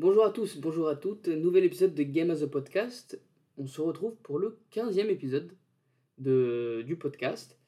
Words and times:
Bonjour 0.00 0.24
à 0.24 0.30
tous, 0.30 0.58
bonjour 0.58 0.86
à 0.86 0.94
toutes, 0.94 1.26
nouvel 1.26 1.64
épisode 1.64 1.92
de 1.92 2.04
Game 2.04 2.30
as 2.30 2.42
a 2.42 2.46
Podcast. 2.46 3.20
On 3.56 3.66
se 3.66 3.80
retrouve 3.80 4.14
pour 4.22 4.38
le 4.38 4.60
15e 4.70 5.08
épisode 5.08 5.56
de, 6.18 6.84
du 6.86 6.94
podcast, 6.94 7.58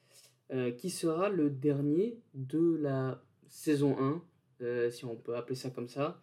euh, 0.53 0.71
qui 0.71 0.89
sera 0.89 1.27
le 1.27 1.49
dernier 1.49 2.21
de 2.33 2.77
la 2.79 3.21
saison 3.49 3.97
1, 3.99 4.23
euh, 4.61 4.89
si 4.89 5.03
on 5.03 5.17
peut 5.17 5.35
appeler 5.35 5.57
ça 5.57 5.71
comme 5.71 5.89
ça, 5.89 6.21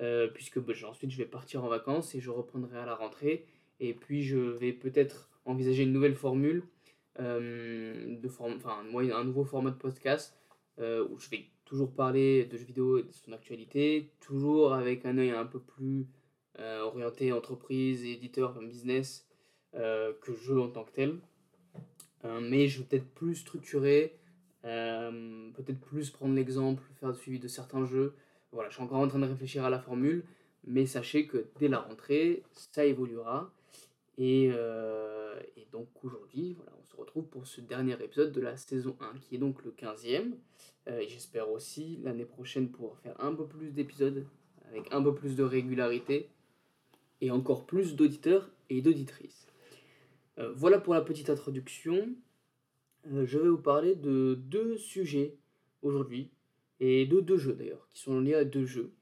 euh, 0.00 0.28
puisque 0.28 0.60
bah, 0.60 0.74
ensuite 0.86 1.10
je 1.10 1.18
vais 1.18 1.26
partir 1.26 1.64
en 1.64 1.68
vacances 1.68 2.14
et 2.14 2.20
je 2.20 2.30
reprendrai 2.30 2.78
à 2.78 2.86
la 2.86 2.94
rentrée. 2.94 3.44
Et 3.80 3.94
puis 3.94 4.22
je 4.22 4.38
vais 4.38 4.72
peut-être 4.72 5.28
envisager 5.44 5.82
une 5.82 5.92
nouvelle 5.92 6.14
formule, 6.14 6.62
de 7.18 8.28
enfin 8.38 8.84
un 8.94 9.24
nouveau 9.24 9.44
format 9.44 9.72
de 9.72 9.76
podcast, 9.76 10.38
où 10.78 11.18
je 11.18 11.28
vais 11.30 11.46
toujours 11.68 11.90
parler 11.90 12.46
de 12.46 12.56
jeux 12.56 12.64
vidéo 12.64 12.98
et 12.98 13.02
de 13.02 13.12
son 13.12 13.32
actualité, 13.32 14.10
toujours 14.20 14.72
avec 14.72 15.04
un 15.04 15.18
œil 15.18 15.30
un 15.30 15.44
peu 15.44 15.60
plus 15.60 16.06
euh, 16.58 16.80
orienté 16.80 17.30
entreprise, 17.30 18.04
éditeur, 18.04 18.58
business 18.62 19.28
euh, 19.74 20.14
que 20.22 20.32
jeu 20.34 20.60
en 20.60 20.68
tant 20.68 20.84
que 20.84 20.92
tel. 20.92 21.18
Euh, 22.24 22.40
mais 22.40 22.68
je 22.68 22.78
vais 22.78 22.86
peut-être 22.86 23.08
plus 23.14 23.36
structurer, 23.36 24.14
peut-être 24.62 25.80
plus 25.80 26.10
prendre 26.10 26.34
l'exemple, 26.34 26.82
faire 26.98 27.10
le 27.10 27.14
suivi 27.14 27.38
de 27.38 27.48
certains 27.48 27.84
jeux. 27.84 28.14
Voilà, 28.50 28.70
je 28.70 28.74
suis 28.74 28.82
encore 28.82 29.00
en 29.00 29.08
train 29.08 29.18
de 29.18 29.26
réfléchir 29.26 29.64
à 29.64 29.70
la 29.70 29.78
formule, 29.78 30.24
mais 30.66 30.86
sachez 30.86 31.26
que 31.26 31.46
dès 31.58 31.68
la 31.68 31.80
rentrée, 31.80 32.42
ça 32.52 32.86
évoluera. 32.86 33.52
Et, 34.16 34.50
donc 35.70 35.88
aujourd'hui, 36.02 36.54
voilà, 36.54 36.72
on 36.80 36.84
se 36.84 36.96
retrouve 36.96 37.26
pour 37.26 37.46
ce 37.46 37.60
dernier 37.60 37.92
épisode 38.02 38.32
de 38.32 38.40
la 38.40 38.56
saison 38.56 38.96
1, 39.00 39.18
qui 39.20 39.34
est 39.34 39.38
donc 39.38 39.62
le 39.64 39.70
15e. 39.70 40.32
Euh, 40.88 41.04
j'espère 41.06 41.50
aussi 41.50 41.98
l'année 42.02 42.24
prochaine 42.24 42.70
pouvoir 42.70 42.98
faire 43.00 43.14
un 43.20 43.34
peu 43.34 43.46
plus 43.46 43.72
d'épisodes 43.72 44.26
avec 44.70 44.92
un 44.92 45.02
peu 45.02 45.14
plus 45.14 45.36
de 45.36 45.42
régularité 45.42 46.30
et 47.20 47.30
encore 47.30 47.66
plus 47.66 47.94
d'auditeurs 47.94 48.50
et 48.70 48.80
d'auditrices. 48.80 49.46
Euh, 50.38 50.52
voilà 50.54 50.78
pour 50.78 50.94
la 50.94 51.02
petite 51.02 51.28
introduction. 51.28 52.14
Euh, 53.12 53.26
je 53.26 53.38
vais 53.38 53.48
vous 53.48 53.58
parler 53.58 53.96
de 53.96 54.38
deux 54.40 54.78
sujets 54.78 55.36
aujourd'hui 55.82 56.30
et 56.80 57.06
de 57.06 57.20
deux 57.20 57.36
jeux 57.36 57.54
d'ailleurs 57.54 57.86
qui 57.90 57.98
sont 57.98 58.20
liés 58.20 58.34
à 58.34 58.44
deux 58.44 58.64
jeux. 58.66 58.92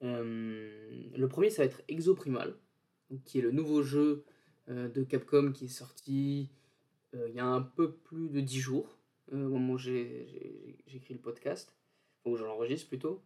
le 0.00 1.26
premier 1.28 1.50
ça 1.50 1.62
va 1.62 1.66
être 1.66 1.82
Exoprimal, 1.86 2.56
qui 3.24 3.38
est 3.38 3.42
le 3.42 3.52
nouveau 3.52 3.82
jeu 3.82 4.24
de 4.68 5.02
Capcom 5.04 5.52
qui 5.52 5.66
est 5.66 5.68
sorti 5.68 6.48
il 7.14 7.34
y 7.34 7.38
a 7.38 7.46
un 7.46 7.60
peu 7.62 7.92
plus 7.92 8.28
de 8.28 8.40
10 8.40 8.58
jours 8.58 8.98
au 9.30 9.36
moment 9.36 9.74
où 9.74 9.78
j'écris 9.78 11.14
le 11.14 11.20
podcast, 11.20 11.74
ou 12.24 12.36
je 12.36 12.44
l'enregistre 12.44 12.88
plutôt. 12.88 13.22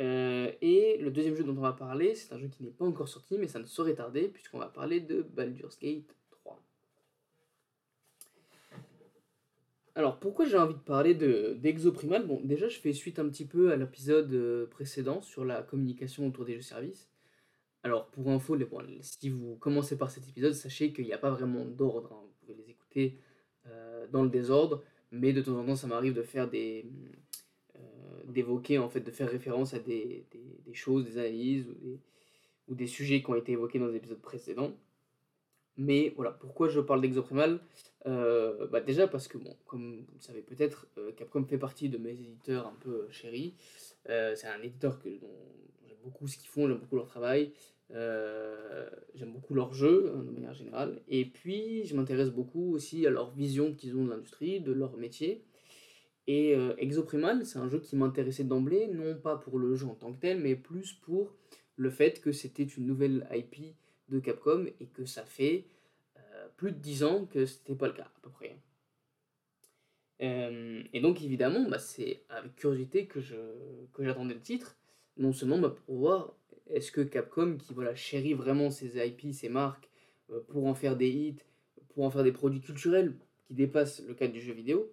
Euh, 0.00 0.50
et 0.60 0.96
le 0.98 1.10
deuxième 1.10 1.34
jeu 1.34 1.44
dont 1.44 1.56
on 1.56 1.60
va 1.60 1.72
parler, 1.72 2.14
c'est 2.14 2.32
un 2.32 2.38
jeu 2.38 2.48
qui 2.48 2.62
n'est 2.62 2.70
pas 2.70 2.84
encore 2.84 3.08
sorti, 3.08 3.38
mais 3.38 3.46
ça 3.46 3.58
ne 3.58 3.66
saurait 3.66 3.94
tarder, 3.94 4.28
puisqu'on 4.28 4.58
va 4.58 4.68
parler 4.68 5.00
de 5.00 5.22
Baldur's 5.22 5.78
Gate 5.78 6.16
3. 6.30 6.60
Alors, 9.94 10.18
pourquoi 10.18 10.46
j'ai 10.46 10.56
envie 10.56 10.74
de 10.74 10.78
parler 10.78 11.14
d'Exoprimal 11.14 12.26
Bon, 12.26 12.40
déjà, 12.42 12.68
je 12.68 12.78
fais 12.78 12.94
suite 12.94 13.18
un 13.18 13.28
petit 13.28 13.44
peu 13.44 13.70
à 13.70 13.76
l'épisode 13.76 14.32
euh, 14.32 14.66
précédent 14.66 15.20
sur 15.20 15.44
la 15.44 15.62
communication 15.62 16.26
autour 16.26 16.46
des 16.46 16.54
jeux-services. 16.54 17.10
Alors, 17.84 18.06
pour 18.06 18.28
info, 18.30 18.56
si 19.00 19.28
vous 19.28 19.56
commencez 19.56 19.98
par 19.98 20.10
cet 20.10 20.28
épisode, 20.28 20.54
sachez 20.54 20.92
qu'il 20.92 21.04
n'y 21.04 21.12
a 21.12 21.18
pas 21.18 21.30
vraiment 21.30 21.64
d'ordre. 21.64 22.12
Hein. 22.12 22.22
Vous 22.22 22.34
pouvez 22.40 22.54
les 22.54 22.70
écouter 22.70 23.18
euh, 23.66 24.06
dans 24.10 24.22
le 24.22 24.30
désordre 24.30 24.82
mais 25.12 25.32
de 25.32 25.42
temps 25.42 25.58
en 25.58 25.64
temps 25.64 25.76
ça 25.76 25.86
m'arrive 25.86 26.14
de 26.14 26.22
faire 26.22 26.48
des 26.48 26.86
euh, 27.76 27.78
d'évoquer 28.24 28.78
en 28.78 28.88
fait 28.88 29.00
de 29.00 29.10
faire 29.10 29.30
référence 29.30 29.74
à 29.74 29.78
des, 29.78 30.26
des, 30.64 30.74
choses 30.74 31.04
des 31.04 31.18
analyses 31.18 31.68
ou 31.68 31.74
des, 31.74 32.00
ou 32.68 32.74
des, 32.74 32.86
sujets 32.86 33.22
qui 33.22 33.30
ont 33.30 33.34
été 33.34 33.52
évoqués 33.52 33.78
dans 33.78 33.86
les 33.86 33.96
épisodes 33.96 34.20
précédents. 34.20 34.72
Mais 35.76 36.12
voilà 36.16 36.30
pourquoi 36.32 36.68
je 36.68 36.80
parle 36.80 37.00
d'Exoprimal 37.00 37.60
euh, 38.06 38.66
bah 38.66 38.80
déjà 38.80 39.06
parce 39.06 39.28
que 39.28 39.38
bon 39.38 39.56
comme 39.66 40.00
vous 40.00 40.14
le 40.14 40.20
savez 40.20 40.42
peut-être 40.42 40.88
euh, 40.98 41.12
Capcom 41.12 41.44
fait 41.44 41.58
partie 41.58 41.88
de 41.88 41.98
mes 41.98 42.10
éditeurs 42.10 42.66
un 42.66 42.76
peu 42.80 43.06
chéris. 43.10 43.54
C'est 44.06 44.46
un 44.46 44.60
éditeur 44.62 44.98
que 44.98 45.08
dont 45.08 45.38
j'aime 45.86 45.98
beaucoup 46.02 46.26
ce 46.26 46.36
qu'ils 46.36 46.48
font 46.48 46.66
j'aime 46.66 46.78
beaucoup 46.78 46.96
leur 46.96 47.06
travail 47.06 47.52
euh, 47.94 48.88
j'aime 49.14 49.32
beaucoup 49.32 49.54
leur 49.54 49.74
jeu 49.74 50.12
hein, 50.14 50.22
de 50.22 50.30
manière 50.30 50.54
générale. 50.54 51.00
Et 51.08 51.24
puis, 51.24 51.84
je 51.84 51.94
m'intéresse 51.94 52.30
beaucoup 52.30 52.72
aussi 52.72 53.06
à 53.06 53.10
leur 53.10 53.30
vision 53.32 53.74
qu'ils 53.74 53.96
ont 53.96 54.04
de 54.04 54.10
l'industrie, 54.10 54.60
de 54.60 54.72
leur 54.72 54.96
métier. 54.96 55.44
Et 56.26 56.54
euh, 56.54 56.74
Exoprimal, 56.78 57.44
c'est 57.44 57.58
un 57.58 57.68
jeu 57.68 57.80
qui 57.80 57.96
m'intéressait 57.96 58.44
d'emblée, 58.44 58.86
non 58.86 59.16
pas 59.16 59.36
pour 59.36 59.58
le 59.58 59.74
jeu 59.74 59.86
en 59.86 59.94
tant 59.94 60.12
que 60.12 60.20
tel, 60.20 60.40
mais 60.40 60.54
plus 60.54 60.92
pour 60.92 61.34
le 61.76 61.90
fait 61.90 62.20
que 62.20 62.32
c'était 62.32 62.62
une 62.62 62.86
nouvelle 62.86 63.26
IP 63.32 63.74
de 64.08 64.20
Capcom 64.20 64.66
et 64.80 64.86
que 64.86 65.04
ça 65.04 65.24
fait 65.24 65.66
euh, 66.16 66.48
plus 66.56 66.72
de 66.72 66.78
10 66.78 67.04
ans 67.04 67.26
que 67.26 67.44
c'était 67.44 67.74
pas 67.74 67.88
le 67.88 67.94
cas, 67.94 68.04
à 68.04 68.20
peu 68.22 68.30
près. 68.30 68.56
et 70.20 71.00
donc, 71.00 71.20
évidemment, 71.22 71.68
bah, 71.68 71.80
c'est 71.80 72.22
avec 72.28 72.54
curiosité 72.54 73.06
que, 73.06 73.20
je, 73.20 73.34
que 73.92 74.04
j'attendais 74.04 74.34
le 74.34 74.40
titre, 74.40 74.76
non 75.16 75.32
seulement 75.32 75.58
bah, 75.58 75.74
pour 75.84 75.96
voir 75.96 76.36
est-ce 76.72 76.90
que 76.90 77.02
Capcom, 77.02 77.56
qui 77.58 77.74
voilà, 77.74 77.94
chérit 77.94 78.34
vraiment 78.34 78.70
ses 78.70 78.98
IP, 79.06 79.32
ses 79.32 79.48
marques, 79.48 79.88
euh, 80.30 80.40
pour 80.48 80.66
en 80.66 80.74
faire 80.74 80.96
des 80.96 81.10
hits, 81.10 81.42
pour 81.94 82.04
en 82.04 82.10
faire 82.10 82.24
des 82.24 82.32
produits 82.32 82.60
culturels 82.60 83.14
qui 83.46 83.54
dépassent 83.54 84.02
le 84.06 84.14
cadre 84.14 84.32
du 84.32 84.40
jeu 84.40 84.54
vidéo, 84.54 84.90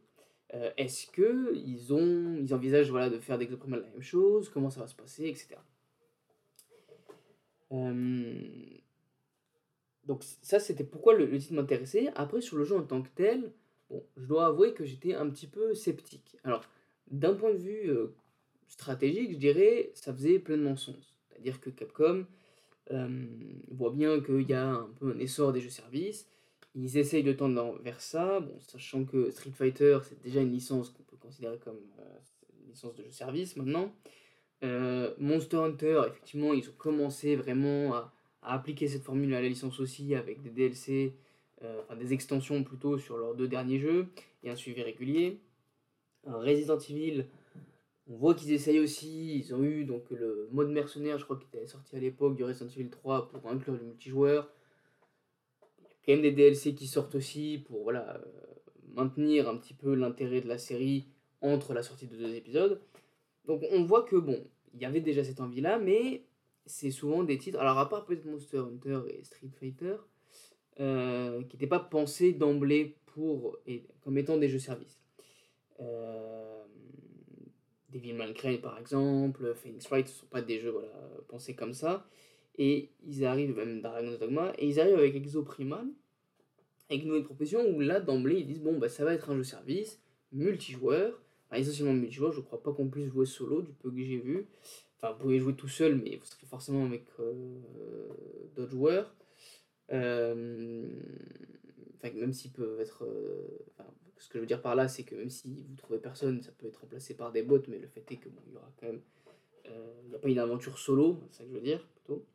euh, 0.53 0.72
est-ce 0.78 1.07
qu'ils 1.07 1.94
ont, 1.94 2.35
ils 2.38 2.53
envisagent 2.53 2.91
de 2.91 3.19
faire 3.19 3.38
d'Exoprimal 3.38 3.81
la 3.81 3.88
même 3.88 4.01
chose? 4.01 4.50
Comment 4.50 4.69
ça 4.69 4.81
va 4.81 4.88
se 4.88 4.95
passer? 4.95 5.28
Etc. 5.28 5.56
Euh, 7.72 8.41
donc 10.06 10.23
ça, 10.41 10.59
c'était 10.59 10.84
pourquoi 10.84 11.13
le, 11.13 11.29
titre 11.38 11.53
m'intéressait. 11.53 12.09
Après, 12.16 12.41
sur 12.41 12.57
le 12.57 12.66
jeu 12.66 12.75
en 12.75 12.84
tant 12.84 13.01
que 13.01 13.09
tel, 13.16 13.53
je 14.17 14.25
dois 14.25 14.47
avouer 14.47 14.73
que 14.73 14.84
j'étais 14.84 15.13
un 15.13 15.29
petit 15.29 15.47
peu 15.47 15.73
sceptique. 15.75 16.35
Alors, 16.44 16.63
d'un 17.09 17.35
point 17.35 17.53
de 17.53 17.59
vue 17.59 17.91
stratégique, 18.67 19.31
je 19.34 19.38
dirais, 19.38 19.91
ça 19.94 20.13
faisait 20.13 20.40
pleinement 20.40 20.75
sens. 20.75 21.19
C'est-à-dire 21.40 21.62
que 21.62 21.70
Capcom 21.70 22.26
euh, 22.92 23.26
voit 23.72 23.92
bien 23.92 24.20
qu'il 24.20 24.50
y 24.50 24.54
a 24.54 24.68
un 24.68 24.90
peu 25.00 25.14
un 25.16 25.20
essor 25.20 25.54
des 25.54 25.62
jeux-services. 25.62 26.28
Ils 26.76 26.98
essayent 26.98 27.24
de 27.24 27.34
tendre 27.34 27.80
vers 27.82 28.02
ça, 28.02 28.42
bon, 28.42 28.60
sachant 28.68 29.06
que 29.06 29.32
Street 29.32 29.52
Fighter, 29.52 30.00
c'est 30.04 30.22
déjà 30.22 30.42
une 30.42 30.52
licence 30.52 30.90
qu'on 30.90 31.04
peut 31.04 31.18
considérer 31.18 31.58
comme 31.58 31.80
euh, 32.00 32.18
une 32.62 32.72
licence 32.72 32.96
de 32.96 33.04
jeu-service 33.04 33.56
maintenant. 33.56 33.94
Euh, 34.64 35.14
Monster 35.18 35.58
Hunter, 35.58 36.02
effectivement, 36.08 36.54
ils 36.54 36.68
ont 36.70 36.76
commencé 36.78 37.36
vraiment 37.36 37.96
à, 37.96 38.14
appliquer 38.42 38.88
cette 38.88 39.04
formule 39.04 39.34
à 39.34 39.42
la 39.42 39.48
licence 39.48 39.80
aussi 39.80 40.16
avec 40.16 40.42
des 40.42 40.50
DLC, 40.50 41.14
enfin 41.82 41.98
des 41.98 42.14
extensions 42.14 42.64
plutôt 42.64 42.98
sur 42.98 43.18
leurs 43.18 43.36
deux 43.36 43.50
derniers 43.50 43.80
jeux 43.80 44.08
et 44.44 44.50
un 44.50 44.56
suivi 44.56 44.82
régulier. 44.82 45.42
Resident 46.26 46.80
Evil, 46.80 47.26
on 48.09 48.16
voit 48.16 48.34
qu'ils 48.34 48.52
essayent 48.52 48.80
aussi, 48.80 49.38
ils 49.38 49.53
ont 49.53 49.64
eu 49.64 49.86
donc 49.86 50.09
le 50.09 50.50
mode 50.52 50.70
mercenaire, 50.70 51.20
je 51.20 51.25
crois, 51.25 51.38
qui 51.38 51.46
était 51.46 51.68
sorti 51.68 51.96
à 51.96 52.00
l'époque 52.00 52.36
du 52.36 52.44
Resident 52.44 52.70
Evil 52.70 52.90
3 52.90 53.30
pour 53.30 53.47
inclure 53.47 53.75
le 53.75 53.84
multijoueur. 53.84 54.50
Il 55.80 55.84
y 55.84 55.88
a 55.88 55.96
quand 56.06 56.12
même 56.14 56.22
des 56.24 56.31
DLC 56.31 56.74
qui 56.74 56.88
sortent 56.88 57.14
aussi 57.14 57.64
pour 57.68 57.84
voilà, 57.84 58.16
euh, 58.16 58.22
maintenir 58.96 59.47
un 59.47 59.58
petit 59.58 59.75
peu 59.75 59.94
l'intérêt 59.94 60.42
de 60.42 60.47
la 60.47 60.58
série 60.58 61.06
entre 61.42 61.74
la 61.74 61.84
sortie 61.84 62.08
de 62.08 62.16
deux 62.16 62.34
épisodes. 62.34 62.81
Donc 63.46 63.64
on 63.72 63.84
voit 63.84 64.03
que 64.03 64.16
bon, 64.16 64.44
il 64.74 64.81
y 64.81 64.86
avait 64.86 65.02
déjà 65.02 65.24
cette 65.24 65.40
envie-là, 65.40 65.78
mais 65.78 66.24
c'est 66.66 66.91
souvent 66.91 67.24
des 67.24 67.38
titres, 67.38 67.59
alors 67.59 67.78
à 67.78 67.90
part 67.90 68.06
peut-être 68.06 68.26
Monster 68.26 68.58
Hunter 68.58 69.02
et 69.09 69.24
Street 69.24 69.52
Fighter, 69.59 69.96
euh, 70.80 71.44
qui 71.44 71.56
n'étaient 71.56 71.68
pas 71.68 71.80
pensés 71.80 72.34
d'emblée 72.34 72.96
pour 73.06 73.58
et, 73.68 73.84
comme 74.02 74.18
étant 74.18 74.38
des 74.38 74.50
jeux 74.50 74.59
services. 74.59 75.00
Euh, 75.80 76.59
Devil 77.94 78.14
May 78.14 78.34
Cry 78.34 78.58
par 78.58 78.78
exemple, 78.78 79.54
Phoenix 79.56 79.88
Wright, 79.90 80.08
ce 80.08 80.14
ne 80.14 80.20
sont 80.20 80.26
pas 80.28 80.42
des 80.42 80.59
jeux 80.59 80.76
pensés 81.28 81.56
comme 81.56 81.74
ça. 81.74 82.06
Et 82.58 82.90
ils 83.08 83.24
arrivent, 83.26 83.56
même 83.56 83.82
Dragon's 83.82 84.20
Dogma, 84.20 84.53
et 84.58 84.68
ils 84.68 84.80
arrivent 84.80 84.97
avec 84.97 85.16
Exoprimal, 85.16 85.88
avec 86.90 87.03
une 87.03 87.09
nouvelle 87.09 87.24
proposition 87.24 87.66
où 87.70 87.80
là, 87.80 88.02
d'emblée, 88.02 88.40
ils 88.40 88.47
disent 88.47 88.62
bon, 88.62 88.78
bah, 88.78 88.90
ça 88.90 89.06
va 89.06 89.14
être 89.14 89.30
un 89.30 89.38
jeu 89.38 89.44
service, 89.44 90.02
multijoueur, 90.34 91.22
essentiellement 91.53 91.94
multijoueur, 91.94 92.32
je 92.32 92.41
crois 92.41 92.62
pas 92.62 92.74
qu'on 92.74 92.90
puisse 92.90 93.08
jouer 93.08 93.26
solo, 93.26 93.62
du 93.62 93.72
peu 93.74 93.90
que 93.90 94.03
j'ai 94.03 94.18
vu. 94.18 94.47
Enfin, 94.97 95.14
vous 95.14 95.20
pouvez 95.20 95.40
jouer 95.40 95.56
tout 95.56 95.70
seul, 95.70 95.96
mais 95.96 96.18
vous 96.18 96.26
serez 96.26 96.46
forcément 96.46 96.85
avec 96.85 97.06
euh, 97.20 97.59
d'autres 98.56 98.72
joueurs. 98.72 99.16
Euh, 99.92 100.85
enfin, 102.01 102.13
même 102.16 102.34
s'ils 102.34 102.51
peuvent 102.51 102.79
être. 102.79 103.05
Euh, 103.05 103.59
ce 104.17 104.28
que 104.28 104.37
je 104.37 104.40
veux 104.40 104.47
dire 104.47 104.61
par 104.61 104.75
là, 104.75 104.87
c'est 104.87 105.03
que 105.03 105.16
même 105.16 105.29
si 105.29 105.66
vous 105.67 105.75
trouvez 105.75 105.99
personne, 105.99 106.41
ça 106.41 106.51
peut 106.51 106.67
être 106.67 106.81
remplacé 106.81 107.16
par 107.16 107.31
des 107.31 107.41
bots, 107.41 107.61
mais 107.69 107.79
le 107.79 107.87
fait 107.87 108.03
est 108.11 108.17
que 108.17 108.28
bon, 108.28 108.41
il 108.47 108.53
y 108.53 108.55
aura 108.57 108.69
quand 108.79 108.87
même. 108.87 109.01
Euh, 109.67 109.93
il 110.03 110.09
n'y 110.09 110.16
a 110.16 110.19
pas 110.19 110.28
une 110.28 110.40
aventure 110.40 110.78
solo, 110.78 111.22
c'est 111.29 111.37
ça 111.37 111.43
que 111.43 111.49
je 111.49 111.55
veux 111.55 111.61
dire, 111.61 111.87
plutôt. 111.96 112.25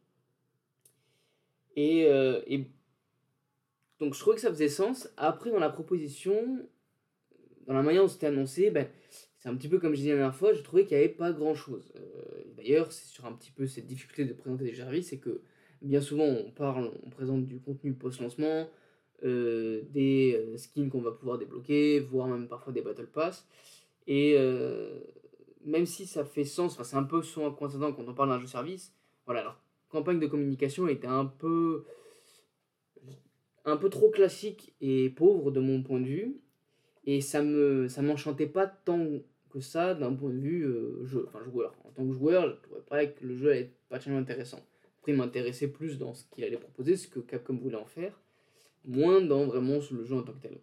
Et, 1.77 2.07
euh, 2.07 2.41
et, 2.47 2.67
donc 3.99 4.15
je 4.15 4.21
trouvais 4.21 4.37
que 4.37 4.41
ça 4.41 4.51
faisait 4.51 4.69
sens. 4.69 5.13
Après, 5.17 5.51
dans 5.51 5.59
la 5.59 5.69
proposition, 5.69 6.67
dans 7.67 7.75
la 7.75 7.83
manière 7.83 8.03
dont 8.03 8.09
c'était 8.09 8.29
annoncé, 8.29 8.71
ben, 8.71 8.89
c'est 9.39 9.49
un 9.49 9.57
petit 9.57 9.69
peu 9.69 9.79
comme 9.79 9.93
je 9.93 9.99
disais 9.99 10.11
la 10.11 10.17
dernière 10.17 10.37
fois, 10.37 10.55
je 10.55 10.63
trouvais 10.63 10.87
qu'il 10.87 10.97
n'y 10.97 11.05
avait 11.05 11.13
pas 11.13 11.33
grand 11.33 11.55
chose. 11.55 11.93
D'ailleurs, 12.57 12.93
c'est 12.93 13.07
sur 13.07 13.27
un 13.27 13.33
petit 13.33 13.51
peu 13.51 13.67
cette 13.67 13.87
difficulté 13.87 14.25
de 14.25 14.33
présenter 14.33 14.65
des 14.65 14.75
services, 14.75 15.09
c'est 15.09 15.19
que 15.19 15.43
bien 15.85 16.01
souvent 16.01 16.25
on 16.25 16.51
parle, 16.51 16.91
on 17.05 17.11
présente 17.11 17.47
du 17.47 17.61
contenu 17.61 17.93
post-lancement, 17.93 18.69
euh, 19.23 19.83
des 19.91 20.35
euh, 20.35 20.57
skins 20.59 20.91
qu'on 20.91 21.01
va 21.01 21.13
pouvoir 21.13 21.39
débloquer, 21.39 22.01
voire 22.01 22.29
même 22.29 22.49
parfois 22.49 22.73
des 22.73 22.83
Battle 22.83 23.07
Pass. 23.07 23.47
Et 24.07 24.35
euh, 24.37 25.01
même 25.65 25.87
si 25.87 26.07
ça 26.07 26.25
fait 26.25 26.45
sens, 26.45 26.83
c'est 26.83 26.97
un 26.97 27.05
peu 27.05 27.23
souvent 27.23 27.51
coïncident 27.53 27.93
quand 27.93 28.05
on 28.07 28.13
parle 28.13 28.31
d'un 28.31 28.41
jeu 28.41 28.47
service, 28.47 28.93
voilà, 29.25 29.43
leur 29.45 29.61
campagne 29.89 30.19
de 30.19 30.27
communication 30.27 30.89
était 30.89 31.07
un 31.07 31.25
peu, 31.25 31.85
un 33.65 33.77
peu 33.79 33.89
trop 33.89 34.11
classique 34.11 34.75
et 34.83 35.09
pauvre 35.09 35.51
de 35.51 35.61
mon 35.61 35.83
point 35.83 36.01
de 36.01 36.07
vue. 36.07 36.41
Et 37.07 37.21
ça 37.21 37.43
me 37.43 37.89
ça 37.89 38.03
m'enchantait 38.03 38.47
pas 38.47 38.67
tant 38.67 39.07
que 39.51 39.61
ça 39.61 39.95
d'un 39.95 40.13
point 40.13 40.31
de 40.31 40.39
vue 40.39 40.67
jeu, 41.05 41.27
enfin, 41.29 41.43
joueur. 41.45 41.75
En 41.85 41.91
tant 41.91 42.07
que 42.07 42.13
joueur, 42.13 42.49
je 42.49 42.63
trouvais 42.63 42.83
pas 42.83 43.07
que 43.07 43.25
le 43.25 43.37
jeu 43.37 43.51
allait 43.51 43.61
être 43.61 43.77
particulièrement 43.89 44.23
intéressant. 44.23 44.61
Après, 44.99 45.13
il 45.13 45.19
m'intéressait 45.19 45.69
plus 45.69 45.99
dans 45.99 46.13
ce 46.15 46.25
qu'il 46.31 46.45
allait 46.45 46.57
proposer, 46.57 46.97
ce 46.97 47.09
que 47.09 47.21
Capcom 47.21 47.57
voulait 47.57 47.77
en 47.77 47.87
faire 47.87 48.19
moins 48.85 49.21
dans 49.21 49.47
vraiment 49.47 49.79
le 49.91 50.05
jeu 50.05 50.17
en 50.17 50.23
tant 50.23 50.33
que 50.33 50.43
tel. 50.43 50.59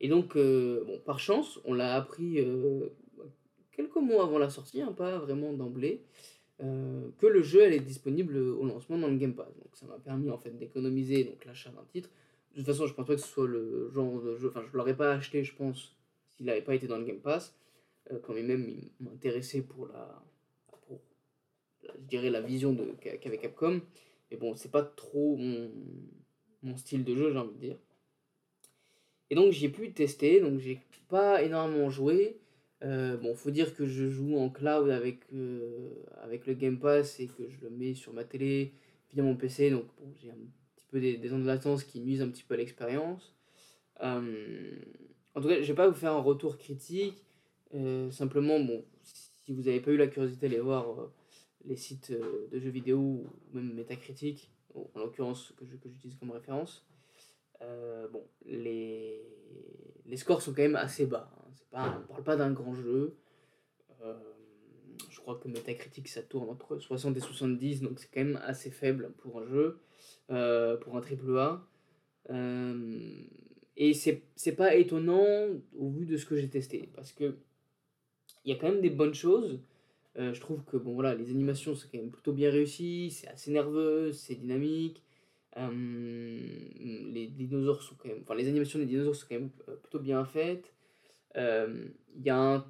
Et 0.00 0.08
donc, 0.08 0.36
euh, 0.36 0.84
bon, 0.84 0.98
par 0.98 1.18
chance, 1.18 1.58
on 1.64 1.72
l'a 1.72 1.94
appris 1.94 2.38
euh, 2.38 2.88
quelques 3.72 3.96
mois 3.96 4.24
avant 4.24 4.38
la 4.38 4.50
sortie, 4.50 4.82
hein, 4.82 4.92
pas 4.92 5.18
vraiment 5.18 5.52
d'emblée, 5.52 6.02
euh, 6.62 7.08
que 7.18 7.26
le 7.26 7.42
jeu 7.42 7.64
allait 7.64 7.76
être 7.76 7.84
disponible 7.84 8.36
au 8.36 8.64
lancement 8.66 8.98
dans 8.98 9.08
le 9.08 9.16
Game 9.16 9.34
Pass. 9.34 9.54
Donc 9.56 9.74
ça 9.74 9.86
m'a 9.86 9.98
permis 9.98 10.30
en 10.30 10.38
fait 10.38 10.56
d'économiser 10.56 11.36
l'achat 11.46 11.70
d'un 11.70 11.84
titre. 11.92 12.10
De 12.52 12.58
toute 12.58 12.66
façon, 12.66 12.86
je 12.86 12.94
pense 12.94 13.06
pas 13.06 13.14
que 13.14 13.20
ce 13.20 13.28
soit 13.28 13.46
le 13.46 13.90
genre 13.90 14.20
de 14.20 14.36
jeu, 14.36 14.48
enfin 14.48 14.62
je 14.70 14.76
l'aurais 14.76 14.96
pas 14.96 15.12
acheté, 15.12 15.44
je 15.44 15.54
pense, 15.54 15.94
s'il 16.30 16.46
n'avait 16.46 16.62
pas 16.62 16.74
été 16.74 16.86
dans 16.86 16.98
le 16.98 17.04
Game 17.04 17.20
Pass. 17.20 17.54
quand 18.22 18.34
même, 18.34 18.68
il 18.68 18.90
m'intéressait 19.00 19.62
pour 19.62 19.88
la, 19.88 20.22
je 21.94 22.00
dirais 22.08 22.30
la 22.30 22.40
vision 22.40 22.76
qu'avait 23.00 23.38
Capcom. 23.38 23.80
Mais 24.30 24.36
bon, 24.36 24.56
c'est 24.56 24.70
pas 24.70 24.82
trop 24.82 25.36
mon, 25.36 25.70
mon 26.62 26.76
style 26.76 27.04
de 27.04 27.14
jeu, 27.14 27.32
j'ai 27.32 27.38
envie 27.38 27.54
de 27.54 27.60
dire. 27.60 27.76
Et 29.30 29.34
donc 29.34 29.52
j'ai 29.52 29.68
pu 29.68 29.92
tester, 29.92 30.40
donc 30.40 30.58
j'ai 30.60 30.80
pas 31.08 31.42
énormément 31.42 31.90
joué. 31.90 32.38
Euh, 32.82 33.16
bon, 33.16 33.34
faut 33.34 33.50
dire 33.50 33.74
que 33.74 33.86
je 33.86 34.08
joue 34.08 34.36
en 34.38 34.50
cloud 34.50 34.90
avec, 34.90 35.20
euh, 35.32 35.90
avec 36.22 36.46
le 36.46 36.54
Game 36.54 36.78
Pass 36.78 37.20
et 37.20 37.26
que 37.26 37.48
je 37.48 37.60
le 37.62 37.70
mets 37.70 37.94
sur 37.94 38.12
ma 38.12 38.24
télé 38.24 38.72
via 39.12 39.22
mon 39.22 39.34
PC, 39.34 39.70
donc 39.70 39.86
bon, 39.98 40.12
j'ai 40.20 40.30
un 40.30 40.36
petit 40.76 40.86
peu 40.90 41.00
des, 41.00 41.16
des 41.16 41.32
ondes 41.32 41.42
de 41.42 41.46
latence 41.46 41.84
qui 41.84 42.00
nuisent 42.00 42.22
un 42.22 42.28
petit 42.28 42.42
peu 42.42 42.54
à 42.54 42.58
l'expérience. 42.58 43.34
Euh, 44.02 44.76
en 45.34 45.40
tout 45.40 45.48
cas, 45.48 45.62
je 45.62 45.66
vais 45.66 45.74
pas 45.74 45.88
vous 45.88 45.94
faire 45.94 46.12
un 46.12 46.20
retour 46.20 46.58
critique. 46.58 47.24
simplement, 48.10 48.60
bon, 48.60 48.84
si 49.02 49.52
vous 49.52 49.62
n'avez 49.62 49.80
pas 49.80 49.90
eu 49.90 49.96
la 49.96 50.06
curiosité 50.06 50.48
d'aller 50.48 50.60
voir 50.60 51.10
les 51.64 51.76
sites 51.76 52.12
de 52.52 52.58
jeux 52.58 52.70
vidéo 52.70 52.98
ou 52.98 53.26
même 53.52 53.74
Metacritic, 53.74 54.50
en 54.94 55.00
l'occurrence 55.00 55.52
que, 55.56 55.64
j'utilise 55.64 56.16
comme 56.18 56.30
référence, 56.30 56.86
euh, 57.62 58.08
bon, 58.08 58.24
les, 58.44 59.22
les 60.04 60.16
scores 60.16 60.42
sont 60.42 60.52
quand 60.52 60.62
même 60.62 60.76
assez 60.76 61.06
bas. 61.06 61.30
Hein. 61.36 61.42
Pas, 61.70 61.96
on 61.96 62.00
ne 62.00 62.06
parle 62.06 62.22
pas 62.22 62.36
d'un 62.36 62.52
grand 62.52 62.74
jeu. 62.74 63.16
Euh, 64.02 64.14
je 65.10 65.20
crois 65.20 65.36
que 65.36 65.48
Metacritic 65.48 66.08
ça 66.08 66.22
tourne 66.22 66.48
entre 66.48 66.78
60 66.78 67.16
et 67.16 67.20
70, 67.20 67.82
donc 67.82 67.98
c'est 67.98 68.08
quand 68.12 68.24
même 68.24 68.40
assez 68.44 68.70
faible 68.70 69.12
pour 69.18 69.40
un 69.40 69.46
jeu, 69.46 69.80
euh, 70.30 70.76
pour 70.76 70.96
un 70.96 71.00
triple 71.00 71.36
A. 71.38 71.66
et 73.76 73.94
c'est 73.94 74.52
pas 74.56 74.74
étonnant 74.74 75.48
au 75.76 75.90
vu 75.90 76.06
de 76.06 76.16
ce 76.16 76.26
que 76.26 76.36
j'ai 76.36 76.48
testé, 76.48 76.90
parce 76.94 77.12
que 77.12 77.36
il 78.44 78.52
y 78.52 78.56
a 78.56 78.58
quand 78.58 78.70
même 78.70 78.80
des 78.80 78.90
bonnes 78.90 79.14
choses. 79.14 79.60
Euh, 80.18 80.32
je 80.32 80.40
trouve 80.40 80.64
que 80.64 80.76
bon, 80.76 80.94
voilà, 80.94 81.14
les 81.14 81.30
animations 81.30 81.74
sont 81.74 81.88
quand 81.92 81.98
même 81.98 82.10
plutôt 82.10 82.32
bien 82.32 82.50
réussies, 82.50 83.10
c'est 83.10 83.28
assez 83.28 83.50
nerveux, 83.50 84.12
c'est 84.12 84.34
dynamique. 84.34 85.02
Euh, 85.58 86.38
les 87.12 87.28
dinosaures 87.28 87.82
sont 87.82 87.94
quand 87.96 88.08
même, 88.08 88.18
enfin, 88.22 88.34
les 88.34 88.48
animations 88.48 88.78
des 88.78 88.86
dinosaures 88.86 89.16
sont 89.16 89.26
quand 89.28 89.36
même 89.36 89.50
euh, 89.68 89.76
plutôt 89.76 89.98
bien 89.98 90.24
faites. 90.24 90.72
Il 91.34 92.22
y 92.24 92.30
a 92.30 92.64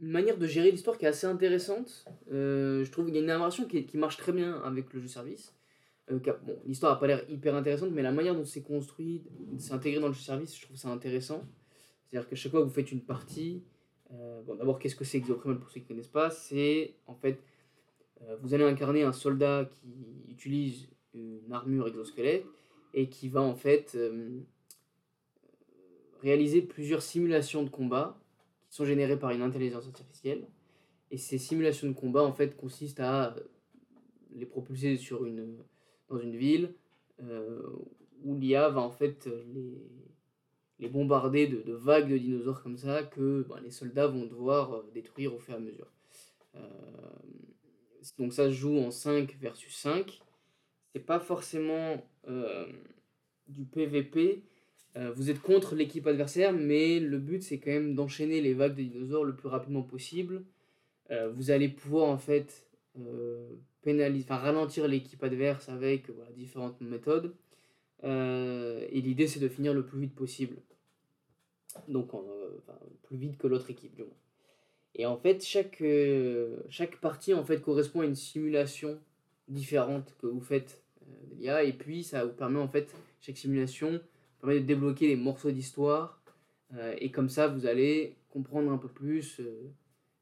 une 0.00 0.08
manière 0.08 0.38
de 0.38 0.46
gérer 0.46 0.70
l'histoire 0.70 0.96
qui 0.96 1.04
est 1.04 1.08
assez 1.08 1.26
intéressante. 1.26 2.06
je 2.30 2.90
trouve 2.90 3.06
qu'il 3.06 3.14
y 3.14 3.18
a 3.18 3.20
une 3.20 3.26
narration 3.26 3.66
qui, 3.66 3.84
qui, 3.84 3.98
marche 3.98 4.16
très 4.16 4.32
bien 4.32 4.60
avec 4.62 4.92
le 4.94 5.00
jeu 5.00 5.08
service. 5.08 5.54
bon, 6.08 6.58
l'histoire 6.64 6.94
n'a 6.94 7.00
pas 7.00 7.06
l'air 7.06 7.28
hyper 7.28 7.54
intéressante, 7.54 7.90
mais 7.92 8.02
la 8.02 8.12
manière 8.12 8.34
dont 8.34 8.46
c'est 8.46 8.62
construit, 8.62 9.22
c'est 9.58 9.72
intégré 9.74 10.00
dans 10.00 10.08
le 10.08 10.14
jeu 10.14 10.22
service, 10.22 10.56
je 10.56 10.62
trouve 10.62 10.76
ça 10.78 10.88
intéressant. 10.88 11.44
C'est-à-dire 12.08 12.28
que 12.28 12.36
chaque 12.36 12.52
fois 12.52 12.60
que 12.60 12.66
vous 12.66 12.72
faites 12.72 12.92
une 12.92 13.02
partie, 13.02 13.62
euh, 14.14 14.42
bon, 14.42 14.54
d'abord, 14.54 14.78
qu'est-ce 14.78 14.96
que 14.96 15.04
c'est 15.04 15.18
Exoprimal 15.18 15.58
pour 15.58 15.70
ceux 15.70 15.80
qui 15.80 15.84
ne 15.84 15.88
connaissent 15.88 16.08
pas 16.08 16.30
C'est 16.30 16.94
en 17.06 17.14
fait, 17.14 17.40
euh, 18.22 18.36
vous 18.40 18.54
allez 18.54 18.64
incarner 18.64 19.02
un 19.02 19.12
soldat 19.12 19.68
qui 19.70 20.24
utilise 20.28 20.88
une 21.14 21.52
armure 21.52 21.88
exosquelette 21.88 22.46
et 22.94 23.08
qui 23.08 23.28
va 23.28 23.40
en 23.40 23.54
fait 23.54 23.94
euh, 23.94 24.40
réaliser 26.22 26.62
plusieurs 26.62 27.02
simulations 27.02 27.62
de 27.62 27.70
combat 27.70 28.18
qui 28.68 28.76
sont 28.76 28.84
générées 28.84 29.18
par 29.18 29.30
une 29.30 29.42
intelligence 29.42 29.86
artificielle. 29.86 30.46
Et 31.10 31.18
ces 31.18 31.38
simulations 31.38 31.88
de 31.88 31.94
combat 31.94 32.22
en 32.22 32.32
fait 32.32 32.56
consistent 32.56 33.00
à 33.00 33.34
les 34.34 34.46
propulser 34.46 34.96
sur 34.96 35.24
une, 35.24 35.56
dans 36.08 36.18
une 36.18 36.36
ville 36.36 36.74
où 38.22 38.34
l'IA 38.34 38.68
va 38.68 38.80
en 38.80 38.90
fait 38.90 39.26
les 39.54 39.80
les 40.78 40.88
bombarder 40.88 41.46
de, 41.46 41.72
vagues 41.72 42.08
de 42.08 42.18
dinosaures 42.18 42.62
comme 42.62 42.76
ça 42.76 43.02
que 43.02 43.46
ben, 43.48 43.60
les 43.62 43.70
soldats 43.70 44.06
vont 44.06 44.26
devoir 44.26 44.74
euh, 44.74 44.90
détruire 44.94 45.34
au 45.34 45.38
fur 45.38 45.54
et 45.54 45.56
à 45.56 45.60
mesure. 45.60 45.90
Euh, 46.54 46.60
donc 48.18 48.32
ça 48.32 48.46
se 48.48 48.54
joue 48.54 48.78
en 48.78 48.90
5 48.90 49.36
versus 49.40 49.74
5. 49.76 50.20
C'est 50.92 51.00
pas 51.00 51.18
forcément 51.18 52.04
euh, 52.28 52.66
du 53.48 53.64
PVP. 53.64 54.42
vous 55.14 55.28
êtes 55.28 55.40
contre 55.40 55.74
l'équipe 55.74 56.06
adversaire, 56.06 56.52
mais 56.52 57.00
le 57.00 57.18
but 57.18 57.42
c'est 57.42 57.58
quand 57.58 57.70
même 57.70 57.94
d'enchaîner 57.94 58.40
les 58.40 58.54
vagues 58.54 58.76
de 58.76 58.82
dinosaures 58.82 59.24
le 59.24 59.36
plus 59.36 59.48
rapidement 59.48 59.82
possible. 59.82 60.44
vous 61.34 61.50
allez 61.50 61.68
pouvoir 61.68 62.08
en 62.08 62.16
fait 62.16 62.66
pénaliser, 63.82 64.26
ralentir 64.30 64.88
l'équipe 64.88 65.22
adverse 65.22 65.68
avec 65.68 66.06
différentes 66.34 66.80
méthodes. 66.80 67.34
Euh, 68.04 68.86
et 68.90 69.00
l'idée, 69.00 69.26
c'est 69.26 69.40
de 69.40 69.48
finir 69.48 69.74
le 69.74 69.84
plus 69.84 70.00
vite 70.00 70.14
possible. 70.14 70.56
Donc, 71.88 72.14
euh, 72.14 72.18
plus 73.02 73.16
vite 73.16 73.38
que 73.38 73.46
l'autre 73.46 73.70
équipe, 73.70 73.94
du 73.94 74.02
moins. 74.02 74.12
Et 74.94 75.06
en 75.06 75.16
fait, 75.16 75.44
chaque, 75.44 75.80
euh, 75.82 76.56
chaque 76.70 76.96
partie 76.96 77.34
en 77.34 77.44
fait, 77.44 77.60
correspond 77.60 78.00
à 78.00 78.06
une 78.06 78.14
simulation 78.14 78.98
différente 79.48 80.14
que 80.20 80.26
vous 80.26 80.40
faites 80.40 80.82
de 81.02 81.36
l'IA. 81.36 81.64
Et 81.64 81.72
puis, 81.72 82.02
ça 82.02 82.24
vous 82.24 82.32
permet, 82.32 82.60
en 82.60 82.68
fait, 82.68 82.94
chaque 83.20 83.36
simulation 83.36 84.00
permet 84.40 84.60
de 84.60 84.66
débloquer 84.66 85.08
des 85.08 85.16
morceaux 85.16 85.50
d'histoire. 85.50 86.20
et 86.98 87.10
comme 87.10 87.28
ça, 87.28 87.46
vous 87.48 87.66
allez 87.66 88.16
comprendre 88.30 88.72
un 88.72 88.78
peu 88.78 88.88
plus 88.88 89.40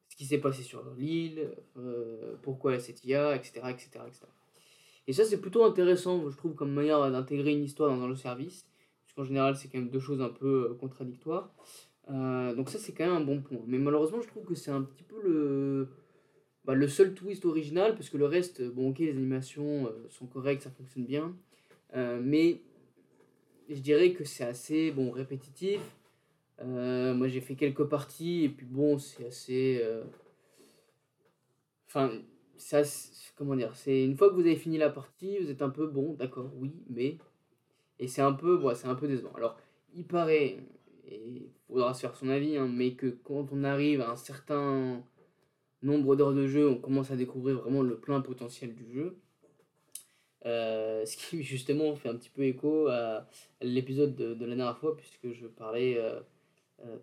ce 0.09 0.16
qui 0.16 0.26
s'est 0.26 0.38
passé 0.38 0.62
sur 0.62 0.85
l'île, 0.97 1.50
pourquoi 2.43 2.78
cette 2.78 3.04
IA, 3.04 3.35
etc. 3.35 3.61
etc., 3.71 4.00
etc. 4.07 4.26
Et 5.06 5.12
ça, 5.12 5.25
c'est 5.25 5.40
plutôt 5.40 5.64
intéressant, 5.64 6.30
je 6.30 6.37
trouve, 6.37 6.54
comme 6.54 6.73
manière 6.73 7.11
d'intégrer 7.11 7.52
une 7.52 7.64
histoire 7.64 7.90
dans 7.90 8.02
un 8.02 8.08
jeu 8.08 8.16
service. 8.16 8.66
Puisqu'en 9.04 9.25
général, 9.25 9.56
c'est 9.56 9.68
quand 9.68 9.78
même 9.78 9.90
deux 9.90 10.00
choses 10.00 10.20
un 10.20 10.30
peu 10.30 10.70
euh, 10.70 10.75
contradictoires. 10.75 11.54
Euh, 12.11 12.54
donc 12.54 12.70
ça, 12.70 12.78
c'est 12.78 12.92
quand 12.92 13.04
même 13.04 13.14
un 13.14 13.25
bon 13.25 13.40
point. 13.42 13.61
Mais 13.66 13.78
malheureusement, 13.78 14.20
je 14.20 14.28
trouve 14.28 14.44
que 14.44 14.54
c'est 14.54 14.70
un 14.70 14.82
petit 14.82 15.02
peu 15.02 15.20
le, 15.23 15.88
bah, 16.64 16.75
le 16.75 16.88
seul 16.88 17.14
twist 17.14 17.44
original, 17.44 17.94
parce 17.94 18.08
que 18.08 18.16
le 18.16 18.26
reste, 18.26 18.62
bon, 18.62 18.90
ok, 18.90 19.00
les 19.00 19.11
animations 19.11 19.87
euh, 19.87 20.08
sont 20.08 20.26
correctes, 20.26 20.62
ça 20.62 20.70
fonctionne 20.70 21.04
bien. 21.04 21.37
mais 21.94 22.61
je 23.68 23.80
dirais 23.80 24.12
que 24.12 24.25
c'est 24.25 24.44
assez, 24.44 24.90
bon, 24.90 25.11
répétitif. 25.11 25.80
moi, 26.62 27.28
j'ai 27.28 27.40
fait 27.40 27.54
quelques 27.54 27.84
parties, 27.84 28.44
et 28.44 28.49
puis 28.49 28.66
bon, 28.66 28.99
c'est 28.99 29.26
assez... 29.26 29.82
Enfin, 31.87 32.11
ça, 32.56 32.82
comment 33.37 33.56
dire, 33.56 33.75
c'est 33.75 34.04
une 34.04 34.16
fois 34.16 34.30
que 34.30 34.34
vous 34.34 34.40
avez 34.40 34.56
fini 34.56 34.78
la 34.78 34.90
partie, 34.90 35.38
vous 35.38 35.50
êtes 35.50 35.62
un 35.62 35.70
peu 35.70 35.87
bon, 35.87 36.14
d'accord, 36.14 36.50
oui, 36.56 36.73
mais 36.88 37.18
et 37.99 38.08
c'est 38.08 38.23
un 38.23 38.32
peu, 38.32 38.54
voilà, 38.54 38.76
c'est 38.76 38.88
un 38.88 38.94
peu 38.94 39.06
décevant. 39.06 39.32
Alors, 39.34 39.56
il 39.94 40.06
paraît, 40.06 40.58
et 41.06 41.20
il 41.26 41.50
faudra 41.68 41.94
se 41.94 42.00
faire 42.00 42.16
son 42.16 42.28
avis, 42.28 42.56
hein, 42.56 42.68
mais 42.68 42.94
que 42.94 43.06
quand 43.06 43.49
on 43.52 43.64
arrive 43.64 44.00
à 44.00 44.11
un 44.11 44.16
certain 44.16 45.02
nombre 45.82 46.16
d'heures 46.16 46.34
de 46.34 46.46
jeu, 46.46 46.68
on 46.68 46.76
commence 46.76 47.11
à 47.11 47.16
découvrir 47.16 47.61
vraiment 47.61 47.82
le 47.82 47.99
plein 47.99 48.20
potentiel 48.20 48.75
du 48.75 48.92
jeu. 48.92 49.18
Euh, 50.46 51.04
ce 51.06 51.16
qui 51.16 51.42
justement 51.42 51.94
fait 51.94 52.08
un 52.08 52.16
petit 52.16 52.30
peu 52.30 52.42
écho 52.42 52.88
à 52.88 53.26
l'épisode 53.62 54.14
de, 54.14 54.34
de, 54.34 54.44
la 54.44 54.56
dernière 54.56 54.78
fois, 54.78 54.96
puisque 54.96 55.32
je 55.32 55.46
parlais 55.46 55.96
euh, 55.99 56.20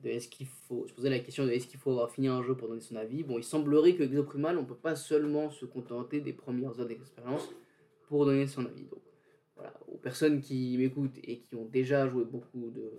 de 0.03 0.09
est-ce 0.09 0.27
qu'il 0.27 0.47
faut, 0.47 0.85
je 0.87 0.93
posais 0.93 1.09
la 1.09 1.19
question 1.19 1.45
de 1.45 1.51
est-ce 1.51 1.67
qu'il 1.67 1.79
faut 1.79 1.91
avoir 1.91 2.11
fini 2.11 2.27
un 2.27 2.43
jeu 2.43 2.55
pour 2.55 2.67
donner 2.67 2.81
son 2.81 2.95
avis. 2.95 3.23
Bon, 3.23 3.37
il 3.37 3.43
semblerait 3.43 3.95
que 3.95 4.03
Exoprimal, 4.03 4.57
on 4.57 4.65
peut 4.65 4.75
pas 4.75 4.95
seulement 4.95 5.49
se 5.49 5.65
contenter 5.65 6.21
des 6.21 6.33
premières 6.33 6.79
heures 6.79 6.87
d'expérience 6.87 7.49
pour 8.07 8.25
donner 8.25 8.47
son 8.47 8.65
avis. 8.65 8.83
Donc, 8.83 9.01
voilà, 9.55 9.73
aux 9.87 9.97
personnes 9.97 10.41
qui 10.41 10.77
m'écoutent 10.77 11.17
et 11.23 11.39
qui 11.39 11.55
ont 11.55 11.65
déjà 11.65 12.07
joué 12.07 12.25
beaucoup 12.25 12.69
de, 12.69 12.91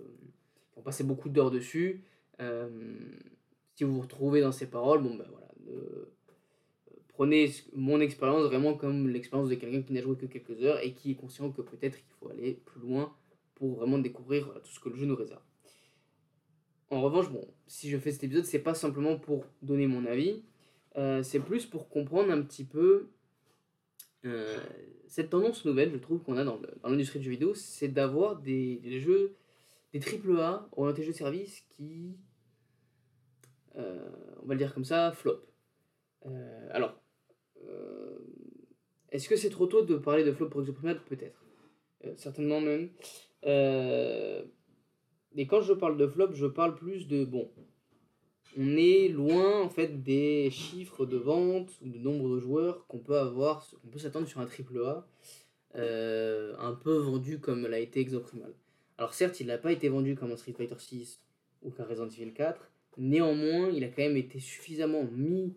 qui 0.71 0.79
ont 0.79 0.81
passé 0.81 1.03
beaucoup 1.03 1.29
d'heures 1.29 1.51
dessus, 1.51 2.03
euh, 2.41 2.69
si 3.75 3.83
vous 3.83 3.93
vous 3.93 4.01
retrouvez 4.01 4.41
dans 4.41 4.51
ces 4.51 4.67
paroles, 4.67 5.01
bon 5.01 5.15
ben 5.15 5.25
voilà, 5.29 5.47
prenez 7.13 7.51
mon 7.73 7.99
expérience 7.99 8.43
vraiment 8.43 8.73
comme 8.73 9.07
l'expérience 9.07 9.49
de 9.49 9.55
quelqu'un 9.55 9.81
qui 9.81 9.93
n'a 9.93 10.01
joué 10.01 10.15
que 10.15 10.25
quelques 10.25 10.61
heures 10.63 10.79
et 10.83 10.93
qui 10.93 11.11
est 11.11 11.15
conscient 11.15 11.51
que 11.51 11.61
peut-être 11.61 11.97
il 11.97 12.13
faut 12.19 12.29
aller 12.29 12.59
plus 12.65 12.81
loin 12.81 13.13
pour 13.55 13.75
vraiment 13.75 13.99
découvrir 13.99 14.51
tout 14.63 14.71
ce 14.71 14.79
que 14.79 14.89
le 14.89 14.95
jeu 14.95 15.05
nous 15.05 15.15
réserve. 15.15 15.41
En 16.93 17.01
revanche, 17.01 17.31
bon, 17.31 17.43
si 17.65 17.89
je 17.89 17.97
fais 17.97 18.11
cet 18.11 18.23
épisode, 18.23 18.45
c'est 18.45 18.59
pas 18.59 18.75
simplement 18.75 19.17
pour 19.17 19.45
donner 19.63 19.87
mon 19.87 20.05
avis, 20.05 20.43
euh, 20.95 21.23
c'est 21.23 21.39
plus 21.39 21.65
pour 21.65 21.89
comprendre 21.89 22.31
un 22.31 22.43
petit 22.43 22.65
peu 22.65 23.07
euh, 24.25 24.59
cette 25.07 25.31
tendance 25.31 25.65
nouvelle, 25.65 25.91
je 25.91 25.97
trouve, 25.97 26.21
qu'on 26.21 26.37
a 26.37 26.43
dans 26.43 26.61
l'industrie 26.83 27.17
du 27.17 27.25
jeu 27.25 27.31
vidéo, 27.31 27.55
c'est 27.55 27.87
d'avoir 27.87 28.35
des, 28.35 28.79
jeux, 28.99 29.35
des 29.91 29.99
AAA 29.99 30.69
orientés 30.73 31.01
jeux 31.01 31.13
de 31.13 31.17
service 31.17 31.61
qui, 31.61 32.15
euh, 33.75 34.07
on 34.43 34.45
va 34.45 34.53
le 34.53 34.59
dire 34.59 34.75
comme 34.75 34.85
ça, 34.85 35.11
flop. 35.13 35.41
alors, 36.69 36.95
est-ce 39.11 39.27
que 39.27 39.35
c'est 39.35 39.49
trop 39.49 39.65
tôt 39.65 39.81
de 39.81 39.95
parler 39.95 40.23
de 40.23 40.31
flop 40.31 40.49
pour 40.49 40.61
Exoprimal 40.61 41.03
Peut-être. 41.05 41.43
certainement 42.17 42.61
même. 42.61 42.89
Et 45.35 45.47
quand 45.47 45.61
je 45.61 45.73
parle 45.73 45.97
de 45.97 46.07
flop, 46.07 46.33
je 46.33 46.45
parle 46.45 46.75
plus 46.75 47.07
de, 47.07 47.25
bon, 47.25 47.49
on 48.57 48.77
est 48.77 49.07
loin 49.07 49.61
en 49.61 49.69
fait 49.69 50.03
des 50.03 50.49
chiffres 50.51 51.05
de 51.05 51.17
vente 51.17 51.71
ou 51.81 51.89
de 51.89 51.97
nombre 51.97 52.35
de 52.35 52.39
joueurs 52.39 52.85
qu'on 52.87 52.99
peut 52.99 53.17
avoir, 53.17 53.65
qu'on 53.81 53.87
peut 53.87 53.99
s'attendre 53.99 54.27
sur 54.27 54.39
un 54.41 54.45
triple 54.45 54.79
A, 54.85 55.07
euh, 55.75 56.55
un 56.59 56.73
peu 56.73 56.97
vendu 56.97 57.39
comme 57.39 57.65
l'a 57.65 57.79
été 57.79 57.99
Exoprimal. 57.99 58.53
Alors 58.97 59.13
certes, 59.13 59.39
il 59.39 59.47
n'a 59.47 59.57
pas 59.57 59.71
été 59.71 59.89
vendu 59.89 60.15
comme 60.15 60.31
un 60.31 60.37
Street 60.37 60.53
Fighter 60.53 60.75
6 60.77 61.19
ou 61.63 61.71
qu'un 61.71 61.85
Resident 61.85 62.09
Evil 62.09 62.33
4, 62.33 62.71
néanmoins, 62.97 63.69
il 63.69 63.83
a 63.83 63.87
quand 63.87 64.03
même 64.03 64.17
été 64.17 64.39
suffisamment 64.39 65.03
mis 65.11 65.55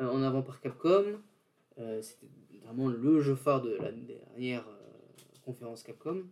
euh, 0.00 0.08
en 0.08 0.22
avant 0.22 0.42
par 0.42 0.60
Capcom. 0.60 1.04
Euh, 1.78 2.00
c'était 2.00 2.28
vraiment 2.64 2.88
le 2.88 3.20
jeu 3.20 3.34
phare 3.34 3.62
de 3.62 3.76
la 3.76 3.90
dernière 3.90 4.64
conférence 5.44 5.82
Capcom 5.82 6.24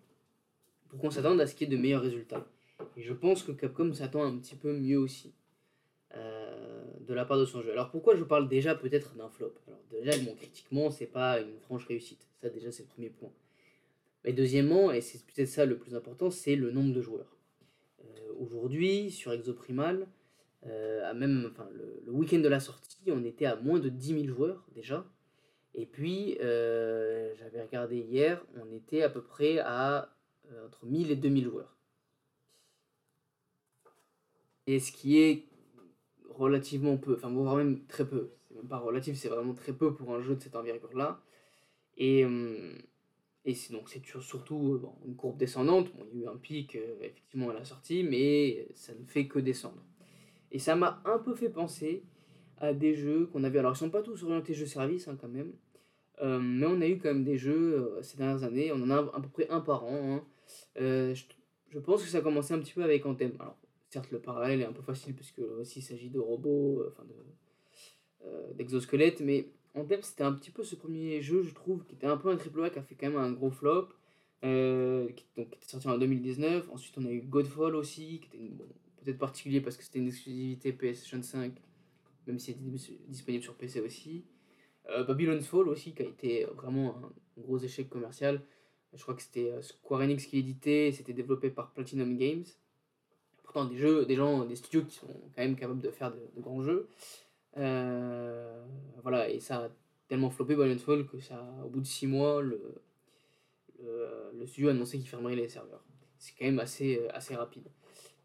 pour 0.89 1.01
qu'on 1.01 1.11
s'attende 1.11 1.41
à 1.41 1.47
ce 1.47 1.55
qu'il 1.55 1.69
y 1.69 1.73
ait 1.73 1.77
de 1.77 1.81
meilleurs 1.81 2.03
résultats. 2.03 2.47
Et 2.97 3.03
je 3.03 3.13
pense 3.13 3.43
que 3.43 3.53
Capcom 3.53 3.93
s'attend 3.93 4.25
un 4.25 4.37
petit 4.39 4.57
peu 4.57 4.73
mieux 4.73 4.99
aussi. 4.99 5.35
Euh, 6.17 6.85
de 7.01 7.13
la 7.13 7.25
part 7.25 7.39
de 7.39 7.45
son 7.45 7.61
jeu. 7.61 7.73
Alors 7.73 7.91
pourquoi 7.91 8.15
je 8.15 8.25
parle 8.25 8.49
déjà 8.49 8.75
peut-être 8.75 9.15
d'un 9.15 9.29
flop? 9.29 9.53
Alors 9.67 9.81
déjà, 9.91 10.17
bon, 10.25 10.35
critiquement, 10.35 10.91
c'est 10.91 11.07
pas 11.07 11.41
une 11.41 11.59
franche 11.61 11.87
réussite. 11.87 12.27
Ça 12.41 12.49
déjà, 12.49 12.71
c'est 12.71 12.85
le 12.85 12.89
premier 12.89 13.11
point. 13.11 13.33
Mais 14.25 14.33
deuxièmement, 14.33 14.91
et 14.91 15.01
c'est 15.01 15.19
peut-être 15.27 15.49
ça 15.49 15.67
le 15.67 15.77
plus 15.77 15.95
important, 15.95 16.31
c'est 16.31 16.57
le 16.57 16.71
nombre 16.71 16.95
de 16.95 17.03
joueurs. 17.03 17.37
Euh, 18.01 18.33
aujourd'hui, 18.39 19.11
sur 19.11 19.33
Exoprimal, 19.33 20.07
euh, 20.67 21.11
à 21.11 21.15
même 21.15 21.51
enfin, 21.53 21.69
le, 22.07 22.13
week-end 22.13 22.39
de 22.39 22.49
la 22.49 22.61
sortie, 22.61 23.03
on 23.09 23.25
était 23.25 23.47
à 23.47 23.57
moins 23.57 23.81
de 23.81 23.89
10 23.89 24.23
000 24.23 24.27
joueurs 24.27 24.65
déjà. 24.75 25.05
Et 25.75 25.85
puis, 25.85 26.37
j'avais 26.39 27.61
regardé 27.61 27.99
hier, 27.99 28.43
on 28.57 28.73
était 28.73 29.03
à 29.03 29.11
peu 29.11 29.21
près 29.21 29.59
à 29.59 30.15
entre 30.65 30.87
1000 30.87 31.11
et 31.11 31.17
2000 31.17 31.45
joueurs. 31.45 31.77
Et 34.67 34.81
ce 34.81 34.93
qui 34.93 35.19
est 35.19 35.45
relativement 36.31 36.97
peu, 36.97 37.15
enfin 37.15 37.31
voire 37.31 37.57
même 37.57 37.85
très 37.87 38.07
peu. 38.07 38.31
C'est 38.49 38.55
même 38.55 38.69
pas 38.69 38.79
relatif, 38.79 39.17
c'est 39.17 39.29
vraiment 39.29 39.55
très 39.55 39.73
peu 39.73 39.95
pour 39.95 40.15
un 40.15 40.21
jeu 40.21 40.35
de 40.35 40.43
cette 40.43 40.57
envergure-là. 40.57 41.21
Et, 41.97 42.25
euh, 42.25 42.77
et 43.45 43.55
c'est 43.55 43.73
donc 43.73 43.89
c'est 43.89 44.05
surtout 44.21 44.75
euh, 44.75 45.07
une 45.07 45.17
courbe 45.17 45.37
descendante. 45.37 45.89
Il 46.13 46.21
y 46.21 46.23
a 46.23 46.27
eu 46.27 46.29
un 46.29 46.37
pic 46.37 46.77
euh, 46.77 46.97
effectivement 47.01 47.51
à 47.51 47.55
la 47.55 47.65
sortie, 47.65 48.03
mais 48.03 48.69
ça 48.75 48.95
ne 48.95 49.05
fait 49.07 49.27
que 49.27 49.39
descendre. 49.39 49.85
Et 50.51 50.59
ça 50.59 50.77
m'a 50.77 51.03
un 51.05 51.19
peu 51.19 51.35
fait 51.35 51.51
penser 51.51 52.05
à 52.59 52.73
des 52.73 52.95
jeux 52.95 53.27
qu'on 53.27 53.45
avait. 53.45 53.59
Alors 53.59 53.75
ils 53.75 53.79
sont 53.79 53.91
pas 53.91 54.03
tous 54.03 54.23
orientés 54.25 54.55
jeux-service 54.55 55.09
hein, 55.09 55.19
quand 55.21 55.29
même, 55.29 55.53
mais 56.23 56.67
on 56.67 56.81
a 56.81 56.87
eu 56.87 56.99
quand 56.99 57.09
même 57.09 57.25
des 57.25 57.37
jeux 57.37 57.99
ces 58.03 58.17
dernières 58.17 58.45
années. 58.45 58.71
On 58.73 58.81
en 58.83 58.91
a 58.91 58.99
à 58.99 59.21
peu 59.21 59.29
près 59.29 59.49
un 59.51 59.61
par 59.61 59.85
an. 59.85 60.17
Hein. 60.17 60.25
Je, 60.77 61.79
pense 61.81 62.03
que 62.03 62.09
ça 62.09 62.19
a 62.19 62.21
commencé 62.21 62.55
un 62.55 62.61
petit 62.61 62.73
peu 62.73 62.85
avec 62.85 63.05
Anthem. 63.05 63.33
Certes, 63.95 64.11
le 64.11 64.21
parallèle 64.21 64.61
est 64.61 64.67
un 64.67 64.73
peu 64.73 64.83
facile, 64.83 65.15
puisque 65.15 65.39
aussi 65.61 65.79
il 65.79 65.83
s'agit 65.83 66.11
de 66.11 66.19
robots, 66.19 66.81
euh, 66.81 66.93
enfin 66.93 67.05
euh, 68.25 68.53
d'exosquelettes, 68.55 69.21
mais 69.21 69.49
en 69.75 69.85
thème, 69.85 70.03
c'était 70.03 70.25
un 70.25 70.33
petit 70.33 70.51
peu 70.51 70.65
ce 70.65 70.75
premier 70.75 71.21
jeu, 71.23 71.43
je 71.43 71.55
trouve, 71.55 71.85
qui 71.85 71.95
était 71.95 72.07
un 72.07 72.17
peu 72.17 72.31
un 72.31 72.37
triple 72.37 72.65
A, 72.65 72.71
qui 72.71 72.79
a 72.79 72.83
fait 72.83 72.95
quand 72.95 73.09
même 73.09 73.19
un 73.19 73.33
gros 73.33 73.51
flop, 73.51 73.89
euh, 74.45 75.09
qui, 75.13 75.25
donc, 75.37 75.55
était 75.55 75.67
sorti 75.67 75.89
en 75.89 75.99
2019. 75.99 76.69
Ensuite, 76.71 76.97
on 76.99 77.07
a 77.07 77.11
eu 77.11 77.23
Godfall 77.23 77.77
aussi, 77.77 78.21
qui 78.21 78.37
était 78.37 78.51
peut-être 79.03 79.19
particulier 79.19 79.61
parce 79.61 79.77
que 79.77 79.85
c'était 79.85 80.01
une 80.01 80.09
exclusivité 80.09 80.73
PS 80.73 81.09
5, 81.23 81.53
même 82.27 82.39
si 82.39 82.51
était 82.53 82.61
disponible 83.09 83.43
sur 83.43 83.55
PC 83.55 83.81
aussi. 83.81 84.25
Babylon's 85.09 85.47
Fall 85.47 85.69
aussi, 85.69 85.95
qui 85.95 86.03
a 86.03 86.07
été 86.07 86.45
vraiment 86.45 86.97
un 86.97 87.41
gros 87.41 87.59
échec 87.59 87.89
commercial. 87.89 88.43
Je 88.93 89.03
crois 89.03 89.15
que 89.15 89.23
c'était 89.23 89.51
Square 89.63 90.03
Enix 90.03 90.27
qui 90.27 90.37
l'éditait, 90.37 90.93
c'était 90.93 91.15
développé 91.15 91.51
par 91.51 91.73
Platinum 91.73 92.17
Games 92.17 92.45
des 93.71 93.77
jeux, 93.77 94.05
des 94.05 94.17
gens, 94.17 94.45
des 94.45 94.57
studios 94.57 94.83
qui 94.83 94.97
sont 94.97 95.07
quand 95.07 95.43
même 95.43 95.57
capables 95.57 95.81
de 95.81 95.91
faire 95.91 96.11
de, 96.11 96.41
grands 96.41 96.63
jeux. 96.63 96.89
Euh, 97.57 98.65
voilà, 99.03 99.31
et 99.31 99.39
ça 99.39 99.67
a 99.67 99.69
tellement 100.09 100.31
floppé 100.31 100.57
Fall 100.77 101.07
que 101.07 101.21
ça, 101.21 101.41
au 101.65 101.69
bout 101.69 101.81
de 101.81 101.87
6 101.87 102.07
mois, 102.07 102.43
le, 102.43 102.61
le, 103.81 104.47
studio 104.47 104.69
a 104.69 104.73
annoncé 104.73 104.99
qu'il 104.99 105.09
fermerait 105.09 105.37
les 105.37 105.49
serveurs. 105.49 105.85
C'est 106.19 106.35
quand 106.37 106.47
même 106.47 106.59
assez, 106.59 107.01
assez 107.13 107.35
rapide. 107.37 107.69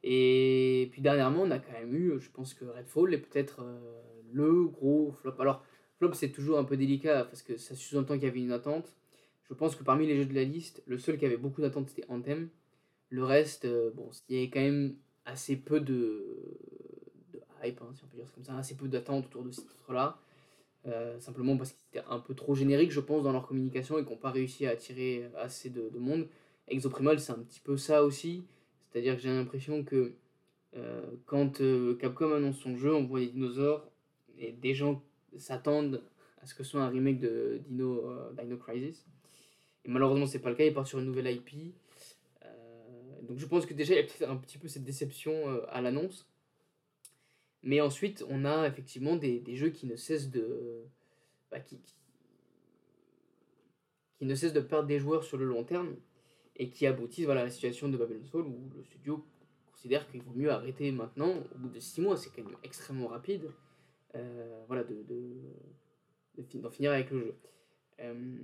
Et 0.03 0.87
puis 0.91 1.01
dernièrement, 1.01 1.43
on 1.43 1.51
a 1.51 1.59
quand 1.59 1.73
même 1.73 1.93
eu, 1.93 2.19
je 2.19 2.29
pense 2.29 2.53
que 2.53 2.65
Redfall 2.65 3.13
est 3.13 3.17
peut-être 3.17 3.61
euh, 3.61 4.01
le 4.31 4.65
gros 4.65 5.11
flop. 5.11 5.33
Alors, 5.39 5.63
flop 5.97 6.13
c'est 6.13 6.29
toujours 6.29 6.57
un 6.57 6.63
peu 6.63 6.77
délicat 6.77 7.25
parce 7.25 7.41
que 7.41 7.57
ça 7.57 7.75
sous-entend 7.75 8.15
qu'il 8.15 8.23
y 8.23 8.31
avait 8.31 8.39
une 8.39 8.51
attente. 8.51 8.95
Je 9.43 9.53
pense 9.53 9.75
que 9.75 9.83
parmi 9.83 10.07
les 10.07 10.15
jeux 10.15 10.25
de 10.25 10.35
la 10.35 10.43
liste, 10.43 10.83
le 10.85 10.97
seul 10.97 11.17
qui 11.17 11.25
avait 11.25 11.37
beaucoup 11.37 11.61
d'attente 11.61 11.89
c'était 11.89 12.05
Anthem. 12.09 12.49
Le 13.09 13.23
reste, 13.23 13.65
euh, 13.65 13.91
bon, 13.93 14.09
il 14.29 14.35
y 14.35 14.39
avait 14.39 14.49
quand 14.49 14.61
même 14.61 14.95
assez 15.29 15.55
peu 15.55 15.79
de, 15.79 16.25
hype, 17.63 17.81
hein, 17.81 17.91
si 17.93 18.03
on 18.03 18.07
peut 18.07 18.17
dire 18.17 18.31
comme 18.33 18.43
ça, 18.43 18.55
assez 18.57 18.75
peu 18.75 18.87
d'attente 18.87 19.25
autour 19.25 19.43
de 19.43 19.51
ce 19.51 19.61
titre-là. 19.61 20.17
Euh, 20.87 21.19
simplement 21.19 21.57
parce 21.57 21.73
qu'ils 21.73 21.99
étaient 21.99 22.07
un 22.09 22.19
peu 22.19 22.33
trop 22.33 22.55
génériques, 22.55 22.91
je 22.91 23.01
pense, 23.01 23.23
dans 23.23 23.33
leur 23.33 23.47
communication 23.47 23.97
et 23.97 24.03
qu'ils 24.03 24.11
n'ont 24.11 24.17
pas 24.17 24.31
réussi 24.31 24.65
à 24.65 24.71
attirer 24.71 25.29
assez 25.37 25.69
de, 25.69 25.89
de 25.89 25.99
monde. 25.99 26.27
Exoprimal, 26.67 27.19
c'est 27.19 27.33
un 27.33 27.39
petit 27.39 27.59
peu 27.59 27.77
ça 27.77 28.03
aussi. 28.03 28.43
C'est-à-dire 28.89 29.15
que 29.15 29.21
j'ai 29.21 29.29
l'impression 29.29 29.83
que 29.83 30.13
euh, 30.77 31.05
quand 31.25 31.61
euh, 31.61 31.95
Capcom 31.95 32.33
annonce 32.33 32.59
son 32.59 32.77
jeu, 32.77 32.93
on 32.93 33.05
voit 33.05 33.19
des 33.19 33.27
dinosaures 33.27 33.85
et 34.37 34.51
des 34.51 34.73
gens 34.73 35.03
s'attendent 35.37 36.01
à 36.41 36.45
ce 36.45 36.55
que 36.55 36.63
ce 36.63 36.71
soit 36.71 36.81
un 36.81 36.89
remake 36.89 37.19
de 37.19 37.59
Dino, 37.67 38.03
Dino 38.37 38.57
Crisis. 38.57 39.05
Et 39.83 39.89
malheureusement, 39.89 40.25
c'est 40.25 40.39
pas 40.39 40.49
le 40.49 40.55
cas. 40.55 40.63
Ils 40.63 40.73
partent 40.73 40.87
sur 40.87 40.99
une 40.99 41.05
nouvelle 41.05 41.27
IP. 41.27 41.73
Donc 43.29 43.37
je 43.37 43.45
pense 43.45 43.67
que 43.67 43.75
déjà 43.75 43.93
il 43.93 43.97
y 43.97 43.99
a 43.99 44.03
peut-être 44.03 44.29
un 44.29 44.35
petit 44.37 44.57
peu 44.57 44.67
cette 44.67 44.83
déception 44.83 45.31
euh, 45.47 45.61
à 45.69 45.81
l'annonce. 45.81 46.27
Mais 47.61 47.79
ensuite, 47.79 48.25
on 48.27 48.43
a 48.43 48.67
effectivement 48.67 49.15
des, 49.15 49.39
des 49.39 49.55
jeux 49.55 49.69
qui 49.69 49.85
ne 49.85 49.95
cessent 49.95 50.31
de. 50.31 50.83
Bah, 51.51 51.59
qui, 51.59 51.79
ne 54.21 54.35
cessent 54.35 54.53
de 54.53 54.59
perdre 54.59 54.87
des 54.87 54.99
joueurs 54.99 55.23
sur 55.23 55.37
le 55.37 55.45
long 55.45 55.63
terme 55.63 55.95
et 56.55 56.69
qui 56.69 56.85
aboutissent 56.85 57.29
à 57.29 57.35
la 57.35 57.49
situation 57.49 57.87
de 57.87 57.97
Babylon 57.97 58.25
Soul 58.25 58.47
où 58.47 58.69
le 58.75 58.83
studio 58.83 59.25
considère 59.71 60.09
qu'il 60.09 60.21
vaut 60.21 60.33
mieux 60.33 60.51
arrêter 60.51 60.91
maintenant, 60.91 61.35
au 61.55 61.57
bout 61.57 61.69
de 61.69 61.79
6 61.79 62.01
mois, 62.01 62.17
c'est 62.17 62.29
quand 62.29 62.43
même 62.43 62.57
extrêmement 62.63 63.07
rapide, 63.07 63.49
euh, 64.15 64.63
voilà, 64.67 64.83
de, 64.83 65.03
de, 65.07 66.59
d'en 66.59 66.69
finir 66.69 66.91
avec 66.91 67.11
le 67.11 67.19
jeu. 67.19 67.35
Euh, 68.01 68.37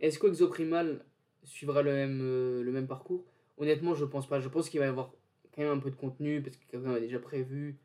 est-ce 0.00 0.18
qu'Exoprimal 0.18 1.04
suivra 1.44 1.82
le 1.82 1.92
même, 1.92 2.18
le 2.62 2.72
même 2.72 2.88
parcours? 2.88 3.24
Honnêtement, 3.60 3.94
je 3.94 4.06
pense 4.06 4.26
pas. 4.26 4.40
Je 4.40 4.48
pense 4.48 4.70
qu'il 4.70 4.80
va 4.80 4.86
y 4.86 4.88
avoir 4.88 5.12
quand 5.54 5.60
même 5.60 5.70
un 5.70 5.78
peu 5.78 5.90
de 5.90 5.96
contenu 5.96 6.42
parce 6.42 6.56
que 6.56 6.66
quelqu'un 6.66 6.94
a 6.94 7.00
déjà 7.00 7.18
prévu 7.18 7.78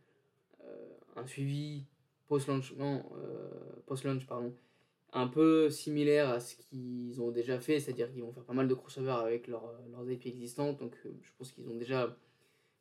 euh, 0.63 0.87
un 1.17 1.27
suivi 1.27 1.83
post-launchement, 2.27 3.11
euh, 3.17 3.49
post-launch, 3.85 4.25
pardon, 4.25 4.55
un 5.11 5.27
peu 5.27 5.69
similaire 5.69 6.29
à 6.29 6.39
ce 6.39 6.55
qu'ils 6.55 7.21
ont 7.21 7.29
déjà 7.29 7.59
fait, 7.59 7.81
c'est-à-dire 7.81 8.09
qu'ils 8.09 8.23
vont 8.23 8.31
faire 8.31 8.45
pas 8.45 8.53
mal 8.53 8.69
de 8.69 8.73
crossover 8.73 9.11
avec 9.11 9.47
leurs 9.47 9.75
IP 10.09 10.25
existantes, 10.27 10.79
donc 10.79 10.95
euh, 11.05 11.09
je 11.21 11.29
pense 11.37 11.51
qu'ils 11.51 11.67
ont 11.67 11.75
déjà 11.75 12.17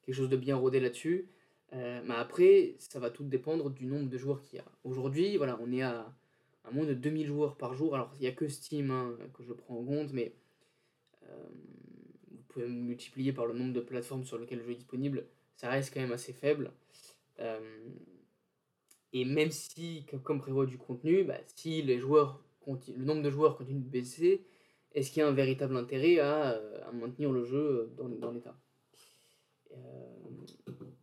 quelque 0.02 0.14
chose 0.14 0.28
de 0.28 0.36
bien 0.36 0.54
rodé 0.54 0.78
là-dessus. 0.78 1.28
mais 1.72 2.14
après, 2.14 2.76
ça 2.78 3.00
va 3.00 3.10
tout 3.10 3.24
dépendre 3.24 3.70
du 3.70 3.86
nombre 3.86 4.08
de 4.08 4.18
joueurs 4.18 4.40
qu'il 4.40 4.58
y 4.58 4.60
a. 4.60 4.64
Aujourd'hui, 4.84 5.36
voilà, 5.36 5.58
on 5.60 5.72
est 5.72 5.82
à, 5.82 6.14
à, 6.64 6.70
moins 6.70 6.86
de 6.86 6.94
2000 6.94 7.26
joueurs 7.26 7.56
par 7.56 7.74
jour. 7.74 7.94
Alors, 7.96 8.12
il 8.16 8.20
n'y 8.20 8.28
a 8.28 8.32
que 8.32 8.46
Steam 8.46 8.92
hein, 8.92 9.16
que 9.32 9.42
je 9.42 9.52
prends 9.52 9.78
en 9.78 9.84
compte, 9.84 10.12
mais 10.12 10.36
pouvez 12.54 12.68
multiplier 12.68 13.32
par 13.32 13.46
le 13.46 13.54
nombre 13.54 13.73
de 13.73 13.80
plateformes 13.80 14.25
sur 14.25 14.38
lesquelles 14.38 14.58
le 14.58 14.64
jeu 14.64 14.73
est 14.73 14.76
disponible, 14.76 15.26
ça 15.56 15.68
reste 15.68 15.92
quand 15.92 16.00
même 16.00 16.12
assez 16.12 16.32
faible. 16.32 16.73
Euh, 17.40 17.61
et 19.12 19.25
même 19.25 19.50
si 19.50 20.04
Capcom 20.06 20.38
prévoit 20.38 20.66
du 20.66 20.78
contenu, 20.78 21.25
bah, 21.25 21.38
si 21.54 21.82
les 21.82 21.99
joueurs 21.99 22.40
le 22.66 23.04
nombre 23.04 23.23
de 23.23 23.30
joueurs 23.30 23.58
continue 23.58 23.80
de 23.80 23.88
baisser, 23.88 24.42
est-ce 24.92 25.11
qu'il 25.11 25.20
y 25.20 25.23
a 25.23 25.28
un 25.28 25.32
véritable 25.32 25.76
intérêt 25.76 26.18
à, 26.18 26.52
euh, 26.52 26.92
maintenir 26.92 27.30
le 27.30 27.44
jeu 27.44 27.92
dans, 27.96 28.08
dans 28.08 28.30
l'état? 28.30 28.56
Euh, 29.73 29.76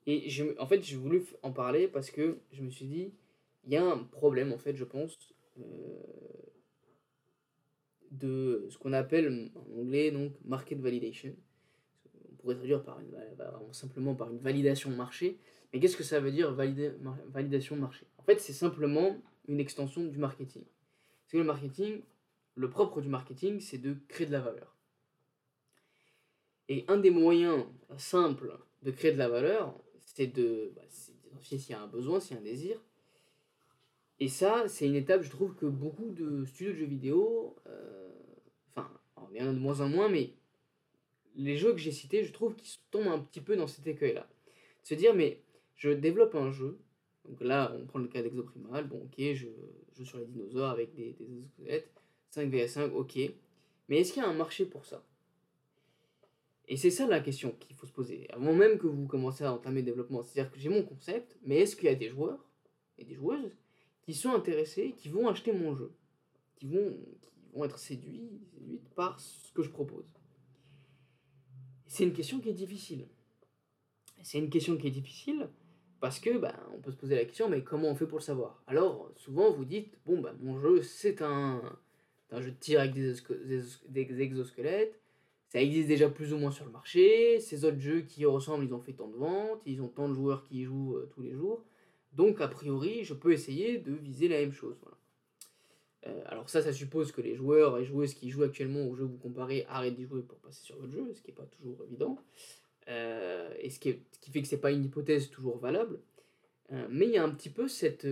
Et 0.08 0.29
je, 0.29 0.58
en 0.60 0.65
fait, 0.65 0.84
j'ai 0.84 0.96
voulu 0.96 1.24
en 1.43 1.51
parler 1.51 1.88
parce 1.88 2.10
que 2.10 2.39
je 2.51 2.63
me 2.63 2.72
suis 2.72 2.86
dit, 2.86 3.13
il 3.65 3.74
y 3.74 3.77
a 3.77 3.86
un 3.86 4.00
problème, 4.00 4.51
en 4.53 4.58
fait, 4.58 4.75
je 4.75 4.86
pense, 4.86 5.17
de 8.12 8.68
ce 8.70 8.77
qu'on 8.77 8.94
appelle 8.94 9.51
en 9.56 9.80
anglais 9.82 10.12
donc 10.12 10.34
market 10.46 10.80
validation. 10.80 11.36
On 12.32 12.36
pourrait 12.36 12.56
traduire 12.56 12.84
par 12.84 13.00
une, 13.00 13.15
simplement 13.72 14.15
par 14.15 14.30
une 14.30 14.39
validation 14.39 14.89
marché. 14.91 15.38
Mais 15.74 15.80
qu'est-ce 15.80 15.98
que 15.98 16.03
ça 16.03 16.20
veut 16.20 16.32
dire 16.32 16.53
validation 16.53 17.75
marché? 17.75 18.06
En 18.18 18.24
fait, 18.24 18.39
c'est 18.39 18.53
simplement 18.53 19.18
une 19.48 19.60
extension 19.60 20.03
du 20.03 20.18
marketing. 20.18 20.63
C'est 21.27 21.38
le 21.38 21.44
marketing, 21.44 22.01
le 22.56 22.70
propre 22.70 23.01
du 23.01 23.08
marketing, 23.08 23.60
c'est 23.60 23.77
de 23.77 23.96
créer 24.08 24.27
de 24.27 24.32
la 24.32 24.41
valeur. 24.41 24.75
Et 26.68 26.86
un 26.88 26.98
des 26.98 27.10
moyens 27.10 27.65
simples 27.98 28.58
de 28.84 28.91
créer 28.91 29.13
de 29.13 29.18
la 29.18 29.30
valeur, 29.30 29.77
c'est 30.00 30.27
de 30.27 30.74
bah, 30.75 30.82
s'il 31.41 31.70
y 31.70 31.74
a 31.74 31.82
un 31.82 31.88
besoin, 31.88 32.20
s'il 32.20 32.36
y 32.36 32.38
a 32.38 32.41
un 32.41 32.44
désir. 32.44 32.82
Et 34.22 34.28
ça, 34.28 34.68
c'est 34.68 34.86
une 34.86 34.96
étape, 34.96 35.24
je 35.24 35.32
trouve, 35.32 35.56
que 35.56 35.66
beaucoup 35.66 36.12
de 36.12 36.46
studios 36.46 36.74
de 36.74 36.78
jeux 36.78 36.86
vidéo, 36.86 37.56
euh, 37.66 38.08
enfin, 38.70 38.88
il 39.32 39.40
y 39.40 39.44
en 39.44 39.50
a 39.50 39.51
de 39.51 39.58
moins 39.58 39.82
en 39.82 39.90
moins, 39.90 40.10
mais 40.10 40.36
les 41.36 41.58
jeux 41.58 41.72
que 41.72 41.80
j'ai 41.80 41.92
cités, 41.92 42.24
je 42.24 42.32
trouve 42.32 42.56
qu'ils 42.56 42.80
tombent 42.92 43.08
un 43.08 43.18
petit 43.18 43.42
peu 43.42 43.56
dans 43.56 43.66
cet 43.66 43.88
écueil-là. 43.88 44.30
Se 44.84 44.94
dire, 44.94 45.16
mais 45.16 45.42
je 45.75 45.90
développe 45.90 46.36
un 46.36 46.51
jeu, 46.51 46.78
donc 47.28 47.42
là, 47.42 47.75
on 47.75 47.88
prend 47.88 47.98
le 47.98 48.08
cas 48.10 48.22
d'Exoprimal, 48.22 48.88
bon, 48.88 48.98
ok, 49.06 49.16
je 49.18 49.48
joue 49.98 50.06
sur 50.06 50.20
les 50.20 50.28
dinosaures 50.28 50.70
avec 50.70 50.94
des, 50.94 51.13
des 51.13 51.25
exosquelettes, 51.25 51.92
5 52.30 52.48
vs 52.48 52.68
5, 52.68 52.94
ok, 52.94 53.18
mais 53.90 54.01
est-ce 54.01 54.13
qu'il 54.13 54.22
y 54.22 54.25
a 54.25 54.30
un 54.30 54.36
marché 54.36 54.68
pour 54.68 54.86
ça? 54.86 55.04
Et 56.68 56.78
c'est 56.78 56.92
ça 56.92 57.08
la 57.08 57.22
question 57.22 57.54
qu'il 57.60 57.75
faut 57.75 57.88
se 57.88 57.92
poser, 57.92 58.30
avant 58.30 58.54
même 58.54 58.78
que 58.78 58.86
vous 58.86 59.08
commencez 59.08 59.46
à 59.46 59.51
entamer 59.51 59.80
le 59.80 59.88
développement. 59.88 60.22
C'est-à-dire 60.22 60.51
que 60.51 60.60
j'ai 60.60 60.70
mon 60.70 60.84
concept, 60.84 61.40
mais 61.44 61.62
est-ce 61.62 61.75
qu'il 61.75 61.86
y 61.86 61.90
a 61.90 61.96
des 61.96 62.10
joueurs? 62.10 62.48
Et 63.00 63.04
des 63.04 63.16
joueuses? 63.16 63.51
Qui 64.01 64.13
sont 64.13 64.34
intéressés, 64.34 64.93
qui 64.98 65.10
vont 65.10 65.27
acheter 65.27 65.53
mon 65.53 65.75
jeu, 65.75 65.91
qui 66.55 66.67
vont, 66.67 66.98
qui 67.22 67.31
vont 67.53 67.65
être 67.65 67.77
séduits, 67.77 68.41
par 68.96 69.20
ce 69.20 69.51
que 69.53 69.63
je 69.63 69.70
propose 69.70 70.05
C'est 71.88 72.03
une 72.03 72.13
question 72.13 72.39
qui 72.39 72.50
est 72.50 72.53
difficile. 72.53 73.08
C'est 74.24 74.38
une 74.38 74.50
question 74.50 74.77
qui 74.77 74.88
est 74.88 74.91
difficile 74.91 75.50
parce 76.00 76.20
que 76.20 76.38
ben, 76.38 76.55
on 76.74 76.79
peut 76.79 76.91
se 76.91 76.98
poser 76.98 77.15
la 77.15 77.25
question, 77.25 77.50
mais 77.50 77.63
comment 77.63 77.89
on 77.89 77.96
fait 77.96 78.08
pour 78.08 78.20
le 78.20 78.24
savoir? 78.24 78.63
Alors, 78.67 79.12
souvent, 79.17 79.51
vous 79.51 79.65
dites, 79.65 79.98
bon, 80.05 80.20
ben, 80.20 80.36
mon 80.41 80.60
jeu, 80.60 80.81
c'est 80.81 81.22
un, 81.22 81.62
un 82.31 82.41
jeu 82.41 82.51
de 82.51 82.58
tir 82.58 82.79
avec 82.79 82.93
des, 82.93 83.13
des 83.89 84.22
exosquelettes, 84.22 85.01
ça 85.51 85.62
existe 85.62 85.89
déjà 85.89 86.10
plus 86.10 86.31
ou 86.31 86.38
moins 86.38 86.51
sur 86.51 86.63
le 86.63 86.72
marché. 86.72 87.41
Ces 87.41 87.65
autres 87.65 87.79
jeux 87.79 88.01
qui 88.01 88.22
y 88.22 88.25
ressemblent, 88.25 88.63
ils 88.63 88.74
ont 88.74 88.79
fait 88.79 88.93
tant 88.93 89.10
de 89.10 89.17
ventes, 89.17 89.62
ils 89.65 89.81
ont 89.81 89.89
tant 89.89 90.08
de 90.08 90.13
joueurs 90.13 90.43
qui 90.46 90.62
y 90.62 90.63
jouent 90.63 90.96
euh, 90.96 91.10
tous 91.13 91.22
les 91.22 91.34
jours. 91.34 91.62
Donc, 92.13 92.41
a 92.41 92.48
priori, 92.48 93.03
je 93.03 93.13
peux 93.13 93.32
essayer 93.32 93.77
de 93.77 93.94
viser 93.94 94.27
la 94.27 94.39
même 94.39 94.51
chose. 94.51 94.75
Euh, 96.08 96.22
alors 96.25 96.50
ça, 96.50 96.62
ça 96.62 96.74
suppose 96.74 97.12
que 97.12 97.22
les 97.22 97.36
joueurs 97.36 97.77
et 97.77 97.86
joueuses 97.86 98.15
qui 98.15 98.30
jouent 98.30 98.44
actuellement 98.44 98.88
au 98.88 98.96
jeu 98.96 99.03
vous 99.03 99.18
comparez 99.18 99.65
arrêtent 99.70 99.96
d'y 99.96 100.06
jouer 100.06 100.24
pour 100.24 100.39
passer 100.39 100.63
sur 100.63 100.77
votre 100.77 100.91
jeu, 100.91 101.13
ce 101.13 101.22
qui 101.22 101.30
n'est 101.30 101.36
pas 101.36 101.46
toujours 101.46 101.84
évident. 101.86 102.18
Euh, 102.88 103.53
et 103.60 103.70
ce 103.70 103.80
qui, 103.80 103.94
fait 104.32 104.41
que 104.41 104.48
ce 104.48 104.56
n'est 104.56 104.62
pas 104.62 104.72
une 104.72 104.84
hypothèse 104.84 105.30
toujours 105.30 105.58
valable. 105.58 106.00
mais 106.89 107.06
il 107.06 107.12
y 107.12 107.18
a 107.18 107.24
un 107.24 107.30
petit 107.30 107.50
peu 107.50 107.68
cette, 107.68 108.08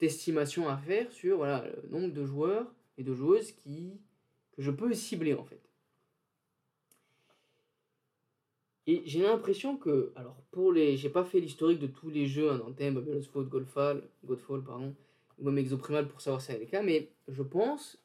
estimation 0.00 0.68
à 0.68 0.76
faire 0.76 1.10
sur 1.12 1.44
le 1.44 1.88
nombre 1.88 2.12
de 2.12 2.26
joueurs 2.26 2.70
et 2.98 3.02
de 3.02 3.14
joueuses 3.14 3.52
que 3.52 3.62
je 4.58 4.70
peux 4.70 4.92
cibler 4.92 5.34
en 5.34 5.44
fait. 5.44 5.62
Et 8.86 9.02
j'ai 9.06 9.22
l'impression 9.22 9.76
que, 9.76 10.12
alors 10.14 10.36
pour 10.50 10.72
les, 10.72 10.96
j'ai 10.96 11.08
pas 11.08 11.24
fait 11.24 11.40
l'historique 11.40 11.78
de 11.78 11.86
tous 11.86 12.10
les 12.10 12.26
jeux, 12.26 12.50
un 12.50 12.56
hein, 12.56 12.62
Anthem, 12.68 12.94
Babylon's 12.94 13.26
Fall, 13.26 13.44
Godfall, 13.44 14.02
Godfall, 14.24 14.62
pardon, 14.62 14.94
ou 15.38 15.44
même 15.44 15.58
Exoprimal 15.58 16.06
pour 16.06 16.20
savoir 16.20 16.40
si 16.42 16.52
c'est 16.52 16.58
le 16.58 16.66
cas, 16.66 16.82
mais 16.82 17.08
je 17.28 17.42
pense 17.42 17.98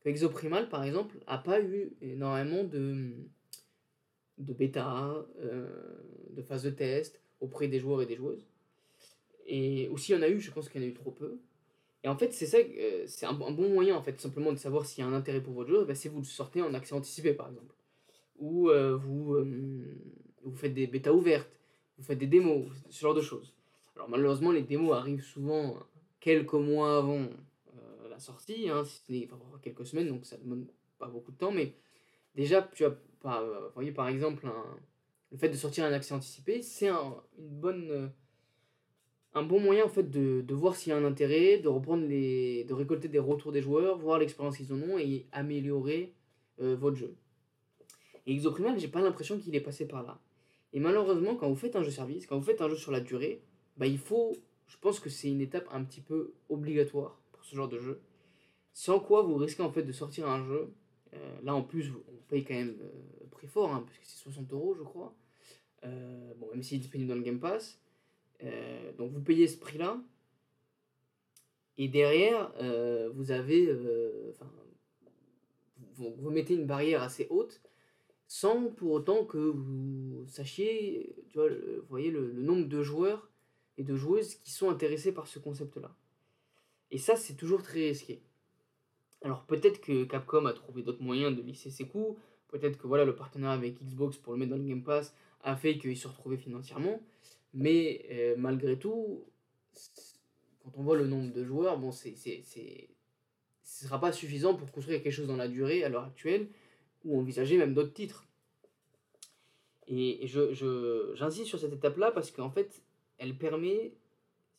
que 0.00 0.08
Exoprimal 0.08 0.68
par 0.68 0.84
exemple 0.84 1.16
a 1.26 1.36
pas 1.38 1.60
eu 1.60 1.92
énormément 2.00 2.64
de, 2.64 3.12
de 4.38 4.52
bêta, 4.54 5.26
euh, 5.40 5.68
de 6.30 6.42
phase 6.42 6.62
de 6.62 6.70
test 6.70 7.20
auprès 7.40 7.68
des 7.68 7.78
joueurs 7.78 8.00
et 8.02 8.06
des 8.06 8.16
joueuses. 8.16 8.46
Et 9.46 9.88
aussi, 9.88 10.12
il 10.12 10.16
y 10.16 10.18
en 10.18 10.22
a 10.22 10.28
eu, 10.28 10.40
je 10.40 10.50
pense 10.50 10.68
qu'il 10.68 10.80
y 10.80 10.84
en 10.84 10.88
a 10.88 10.90
eu 10.90 10.94
trop 10.94 11.12
peu. 11.12 11.38
Et 12.02 12.08
en 12.08 12.16
fait, 12.16 12.32
c'est 12.32 12.46
ça, 12.46 12.58
euh, 12.58 13.04
c'est 13.06 13.26
un, 13.26 13.32
bon 13.34 13.68
moyen 13.68 13.96
en 13.96 14.02
fait, 14.02 14.20
simplement 14.20 14.52
de 14.52 14.58
savoir 14.58 14.86
s'il 14.86 15.04
y 15.04 15.06
a 15.06 15.10
un 15.10 15.12
intérêt 15.12 15.42
pour 15.42 15.54
votre 15.54 15.70
jeu, 15.70 15.84
bah, 15.84 15.94
c'est 15.94 16.08
vous 16.08 16.18
le 16.18 16.24
sortez 16.24 16.62
en 16.62 16.72
accès 16.72 16.94
anticipé 16.94 17.34
par 17.34 17.48
exemple. 17.48 17.75
Ou 18.38 18.68
euh, 18.70 18.96
vous, 18.96 19.34
euh, 19.34 19.98
vous 20.42 20.54
faites 20.54 20.74
des 20.74 20.86
bêtas 20.86 21.12
ouvertes, 21.12 21.50
vous 21.98 22.04
faites 22.04 22.18
des 22.18 22.26
démos, 22.26 22.66
ce 22.90 23.00
genre 23.00 23.14
de 23.14 23.20
choses. 23.20 23.54
Alors 23.94 24.08
malheureusement, 24.08 24.52
les 24.52 24.62
démos 24.62 24.94
arrivent 24.94 25.24
souvent 25.24 25.78
quelques 26.20 26.52
mois 26.52 26.98
avant 26.98 27.26
la 28.10 28.18
sortie, 28.18 28.68
hein, 28.68 28.84
si 28.84 29.28
ce 29.28 29.58
quelques 29.62 29.86
semaines, 29.86 30.08
donc 30.08 30.26
ça 30.26 30.36
ne 30.38 30.42
demande 30.42 30.66
pas 30.98 31.06
beaucoup 31.06 31.32
de 31.32 31.36
temps, 31.36 31.52
mais 31.52 31.74
déjà, 32.34 32.62
tu 32.74 32.84
par, 33.20 33.44
voyez 33.74 33.92
par 33.92 34.08
exemple, 34.08 34.46
le 35.32 35.38
fait 35.38 35.48
de 35.48 35.56
sortir 35.56 35.84
un 35.84 35.92
accès 35.92 36.14
anticipé, 36.14 36.62
c'est 36.62 36.88
un, 36.88 37.14
une 37.38 37.48
bonne 37.48 38.10
un 39.36 39.42
bon 39.42 39.60
moyen 39.60 39.84
en 39.84 39.88
fait 39.88 40.10
de, 40.10 40.54
voir 40.54 40.74
s'il 40.74 40.90
y 40.90 40.92
a 40.94 40.96
un 40.96 41.04
intérêt, 41.04 41.58
de 41.58 41.68
reprendre 41.68 42.06
les, 42.06 42.64
de 42.64 42.72
récolter 42.72 43.08
des 43.08 43.18
retours 43.18 43.52
des 43.52 43.60
joueurs, 43.60 43.98
voir 43.98 44.18
l'expérience 44.18 44.56
qu'ils 44.56 44.72
en 44.72 44.80
ont 44.80 44.98
et 44.98 45.26
améliorer 45.30 46.14
euh, 46.60 46.74
votre 46.74 46.96
jeu. 46.96 47.14
Et 48.26 48.32
Exoprimal, 48.32 48.78
j'ai 48.78 48.88
pas 48.88 49.00
l'impression 49.00 49.38
qu'il 49.38 49.54
est 49.54 49.60
passé 49.60 49.86
par 49.86 50.02
là. 50.02 50.20
Et 50.72 50.80
malheureusement, 50.80 51.36
quand 51.36 51.48
vous 51.48 51.56
faites 51.56 51.76
un 51.76 51.82
jeu 51.82 51.90
service, 51.90 52.26
quand 52.26 52.38
vous 52.38 52.44
faites 52.44 52.60
un 52.60 52.68
jeu 52.68 52.76
sur 52.76 52.92
la 52.92 53.00
durée, 53.00 53.42
bah 53.76 53.86
il 53.86 53.98
faut, 53.98 54.32
je 54.66 54.76
pense 54.78 55.00
que 55.00 55.08
c'est 55.08 55.28
une 55.28 55.40
étape 55.40 55.68
un 55.72 55.84
petit 55.84 56.00
peu 56.00 56.34
obligatoire 56.48 57.20
pour 57.32 57.44
ce 57.44 57.54
genre 57.54 57.68
de 57.68 57.78
jeu. 57.78 58.00
Sans 58.72 59.00
quoi 59.00 59.22
vous 59.22 59.36
risquez 59.36 59.62
en 59.62 59.70
fait 59.70 59.84
de 59.84 59.92
sortir 59.92 60.28
un 60.28 60.44
jeu. 60.44 60.72
Euh, 61.14 61.38
là 61.42 61.54
en 61.54 61.62
plus, 61.62 61.92
on 62.08 62.16
paye 62.28 62.44
quand 62.44 62.54
même 62.54 62.76
euh, 62.80 63.26
prix 63.30 63.46
fort, 63.46 63.72
hein, 63.72 63.84
puisque 63.86 64.04
c'est 64.04 64.22
60 64.22 64.52
euros, 64.52 64.74
je 64.74 64.82
crois. 64.82 65.14
bon, 65.82 66.48
même 66.52 66.62
s'il 66.62 66.78
est 66.78 66.80
disponible 66.80 67.08
dans 67.08 67.16
le 67.16 67.22
Game 67.22 67.38
Pass. 67.38 67.80
Euh, 68.42 68.92
donc 68.92 69.12
vous 69.12 69.20
payez 69.20 69.48
ce 69.48 69.58
prix-là. 69.58 69.98
Et 71.78 71.88
derrière, 71.88 72.52
euh, 72.60 73.10
vous 73.14 73.30
avez. 73.30 73.66
Euh, 73.68 74.32
vous, 75.94 76.14
vous, 76.18 76.30
mettez 76.30 76.54
une 76.54 76.66
barrière 76.66 77.02
assez 77.02 77.26
haute 77.30 77.60
sans 78.28 78.68
pour 78.70 78.92
autant 78.92 79.24
que 79.24 79.38
vous 79.38 80.24
sachiez, 80.26 81.14
tu 81.28 81.38
vois, 81.38 81.48
voyez 81.88 82.10
le, 82.10 82.32
nombre 82.32 82.66
de 82.66 82.82
joueurs 82.82 83.30
et 83.78 83.84
de 83.84 83.94
joueuses 83.94 84.34
qui 84.36 84.50
sont 84.50 84.70
intéressés 84.70 85.12
par 85.12 85.26
ce 85.26 85.38
concept-là. 85.38 85.94
Et 86.90 86.98
ça, 86.98 87.16
c'est 87.16 87.34
toujours 87.34 87.62
très 87.62 87.88
risqué. 87.88 88.22
Alors 89.22 89.44
peut-être 89.44 89.80
que 89.80 90.04
Capcom 90.04 90.46
a 90.46 90.52
trouvé 90.52 90.82
d'autres 90.82 91.02
moyens 91.02 91.36
de 91.36 91.42
lisser 91.42 91.70
ses 91.70 91.86
coûts, 91.86 92.16
peut-être 92.48 92.78
que 92.78 92.86
voilà 92.86 93.04
le 93.04 93.16
partenariat 93.16 93.58
avec 93.58 93.82
Xbox 93.82 94.16
pour 94.18 94.32
le 94.32 94.38
mettre 94.38 94.50
dans 94.50 94.58
le 94.58 94.68
Game 94.68 94.82
Pass 94.82 95.14
a 95.42 95.56
fait 95.56 95.78
qu'il 95.78 95.96
se 95.96 96.06
retrouvait 96.06 96.36
financièrement, 96.36 97.00
mais 97.54 98.04
euh, 98.10 98.34
malgré 98.36 98.78
tout, 98.78 99.24
quand 100.62 100.72
on 100.76 100.82
voit 100.82 100.96
le 100.96 101.06
nombre 101.06 101.32
de 101.32 101.44
joueurs, 101.44 101.78
bon, 101.78 101.92
c'est, 101.92 102.14
ce 102.16 102.58
ne 102.60 103.88
sera 103.88 104.00
pas 104.00 104.12
suffisant 104.12 104.54
pour 104.54 104.70
construire 104.70 105.02
quelque 105.02 105.12
chose 105.12 105.26
dans 105.26 105.36
la 105.36 105.48
durée 105.48 105.84
à 105.84 105.88
l'heure 105.88 106.04
actuelle, 106.04 106.48
ou 107.06 107.18
envisager 107.18 107.56
même 107.56 107.74
d'autres 107.74 107.92
titres. 107.92 108.26
Et, 109.88 110.26
je, 110.26 110.52
je, 110.52 111.12
j'insiste 111.14 111.46
sur 111.46 111.58
cette 111.58 111.72
étape-là 111.72 112.10
parce 112.10 112.30
qu'en 112.30 112.50
fait, 112.50 112.82
elle 113.18 113.38
permet, 113.38 113.94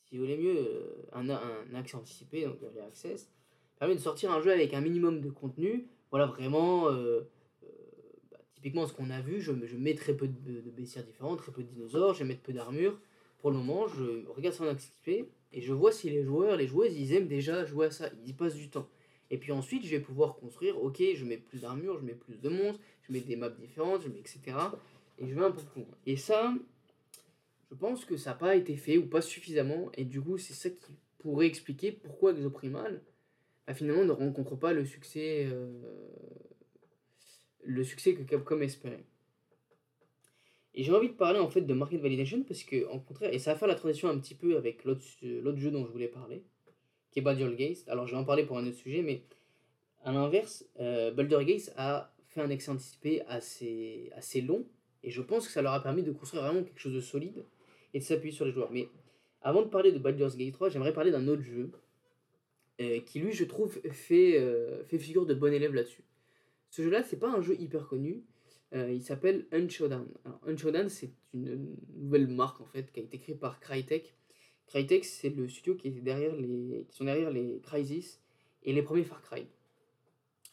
si 0.06 0.18
vous 0.18 0.24
voulez 0.24 0.38
mieux, 0.38 0.58
euh, 0.58 1.06
un, 1.14 1.30
un 1.30 1.76
accès 1.76 1.96
anticipé, 1.96 2.46
donc 2.46 2.58
les 2.62 2.82
access, 2.82 3.30
permet 3.78 3.96
de 3.96 4.00
sortir 4.00 4.32
un 4.32 4.42
jeu 4.42 4.52
avec 4.52 4.74
un 4.74 4.82
minimum 4.82 5.22
de 5.22 5.30
contenu, 5.30 5.88
voilà, 6.10 6.26
vraiment... 6.26 6.90
Euh, 6.90 7.30
Typiquement, 8.58 8.88
ce 8.88 8.94
qu'on 8.94 9.12
a 9.12 9.22
vu, 9.22 9.40
je, 9.40 9.52
je, 9.66 9.78
mets 9.78 9.94
très 9.94 10.16
peu 10.16 10.28
de, 10.28 10.62
de, 10.62 10.72
baissières 10.72 11.06
différentes, 11.06 11.38
très 11.38 11.52
peu 11.52 11.62
de 11.62 11.68
dinosaures, 11.68 12.16
je 12.16 12.20
vais 12.20 12.26
mettre 12.26 12.42
peu 12.42 12.54
d'armure. 12.54 13.00
Pour 13.38 13.52
le 13.52 13.58
moment, 13.58 13.88
je 13.88 14.28
regarde 14.36 14.56
son 14.56 14.66
XP 14.74 15.10
et 15.54 15.62
je 15.62 15.74
vois 15.74 15.92
si 15.92 16.10
les 16.10 16.24
joueurs, 16.24 16.58
les 16.58 16.66
joueuses, 16.66 16.98
ils 16.98 17.14
aiment 17.14 17.28
déjà 17.28 17.66
jouer 17.66 17.86
à 17.86 17.92
ça, 17.92 18.10
ils 18.24 18.30
y 18.30 18.34
passent 18.34 18.56
du 18.56 18.68
temps. 18.68 18.90
Et 19.30 19.38
puis 19.38 19.52
ensuite, 19.52 19.86
je 19.86 19.90
vais 19.90 20.00
pouvoir 20.00 20.36
construire, 20.36 20.82
ok, 20.82 21.02
je 21.16 21.26
mets 21.26 21.38
plus 21.38 21.62
d'armure, 21.62 22.00
je 22.00 22.06
mets 22.06 22.16
plus 22.16 22.40
de 22.40 22.50
monstres, 22.50 22.80
je 23.04 23.13
mets 23.13 23.20
des 23.20 23.36
maps 23.36 23.50
différentes, 23.50 24.06
etc. 24.06 24.58
Et 25.20 25.28
je 25.28 25.36
vais 25.36 25.44
un 25.44 25.52
peu 25.52 25.62
plus 25.62 25.82
loin. 25.82 25.98
Et 26.06 26.16
ça, 26.16 26.54
je 27.70 27.76
pense 27.76 28.06
que 28.06 28.16
ça 28.18 28.32
n'a 28.32 28.36
pas 28.38 28.56
été 28.56 28.78
fait 28.78 28.98
ou 28.98 29.08
pas 29.08 29.22
suffisamment. 29.22 29.92
Et 29.96 30.06
du 30.06 30.22
coup, 30.22 30.38
c'est 30.38 30.54
ça 30.54 30.70
qui 30.70 30.94
pourrait 31.18 31.48
expliquer 31.48 31.92
pourquoi 31.92 32.32
Exoprimal, 32.32 33.02
bah, 33.66 33.74
finalement, 33.74 34.06
ne 34.06 34.12
rencontre 34.12 34.56
pas 34.56 34.72
le 34.72 34.86
succès 34.86 35.48
euh, 35.52 35.68
le 37.68 37.84
succès 37.84 38.13
que 38.13 38.24
Capcom 38.24 38.62
espérait. 38.62 39.04
Et 40.74 40.84
j'ai 40.84 40.94
envie 40.94 41.10
de 41.10 41.13
parler 41.13 41.40
en 41.40 41.50
fait 41.50 41.62
de 41.62 41.74
Market 41.74 42.00
Validation 42.00 42.44
parce 42.44 42.63
que, 42.63 42.88
en 42.90 43.00
contraire, 43.00 43.34
et 43.34 43.40
ça 43.40 43.54
va 43.54 43.60
faire 43.60 43.68
la 43.68 43.76
transition 43.76 44.10
un 44.10 44.18
petit 44.20 44.36
peu 44.36 44.58
avec 44.58 44.86
l'autre 44.86 45.02
jeu 45.12 45.72
dont 45.72 45.86
je 45.86 45.92
voulais 45.92 46.08
parler, 46.08 46.44
qui 47.12 47.20
est 47.20 47.22
Baldur 47.22 47.54
Gates. 47.56 47.88
Alors 47.88 48.08
je 48.08 48.13
vais 48.13 48.17
en 48.17 48.24
parler 48.24 48.46
pour 48.46 48.58
un 48.58 48.67
autre 48.67 48.78
sujet, 48.78 49.02
mais 49.02 49.24
à 50.04 50.12
l'inverse, 50.12 50.65
euh, 50.80 51.12
Gates 51.13 51.74
a 51.76 52.13
fait 52.30 52.41
un 52.41 52.50
excès 52.50 52.72
anticipé 52.72 53.22
assez, 53.28 54.12
assez 54.15 54.41
long, 54.41 54.65
et 55.04 55.12
je 55.12 55.22
pense 55.22 55.48
que 55.48 55.54
ça 55.54 55.62
leur 55.62 55.74
a 55.74 55.82
permis 55.82 56.04
de 56.04 56.12
construire 56.12 56.43
vraiment 56.43 56.63
quelque 56.63 56.80
chose 56.80 56.93
de 56.93 57.02
solide 57.02 57.43
et 57.93 58.00
de 58.00 58.04
s'appuyer 58.04 58.34
sur 58.34 58.46
les 58.46 58.52
joueurs. 58.52 58.72
Mais 58.72 58.89
avant 59.41 59.62
de 59.62 59.67
parler 59.67 59.91
de 59.91 60.00
Baldur's 60.00 60.38
Gate 60.38 60.54
3, 60.54 60.70
j'aimerais 60.70 60.93
parler 60.93 61.12
d'un 61.12 61.28
autre 61.28 61.43
jeu 61.43 61.72
qui 63.08 63.20
lui, 63.20 63.32
je 63.32 63.43
trouve, 63.43 63.74
fait, 63.91 64.39
fait 64.86 65.00
figure 65.00 65.26
de 65.26 65.34
bon 65.34 65.52
élève 65.52 65.74
là-dessus. 65.74 66.04
Ce 66.70 66.84
jeu-là, 66.84 67.02
c'est 67.04 67.17
pas 67.17 67.30
un 67.30 67.41
jeu 67.41 67.60
hyper 67.60 67.88
connu. 67.88 68.24
il 68.74 69.02
s'appelle 69.02 69.48
Unshowdown. 69.52 70.08
Alors, 70.26 70.39
Unshowdown, 70.48 70.89
c'est 70.89 71.12
une 71.34 71.76
nouvelle 71.96 72.28
marque 72.28 72.62
en 72.62 72.65
fait 72.65 72.91
qui 72.91 73.00
a 73.00 73.04
été 73.04 73.17
créée 73.17 73.36
par 73.36 73.60
Crytek. 73.60 74.13
Crytek, 74.68 75.06
c'est 75.06 75.30
le 75.30 75.48
studio 75.48 75.76
qui, 75.76 75.94
sont 76.90 77.06
derrière 77.06 77.32
les 77.32 77.60
Crysis 77.64 78.20
et 78.64 78.74
les 78.74 78.82
premiers 78.82 79.06
Far 79.06 79.22
Cry, 79.22 79.48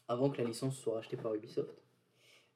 avant 0.08 0.30
que 0.30 0.40
la 0.40 0.44
licence 0.46 0.78
soit 0.78 0.94
rachetée 0.94 1.16
par 1.16 1.34
Ubisoft. 1.34 1.82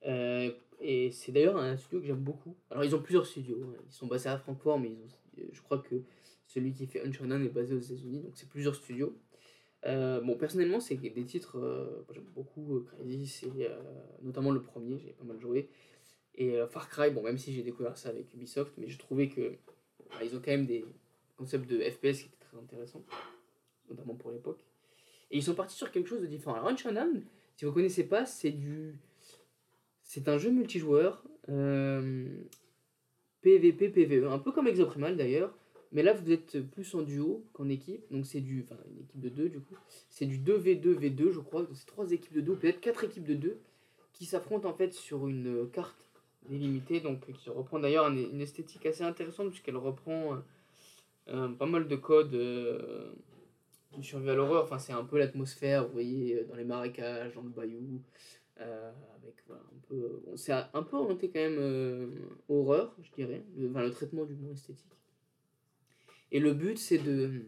Euh, 0.07 0.53
et 0.81 1.11
c'est 1.11 1.33
d'ailleurs 1.33 1.57
un 1.57 1.77
studio 1.77 2.01
que 2.01 2.07
j'aime 2.07 2.23
beaucoup. 2.23 2.57
Alors, 2.71 2.85
ils 2.85 2.95
ont 2.95 3.03
plusieurs 3.03 3.27
studios. 3.27 3.61
Hein. 3.65 3.83
Ils 3.89 3.93
sont 3.93 4.07
basés 4.07 4.29
à 4.29 4.39
Francfort, 4.39 4.79
mais 4.79 4.91
ils 4.91 5.03
ont, 5.03 5.49
je 5.53 5.61
crois 5.61 5.79
que 5.79 5.97
celui 6.47 6.73
qui 6.73 6.87
fait 6.87 7.05
Uncharted 7.05 7.43
est 7.43 7.49
basé 7.49 7.75
aux 7.75 7.81
États-Unis, 7.81 8.21
donc 8.21 8.33
c'est 8.37 8.49
plusieurs 8.49 8.77
studios. 8.77 9.19
Euh, 9.85 10.21
bon, 10.21 10.37
personnellement, 10.37 10.79
c'est 10.79 10.97
des 10.97 11.25
titres, 11.25 11.59
euh, 11.59 12.05
j'aime 12.13 12.25
beaucoup 12.35 12.85
Crysis, 12.87 13.43
et 13.43 13.69
notamment 14.23 14.53
le 14.53 14.63
premier, 14.63 14.99
j'ai 14.99 15.13
pas 15.13 15.25
mal 15.25 15.41
joué. 15.41 15.69
Et 16.37 16.57
Far 16.71 16.89
Cry, 16.89 17.11
bon, 17.11 17.23
même 17.23 17.37
si 17.37 17.53
j'ai 17.53 17.65
découvert 17.65 17.99
ça 17.99 18.11
avec 18.11 18.33
Ubisoft, 18.33 18.73
mais 18.79 18.87
je 18.87 18.97
trouvais 18.97 19.29
que 19.29 19.55
ils 20.23 20.37
ont 20.37 20.41
quand 20.41 20.53
même 20.53 20.67
des 20.67 20.85
concepts 21.39 21.69
de 21.71 21.79
FPS 21.79 22.21
qui 22.21 22.27
étaient 22.27 22.37
très 22.41 22.59
intéressants, 22.59 23.05
notamment 23.89 24.15
pour 24.15 24.31
l'époque. 24.31 24.65
Et 25.31 25.39
ils 25.39 25.43
sont 25.43 25.55
partis 25.55 25.77
sur 25.77 25.91
quelque 25.91 26.09
chose 26.09 26.21
de 26.21 26.27
différent. 26.27 26.57
Alors, 26.57 26.69
Uncharted, 26.69 27.23
si 27.57 27.65
vous 27.65 27.73
connaissez 27.73 28.05
pas, 28.05 28.27
c'est 28.27 28.51
du 28.51 28.99
c'est 30.03 30.29
un 30.29 30.39
jeu 30.39 30.51
multijoueur, 30.51 31.23
PVP, 33.43 33.91
PVE, 33.91 34.27
un 34.27 34.39
peu 34.39 34.53
comme 34.53 34.67
Exoprimal 34.67 35.17
d'ailleurs, 35.19 35.55
mais 35.93 36.03
là 36.03 36.15
vous 36.15 36.31
êtes 36.31 36.61
plus 36.71 36.95
en 36.95 37.03
duo 37.03 37.45
qu'en 37.53 37.69
équipe, 37.69 38.03
donc 38.11 38.27
c'est 38.27 38.41
du. 38.41 38.65
Enfin, 38.65 38.81
une 38.91 39.03
équipe 39.03 39.21
de 39.21 39.29
deux 39.29 39.49
du 39.49 39.61
coup. 39.61 39.75
C'est 40.09 40.25
du 40.27 40.39
2v2, 40.39 40.95
V2, 40.99 41.31
je 41.31 41.41
crois, 41.41 41.67
c'est 41.75 41.87
trois 41.87 42.11
équipes 42.11 42.33
de 42.33 42.41
deux, 42.41 42.55
peut-être 42.55 42.81
quatre 42.81 43.05
équipes 43.05 43.27
de 43.27 43.35
deux, 43.35 43.59
qui 44.13 44.25
s'affrontent 44.25 44.69
en 44.69 44.75
fait 44.75 44.95
sur 44.95 45.29
une 45.29 45.69
carte 45.71 46.11
délimitée, 46.49 47.01
donc 47.01 47.31
qui 47.33 47.51
reprend 47.51 47.79
d'ailleurs 47.79 48.09
une 48.09 48.41
esthétique 48.41 48.87
assez 48.87 49.03
intéressante, 49.03 49.51
puisqu'elle 49.51 49.77
reprend 49.77 50.35
euh, 50.35 50.39
pas 51.59 51.67
mal 51.67 51.89
de 51.89 51.97
codes. 51.97 52.35
Euh, 52.35 53.13
du 53.97 54.05
survival 54.05 54.39
horreur, 54.41 54.65
enfin 54.65 54.79
c'est 54.79 54.93
un 54.93 55.05
peu 55.05 55.19
l'atmosphère, 55.19 55.87
vous 55.87 55.93
voyez, 55.93 56.45
dans 56.45 56.55
les 56.55 56.65
marécages, 56.65 57.35
dans 57.35 57.43
le 57.43 57.49
bayou, 57.49 58.03
euh, 58.61 58.93
avec 59.17 59.43
voilà, 59.47 59.63
un 59.63 59.81
peu, 59.89 60.23
un 60.75 60.83
peu 60.83 60.97
orienté 60.97 61.31
quand 61.31 61.41
même 61.41 61.59
euh, 61.59 62.07
horreur, 62.49 62.95
je 63.03 63.11
dirais, 63.13 63.45
le, 63.57 63.91
traitement 63.91 64.25
du 64.25 64.35
mot 64.35 64.53
esthétique. 64.53 64.93
Et 66.31 66.41
le 66.41 66.53
but 66.53 66.79
c'est 66.79 66.99
de, 66.99 67.43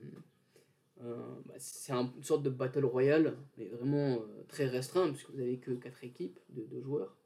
euh, 1.03 1.17
bah, 1.47 1.55
c'est 1.59 1.93
une 1.93 2.23
sorte 2.23 2.43
de 2.43 2.51
battle 2.51 2.85
royale, 2.85 3.37
mais 3.59 3.69
vraiment 3.69 4.23
très 4.49 4.67
restreint 4.67 5.11
puisque 5.11 5.31
vous 5.31 5.41
avez 5.41 5.59
que 5.59 5.73
4 5.73 6.05
équipes 6.05 6.39
de, 6.51 6.65
de 6.65 6.81
joueurs. 6.81 7.17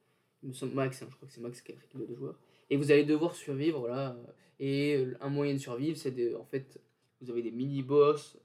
Me 0.42 0.52
semble 0.52 0.74
max, 0.74 1.02
hein, 1.02 1.06
je 1.08 1.16
crois 1.16 1.26
que 1.26 1.32
c'est 1.32 1.40
max 1.40 1.62
4 1.62 1.82
équipes 1.84 2.00
de 2.00 2.06
2 2.06 2.14
joueurs. 2.16 2.38
Et 2.68 2.76
vous 2.76 2.90
allez 2.90 3.04
devoir 3.04 3.34
survivre 3.34 3.88
là. 3.88 4.16
Et 4.60 5.04
un 5.20 5.28
moyen 5.28 5.54
de 5.54 5.58
survivre, 5.58 5.96
c'est 5.96 6.12
de, 6.12 6.34
en 6.36 6.44
fait, 6.44 6.80
vous 7.20 7.30
avez 7.30 7.42
des 7.42 7.50
mini-boss 7.50 8.38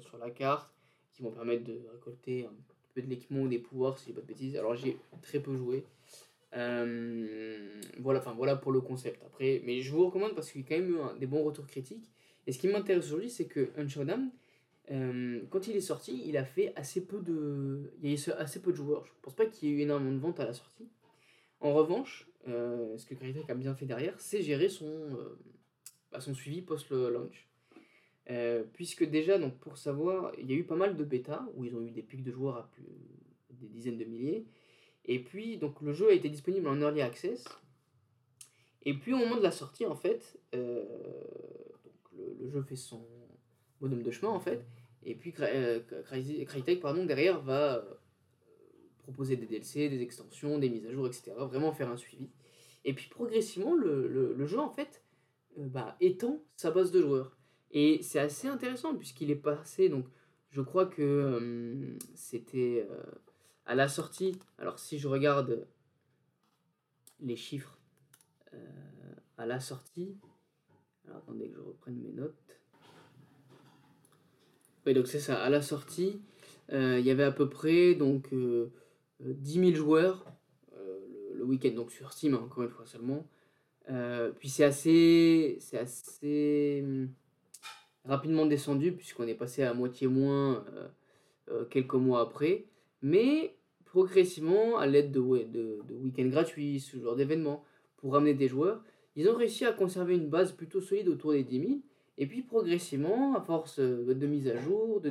sur 0.00 0.18
la 0.18 0.30
carte 0.30 0.72
qui 1.12 1.22
vont 1.22 1.30
permettre 1.32 1.64
de 1.64 1.80
récolter 1.92 2.46
un 2.46 2.52
peu 2.94 3.02
de 3.02 3.08
l'équipement 3.08 3.42
ou 3.42 3.48
des 3.48 3.58
pouvoirs, 3.58 3.98
si 3.98 4.06
j'ai 4.06 4.12
pas 4.12 4.20
de 4.20 4.26
bêtises. 4.26 4.56
Alors 4.56 4.74
j'ai 4.74 4.96
très 5.22 5.40
peu 5.40 5.54
joué. 5.56 5.84
Euh, 6.56 7.80
voilà, 7.98 8.18
enfin 8.18 8.32
voilà 8.32 8.56
pour 8.56 8.72
le 8.72 8.80
concept. 8.80 9.22
Après, 9.24 9.62
mais 9.64 9.82
je 9.82 9.92
vous 9.92 10.06
recommande 10.06 10.34
parce 10.34 10.50
qu'il 10.50 10.62
y 10.62 10.64
a 10.64 10.68
quand 10.68 10.78
même 10.82 10.90
eu 10.90 11.18
des 11.18 11.26
bons 11.26 11.42
retours 11.44 11.66
critiques. 11.66 12.10
Et 12.46 12.52
ce 12.52 12.58
qui 12.58 12.68
m'intéresse 12.68 13.06
aujourd'hui, 13.06 13.30
c'est 13.30 13.46
que 13.46 13.70
Uncharted, 13.76 14.20
euh, 14.90 15.42
quand 15.50 15.68
il 15.68 15.76
est 15.76 15.80
sorti, 15.80 16.22
il 16.26 16.36
a 16.36 16.44
fait 16.44 16.72
assez 16.74 17.06
peu 17.06 17.20
de, 17.20 17.92
il 18.02 18.10
y 18.10 18.12
a 18.12 18.16
eu 18.16 18.32
assez 18.38 18.60
peu 18.60 18.72
de 18.72 18.76
joueurs. 18.76 19.04
Je 19.06 19.12
pense 19.22 19.34
pas 19.34 19.46
qu'il 19.46 19.68
y 19.68 19.72
ait 19.72 19.74
eu 19.76 19.80
énormément 19.80 20.12
de 20.12 20.18
ventes 20.18 20.40
à 20.40 20.46
la 20.46 20.54
sortie. 20.54 20.88
En 21.60 21.74
revanche, 21.74 22.28
euh, 22.48 22.96
ce 22.96 23.06
que 23.06 23.14
Crytek 23.14 23.48
a 23.50 23.54
bien 23.54 23.74
fait 23.74 23.86
derrière, 23.86 24.18
c'est 24.18 24.42
gérer 24.42 24.68
son, 24.68 24.86
euh, 24.86 25.38
bah, 26.10 26.20
suivi 26.20 26.62
post-launch. 26.62 27.48
Euh, 28.30 28.62
puisque 28.72 29.04
déjà, 29.04 29.38
donc, 29.38 29.58
pour 29.58 29.76
savoir, 29.76 30.32
il 30.38 30.50
y 30.50 30.54
a 30.54 30.56
eu 30.56 30.64
pas 30.64 30.76
mal 30.76 30.96
de 30.96 31.04
bêta 31.04 31.46
où 31.54 31.64
ils 31.64 31.74
ont 31.74 31.82
eu 31.82 31.90
des 31.90 32.02
pics 32.02 32.22
de 32.22 32.30
joueurs 32.30 32.56
à 32.56 32.70
plus 32.70 32.84
des 33.50 33.66
dizaines 33.66 33.98
de 33.98 34.04
milliers. 34.04 34.46
Et 35.04 35.18
puis, 35.18 35.58
donc, 35.58 35.80
le 35.80 35.92
jeu 35.92 36.08
a 36.08 36.12
été 36.12 36.28
disponible 36.28 36.68
en 36.68 36.80
early 36.80 37.02
access. 37.02 37.44
Et 38.82 38.94
puis, 38.94 39.12
au 39.12 39.18
moment 39.18 39.36
de 39.36 39.42
la 39.42 39.50
sortie, 39.50 39.84
en 39.84 39.96
fait, 39.96 40.38
donc, 40.52 42.22
le, 42.38 42.48
jeu 42.48 42.62
fait 42.62 42.76
son 42.76 43.04
bonhomme 43.80 44.02
de 44.02 44.10
chemin, 44.10 44.32
en 44.32 44.40
fait. 44.40 44.64
Et 45.02 45.14
puis, 45.14 45.32
Crytek, 45.32 46.80
pardon, 46.80 47.04
derrière, 47.04 47.40
va 47.40 47.84
proposer 49.02 49.36
des 49.36 49.46
DLC, 49.46 49.88
des 49.88 50.02
extensions, 50.02 50.58
des 50.58 50.70
mises 50.70 50.86
à 50.86 50.92
jour, 50.92 51.06
etc. 51.06 51.32
Vraiment 51.38 51.72
faire 51.72 51.90
un 51.90 51.96
suivi. 51.96 52.28
Et 52.84 52.94
puis, 52.94 53.08
progressivement, 53.08 53.74
le, 53.74 54.34
le 54.34 54.46
jeu, 54.46 54.58
en 54.58 54.70
fait, 54.70 55.02
bah, 55.56 55.96
étend 56.00 56.42
sa 56.56 56.70
base 56.70 56.90
de 56.90 57.00
joueurs. 57.02 57.36
Et 57.72 58.02
c'est 58.02 58.18
assez 58.18 58.48
intéressant 58.48 58.94
puisqu'il 58.96 59.30
est 59.30 59.36
passé, 59.36 59.88
donc 59.88 60.06
je 60.50 60.60
crois 60.60 60.86
que 60.86 61.96
c'était 62.14 62.86
à 63.64 63.74
la 63.74 63.88
sortie. 63.88 64.38
Alors 64.58 64.78
si 64.78 64.98
je 64.98 65.06
regarde 65.06 65.66
les 67.20 67.36
chiffres 67.36 67.78
à 69.36 69.46
la 69.46 69.60
sortie, 69.60 70.16
alors 71.06 71.18
attendez 71.18 71.48
que 71.48 71.56
je 71.56 71.60
reprenne 71.60 72.00
mes 72.00 72.12
notes. 72.12 72.34
Oui, 74.86 74.94
donc 74.94 75.06
c'est 75.06 75.20
ça, 75.20 75.40
à 75.42 75.50
la 75.50 75.62
sortie, 75.62 76.20
il 76.72 77.00
y 77.00 77.10
avait 77.10 77.24
à 77.24 77.32
peu 77.32 77.48
près 77.48 77.94
donc 77.94 78.30
10 79.20 79.60
000 79.72 79.74
joueurs 79.74 80.24
le, 81.34 81.44
week-end, 81.44 81.70
donc 81.70 81.90
sur 81.90 82.12
Steam, 82.12 82.34
hein, 82.34 82.42
encore 82.44 82.64
une 82.64 82.70
fois 82.70 82.86
seulement. 82.86 83.26
puis 84.38 84.48
c'est 84.48 84.64
assez, 84.64 85.56
c'est 85.60 85.78
assez 85.78 86.84
rapidement 88.04 88.46
descendu 88.46 88.92
puisqu'on 88.92 89.26
est 89.26 89.34
passé 89.34 89.62
à 89.62 89.74
moitié 89.74 90.06
moins 90.06 90.64
euh, 90.74 90.88
euh, 91.50 91.64
quelques 91.64 91.94
mois 91.94 92.20
après. 92.20 92.64
Mais 93.02 93.56
progressivement, 93.84 94.78
à 94.78 94.86
l'aide 94.86 95.10
de, 95.10 95.20
de, 95.20 95.94
week-ends 96.02 96.28
gratuits, 96.28 96.80
ce 96.80 96.98
genre 96.98 97.16
d'événements, 97.16 97.64
pour 97.96 98.12
ramener 98.12 98.34
des 98.34 98.48
joueurs, 98.48 98.82
ils 99.16 99.28
ont 99.28 99.34
réussi 99.34 99.64
à 99.64 99.72
conserver 99.72 100.14
une 100.14 100.28
base 100.28 100.52
plutôt 100.52 100.80
solide 100.80 101.08
autour 101.08 101.32
des 101.32 101.44
10 101.44 101.60
000. 101.60 101.72
Et 102.18 102.26
puis 102.26 102.42
progressivement, 102.42 103.34
à 103.34 103.40
force 103.40 103.78
euh, 103.78 104.14
de 104.14 104.26
mise 104.26 104.48
à 104.48 104.56
jour, 104.58 105.00
de 105.00 105.10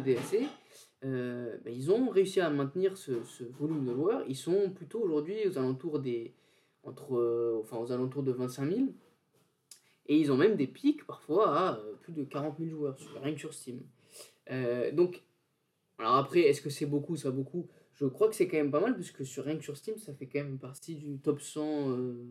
DSC, 1.01 1.63
ben, 1.63 1.73
ils 1.73 1.91
ont 1.91 2.09
réussi 2.09 2.39
à 2.41 2.49
maintenir 2.49 2.97
ce, 2.97 3.12
volume 3.59 3.85
de 3.85 3.93
joueurs. 3.93 4.23
Ils 4.27 4.35
sont 4.35 4.71
plutôt 4.71 5.01
aujourd'hui 5.01 5.47
aux 5.47 5.57
alentours 5.57 5.99
des 5.99 6.33
entre, 6.83 7.62
enfin 7.62 7.77
aux 7.77 7.91
alentours 7.91 8.23
de 8.23 8.31
25 8.31 8.71
000. 8.71 8.88
Et 10.09 10.17
ils 10.17 10.31
ont 10.31 10.38
même 10.38 10.55
des 10.55 10.67
pics 10.67 11.05
parfois 11.05 11.55
à 11.55 11.77
euh, 11.77 11.93
plus 12.01 12.13
de 12.13 12.23
40 12.23 12.57
000 12.57 12.71
joueurs, 12.71 12.97
rien 13.21 13.33
que 13.33 13.39
sur 13.39 13.53
Steam. 13.53 13.81
Euh, 14.49 14.91
donc, 14.91 15.21
alors 15.99 16.15
après, 16.15 16.41
est-ce 16.41 16.62
que 16.62 16.71
c'est 16.71 16.88
beaucoup, 16.88 17.15
ça 17.15 17.29
beaucoup? 17.29 17.67
Je 17.93 18.05
crois 18.05 18.27
que 18.27 18.35
c'est 18.35 18.47
quand 18.47 18.57
même 18.57 18.71
pas 18.71 18.79
mal, 18.79 18.95
puisque 18.95 19.23
sur, 19.23 19.45
rien 19.45 19.55
que 19.55 19.63
sur 19.63 19.77
Steam, 19.77 19.97
ça 19.99 20.13
fait 20.15 20.25
quand 20.25 20.39
même 20.39 20.57
partie 20.57 20.95
du 20.95 21.19
top 21.19 21.39
100 21.39 21.91
euh, 21.91 22.25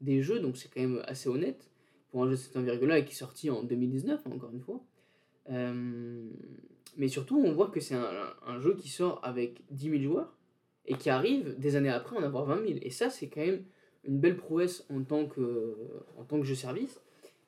des 0.00 0.22
jeux, 0.22 0.40
donc 0.40 0.56
c'est 0.56 0.68
quand 0.68 0.80
même 0.80 1.02
assez 1.04 1.28
honnête 1.28 1.70
pour 2.10 2.22
un 2.22 2.26
jeu 2.26 2.32
de 2.32 2.36
cette 2.36 2.56
envergure-là 2.56 2.98
et 2.98 3.04
qui 3.04 3.12
est 3.12 3.16
sorti 3.16 3.50
en 3.50 3.62
2019, 3.62 4.22
hein, 4.24 4.30
encore 4.32 4.50
une 4.50 4.62
fois. 4.62 4.82
Mais 6.96 7.08
surtout, 7.08 7.40
on 7.44 7.52
voit 7.52 7.68
que 7.68 7.80
c'est 7.80 7.94
un, 7.94 8.60
jeu 8.60 8.74
qui 8.74 8.88
sort 8.88 9.20
avec 9.22 9.60
10 9.70 9.90
000 9.90 10.02
joueurs 10.02 10.34
et 10.86 10.94
qui 10.94 11.10
arrive 11.10 11.58
des 11.58 11.76
années 11.76 11.90
après 11.90 12.16
en 12.16 12.22
avoir 12.22 12.44
20 12.44 12.66
000. 12.66 12.78
Et 12.82 12.90
ça, 12.90 13.10
c'est 13.10 13.28
quand 13.28 13.40
même 13.40 13.64
une 14.04 14.18
belle 14.18 14.36
prouesse 14.36 14.86
en 14.90 15.02
tant 15.02 15.26
que, 15.26 15.76
en 16.16 16.24
tant 16.24 16.40
que 16.40 16.46
jeu 16.46 16.54
service. 16.54 17.00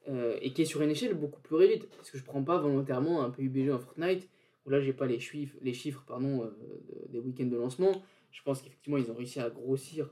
Euh, 0.09 0.39
et 0.41 0.53
qui 0.53 0.63
est 0.63 0.65
sur 0.65 0.81
une 0.81 0.91
échelle 0.91 1.15
beaucoup 1.15 1.41
plus 1.41 1.57
réduite. 1.57 1.89
Parce 1.97 2.11
que 2.11 2.19
je 2.19 2.25
prends 2.25 2.43
pas 2.43 2.59
volontairement 2.59 3.23
un 3.23 3.31
PUBG 3.31 3.71
en 3.71 3.79
Fortnite, 3.79 4.29
où 4.65 4.71
là 4.71 4.81
j'ai 4.81 4.95
pas 4.95 5.07
les 5.07 5.21
chiffres, 5.21 5.57
les 5.61 5.75
chiffres 5.75 6.03
pardon, 6.07 6.43
euh, 6.45 7.07
des 7.11 7.19
week-ends 7.19 7.47
de 7.47 7.57
lancement. 7.57 8.03
Je 8.31 8.43
pense 8.43 8.63
qu'effectivement 8.63 8.97
ils 8.97 9.11
ont 9.11 9.15
réussi 9.15 9.41
à 9.41 9.51
grossir 9.51 10.11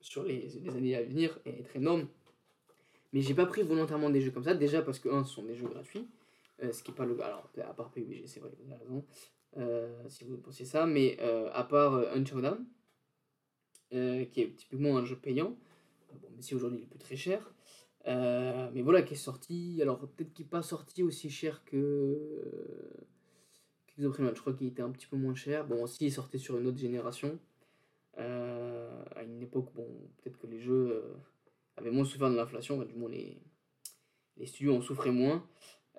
sur 0.00 0.22
les, 0.22 0.48
les, 0.62 0.70
années 0.70 0.94
à 0.94 1.02
venir 1.02 1.38
et 1.44 1.60
être 1.60 1.74
énorme. 1.76 2.06
Mais 3.12 3.22
j'ai 3.22 3.34
pas 3.34 3.46
pris 3.46 3.62
volontairement 3.62 4.08
des 4.08 4.20
jeux 4.20 4.30
comme 4.30 4.44
ça, 4.44 4.54
déjà 4.54 4.82
parce 4.82 5.00
que, 5.00 5.08
un, 5.08 5.24
ce 5.24 5.34
sont 5.34 5.42
des 5.42 5.56
jeux 5.56 5.66
gratuits, 5.66 6.06
ce 6.60 6.82
qui 6.82 6.90
est 6.90 6.94
pas 6.94 7.04
le 7.04 7.20
alors 7.22 7.50
à 7.58 7.74
part 7.74 7.90
PUBG, 7.90 8.26
c'est 8.26 8.40
vrai, 8.40 8.50
vous 8.58 8.72
avez 8.72 8.80
raison, 8.82 9.04
si 10.08 10.24
vous 10.24 10.36
pensez 10.38 10.64
ça, 10.64 10.86
mais 10.86 11.18
à 11.52 11.64
part 11.64 11.94
Uncharted, 12.14 12.58
qui 13.90 14.40
est 14.40 14.56
typiquement 14.56 14.96
un 14.96 15.04
jeu 15.04 15.16
payant, 15.16 15.56
bon, 16.12 16.28
mais 16.34 16.42
si 16.42 16.54
aujourd'hui 16.54 16.78
il 16.80 16.84
est 16.84 16.88
plus 16.88 16.98
très 16.98 17.16
cher, 17.16 17.52
euh, 18.06 18.70
mais 18.72 18.82
voilà, 18.82 19.02
qui 19.02 19.14
est 19.14 19.16
sorti. 19.16 19.78
Alors, 19.82 19.98
peut-être 19.98 20.32
qu'il 20.32 20.46
n'est 20.46 20.50
pas 20.50 20.62
sorti 20.62 21.02
aussi 21.02 21.30
cher 21.30 21.64
que. 21.64 22.44
qu'Exoprimal. 23.86 24.34
Je 24.34 24.40
crois 24.40 24.54
qu'il 24.54 24.68
était 24.68 24.82
un 24.82 24.90
petit 24.90 25.06
peu 25.06 25.16
moins 25.16 25.34
cher. 25.34 25.66
Bon, 25.66 25.82
aussi, 25.82 26.06
il 26.06 26.12
sortait 26.12 26.38
sur 26.38 26.58
une 26.58 26.66
autre 26.66 26.78
génération. 26.78 27.38
Euh, 28.18 29.04
à 29.14 29.22
une 29.22 29.42
époque, 29.42 29.72
bon, 29.74 29.86
peut-être 30.18 30.38
que 30.38 30.46
les 30.46 30.60
jeux 30.60 30.90
euh, 30.92 31.14
avaient 31.76 31.90
moins 31.90 32.04
souffert 32.04 32.30
de 32.30 32.36
l'inflation. 32.36 32.82
du 32.82 32.94
moins, 32.94 33.10
les, 33.10 33.38
les 34.36 34.46
studios 34.46 34.76
en 34.76 34.80
souffraient 34.80 35.12
moins. 35.12 35.46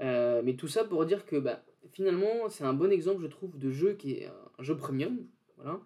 Mais 0.02 0.56
tout 0.58 0.68
ça 0.68 0.84
pour 0.84 1.06
dire 1.06 1.26
que 1.26 1.36
bah, 1.36 1.64
finalement, 1.92 2.50
c'est 2.50 2.64
un 2.64 2.74
bon 2.74 2.92
exemple, 2.92 3.22
je 3.22 3.28
trouve, 3.28 3.58
de 3.58 3.72
jeu 3.72 3.94
qui 3.94 4.14
est 4.14 4.30
un 4.58 4.64
jeu 4.64 4.76
premium, 4.76 5.18
voilà, 5.58 5.80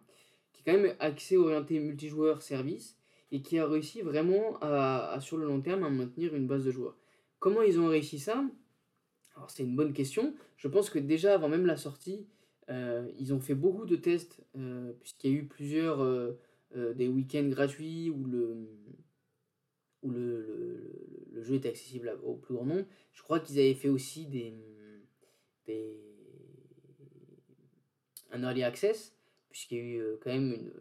qui 0.53 0.61
est 0.61 0.71
quand 0.71 0.79
même 0.79 0.95
axé 0.99 1.37
orienté 1.37 1.79
multijoueur 1.79 2.41
service 2.41 2.97
et 3.31 3.41
qui 3.41 3.59
a 3.59 3.67
réussi 3.67 4.01
vraiment 4.01 4.57
à, 4.61 5.17
sur 5.19 5.37
le 5.37 5.45
long 5.45 5.61
terme 5.61 5.83
à 5.83 5.89
maintenir 5.89 6.35
une 6.35 6.47
base 6.47 6.63
de 6.63 6.71
joueurs. 6.71 6.95
Comment 7.39 7.61
ils 7.61 7.79
ont 7.79 7.87
réussi 7.87 8.19
ça? 8.19 8.43
Alors 9.35 9.49
c'est 9.49 9.63
une 9.63 9.75
bonne 9.75 9.93
question. 9.93 10.33
Je 10.57 10.67
pense 10.67 10.89
que 10.89 10.99
déjà 10.99 11.33
avant 11.33 11.49
même 11.49 11.65
la 11.65 11.77
sortie, 11.77 12.27
euh, 12.69 13.07
ils 13.19 13.33
ont 13.33 13.39
fait 13.39 13.53
beaucoup 13.53 13.85
de 13.85 13.95
tests 13.95 14.41
euh, 14.57 14.93
puisqu'il 15.01 15.31
y 15.31 15.35
a 15.35 15.37
eu 15.37 15.45
plusieurs 15.45 16.01
euh, 16.01 16.39
des 16.95 17.07
week-ends 17.07 17.47
gratuits 17.49 18.09
où 18.09 18.25
le 18.25 18.69
où 20.05 20.09
le, 20.11 21.27
le, 21.33 21.43
jeu 21.43 21.55
était 21.55 21.69
accessible 21.69 22.17
au 22.23 22.35
plus 22.35 22.55
grand 22.55 22.65
nombre. 22.65 22.85
Je 23.13 23.21
crois 23.23 23.39
qu'ils 23.39 23.59
avaient 23.59 23.73
fait 23.73 23.89
aussi 23.89 24.25
des, 24.27 24.53
des 25.65 25.99
un 28.31 28.41
early 28.43 28.63
access 28.63 29.13
puisqu'il 29.49 29.77
y 29.77 29.81
a 29.81 29.83
eu 29.83 30.03
quand 30.21 30.31
même 30.31 30.51
une, 30.51 30.71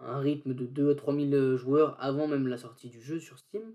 un 0.00 0.18
rythme 0.18 0.54
de 0.54 0.66
2 0.66 0.90
à 0.90 0.94
3 0.94 1.14
000 1.14 1.56
joueurs 1.56 1.96
avant 2.00 2.26
même 2.26 2.46
la 2.46 2.58
sortie 2.58 2.88
du 2.88 3.00
jeu 3.00 3.18
sur 3.18 3.38
Steam. 3.38 3.74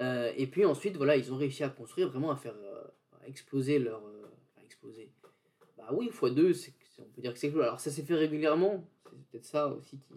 Euh, 0.00 0.32
et 0.36 0.46
puis 0.46 0.64
ensuite, 0.64 0.96
voilà, 0.96 1.16
ils 1.16 1.32
ont 1.32 1.36
réussi 1.36 1.62
à 1.62 1.68
construire, 1.68 2.08
vraiment 2.08 2.30
à 2.30 2.36
faire 2.36 2.56
euh, 2.56 2.84
exploser 3.26 3.78
leur. 3.78 4.04
Euh, 4.04 4.26
exploser. 4.64 5.12
Bah 5.76 5.90
oui, 5.92 6.10
x2, 6.10 6.72
on 6.98 7.04
peut 7.04 7.22
dire 7.22 7.32
que 7.32 7.38
c'est 7.38 7.52
Alors 7.54 7.80
ça 7.80 7.90
s'est 7.90 8.02
fait 8.02 8.14
régulièrement, 8.14 8.84
c'est 9.04 9.30
peut-être 9.30 9.44
ça 9.44 9.68
aussi 9.68 9.98
qui, 9.98 10.14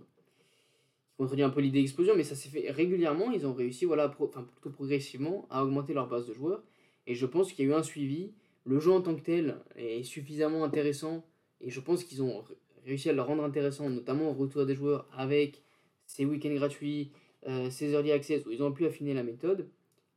contredit 1.17 1.43
un 1.43 1.49
peu 1.49 1.61
l'idée 1.61 1.79
d'explosion, 1.81 2.15
mais 2.15 2.23
ça 2.23 2.35
s'est 2.35 2.49
fait 2.49 2.69
régulièrement. 2.71 3.31
Ils 3.31 3.45
ont 3.47 3.53
réussi, 3.53 3.85
voilà, 3.85 4.13
enfin 4.19 4.43
plutôt 4.43 4.69
progressivement, 4.69 5.47
à 5.49 5.63
augmenter 5.63 5.93
leur 5.93 6.07
base 6.07 6.27
de 6.27 6.33
joueurs. 6.33 6.63
Et 7.07 7.15
je 7.15 7.25
pense 7.25 7.51
qu'il 7.51 7.65
y 7.65 7.67
a 7.67 7.71
eu 7.71 7.75
un 7.75 7.83
suivi. 7.83 8.31
Le 8.65 8.79
jeu 8.79 8.91
en 8.91 9.01
tant 9.01 9.15
que 9.15 9.21
tel 9.21 9.57
est 9.75 10.03
suffisamment 10.03 10.63
intéressant. 10.63 11.25
Et 11.61 11.71
je 11.71 11.79
pense 11.79 12.03
qu'ils 12.03 12.21
ont 12.21 12.43
réussi 12.85 13.09
à 13.09 13.13
le 13.13 13.21
rendre 13.21 13.43
intéressant, 13.43 13.89
notamment 13.89 14.29
au 14.29 14.33
retour 14.33 14.65
des 14.65 14.75
joueurs 14.75 15.07
avec 15.13 15.63
ces 16.05 16.25
week-ends 16.25 16.53
gratuits, 16.53 17.11
euh, 17.47 17.69
ces 17.69 17.91
early 17.91 18.11
access 18.11 18.45
où 18.45 18.51
ils 18.51 18.61
ont 18.61 18.71
pu 18.71 18.85
affiner 18.85 19.13
la 19.13 19.23
méthode. 19.23 19.69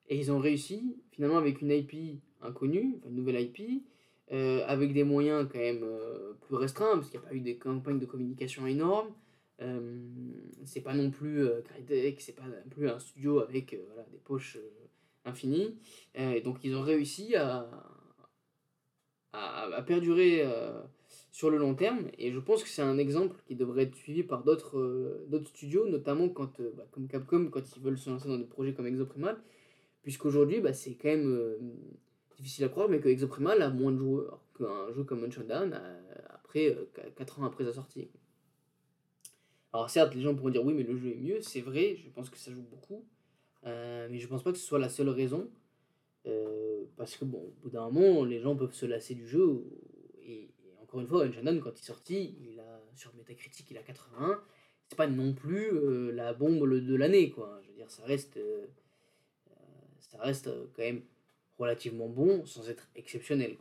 Et 0.08 0.16
ils 0.16 0.30
ont 0.30 0.38
réussi, 0.38 0.96
finalement, 1.12 1.38
avec 1.38 1.62
une 1.62 1.70
IP 1.70 2.20
inconnue, 2.42 3.00
une 3.06 3.14
nouvelle 3.14 3.40
IP, 3.40 3.84
euh, 4.32 4.64
avec 4.66 4.92
des 4.92 5.04
moyens 5.04 5.48
quand 5.50 5.58
même 5.58 5.82
euh, 5.82 6.32
plus 6.42 6.56
restreints, 6.56 6.94
parce 6.94 7.10
qu'il 7.10 7.20
n'y 7.20 7.26
a 7.26 7.28
pas 7.28 7.34
eu 7.34 7.40
des 7.40 7.56
campagnes 7.56 7.98
de 7.98 8.06
communication 8.06 8.66
énormes. 8.66 9.08
C'est 10.64 10.80
pas 10.80 10.94
non 10.94 11.10
plus 11.10 11.46
Crytek, 11.64 12.20
c'est 12.20 12.34
pas 12.34 12.44
non 12.44 12.70
plus 12.70 12.88
un 12.88 12.98
studio 12.98 13.40
avec 13.40 13.76
voilà, 13.88 14.08
des 14.10 14.18
poches 14.18 14.58
infinies. 15.24 15.76
et 16.14 16.40
donc 16.40 16.64
ils 16.64 16.74
ont 16.74 16.82
réussi 16.82 17.36
à, 17.36 17.68
à, 19.32 19.82
perdurer 19.82 20.46
sur 21.30 21.50
le 21.50 21.56
long 21.56 21.74
terme. 21.74 22.08
Et 22.18 22.32
je 22.32 22.38
pense 22.38 22.62
que 22.62 22.68
c'est 22.68 22.82
un 22.82 22.98
exemple 22.98 23.36
qui 23.46 23.56
devrait 23.56 23.84
être 23.84 23.94
suivi 23.94 24.22
par 24.22 24.44
d'autres 24.44 24.78
euh, 24.78 25.44
studios, 25.44 25.88
notamment 25.88 26.28
quand, 26.28 26.60
euh, 26.60 26.72
bah, 26.76 26.84
comme 26.90 27.08
Capcom, 27.08 27.48
quand 27.50 27.76
ils 27.76 27.82
veulent 27.82 27.98
se 27.98 28.10
lancer 28.10 28.28
dans 28.28 28.38
des 28.38 28.44
projets 28.44 28.74
comme 28.74 28.86
Exoprimal. 28.86 29.38
Puisqu'aujourd'hui, 30.02 30.60
bah, 30.60 30.72
c'est 30.72 30.94
quand 30.94 31.08
même 31.08 31.32
euh, 31.32 31.58
difficile 32.36 32.64
à 32.64 32.68
croire, 32.68 32.88
mais 32.88 33.00
que 33.00 33.08
Exoprimal 33.08 33.62
a 33.62 33.70
moins 33.70 33.92
de 33.92 33.98
joueurs 33.98 34.40
qu'un 34.56 34.92
jeu 34.92 35.04
comme 35.04 35.26
après, 36.34 36.76
4 37.16 37.40
ans 37.40 37.44
après 37.44 37.64
sa 37.64 37.72
sortie. 37.72 38.08
Alors 39.72 39.88
certes, 39.90 40.14
les 40.14 40.22
gens 40.22 40.34
pourront 40.34 40.50
dire 40.50 40.64
oui, 40.64 40.74
mais 40.74 40.82
le 40.82 40.96
jeu 40.96 41.10
est 41.10 41.16
mieux, 41.16 41.40
c'est 41.40 41.60
vrai, 41.60 41.96
je 41.96 42.08
pense 42.10 42.28
que 42.30 42.38
ça 42.38 42.50
joue 42.50 42.62
beaucoup. 42.62 43.04
mais 43.64 44.18
je 44.18 44.26
pense 44.26 44.42
pas 44.42 44.52
que 44.52 44.58
ce 44.58 44.66
soit 44.66 44.78
la 44.78 44.88
seule 44.88 45.08
raison. 45.08 45.50
parce 46.96 47.16
que 47.16 47.24
bon, 47.24 47.38
au 47.38 47.62
bout 47.62 47.70
d'un 47.70 47.88
moment, 47.90 48.24
les 48.24 48.40
gens 48.40 48.56
peuvent 48.56 48.74
se 48.74 48.86
lasser 48.86 49.14
du 49.14 49.26
jeu 49.26 49.64
et, 50.22 50.50
encore 50.82 51.00
une 51.00 51.06
fois, 51.06 51.24
Uncharted, 51.24 51.60
quand 51.60 51.70
il 51.70 51.82
est 51.82 51.86
sorti, 51.86 52.36
il 52.40 52.58
a, 52.58 52.80
sur 52.96 53.14
Metacritic, 53.14 53.70
il 53.70 53.78
a 53.78 53.82
81. 53.82 54.42
C'est 54.88 54.96
pas 54.96 55.06
non 55.06 55.32
plus 55.34 55.72
euh, 55.72 56.10
la 56.10 56.32
bombe 56.32 56.68
de 56.68 56.94
l'année, 56.96 57.30
quoi. 57.30 57.60
Je 57.62 57.68
veux 57.68 57.74
dire, 57.74 57.90
ça 57.90 58.04
reste, 58.04 58.38
euh, 58.38 58.66
ça 60.00 60.18
reste 60.18 60.50
quand 60.74 60.82
même 60.82 61.02
relativement 61.58 62.08
bon 62.08 62.44
sans 62.44 62.68
être 62.68 62.88
exceptionnel. 62.96 63.56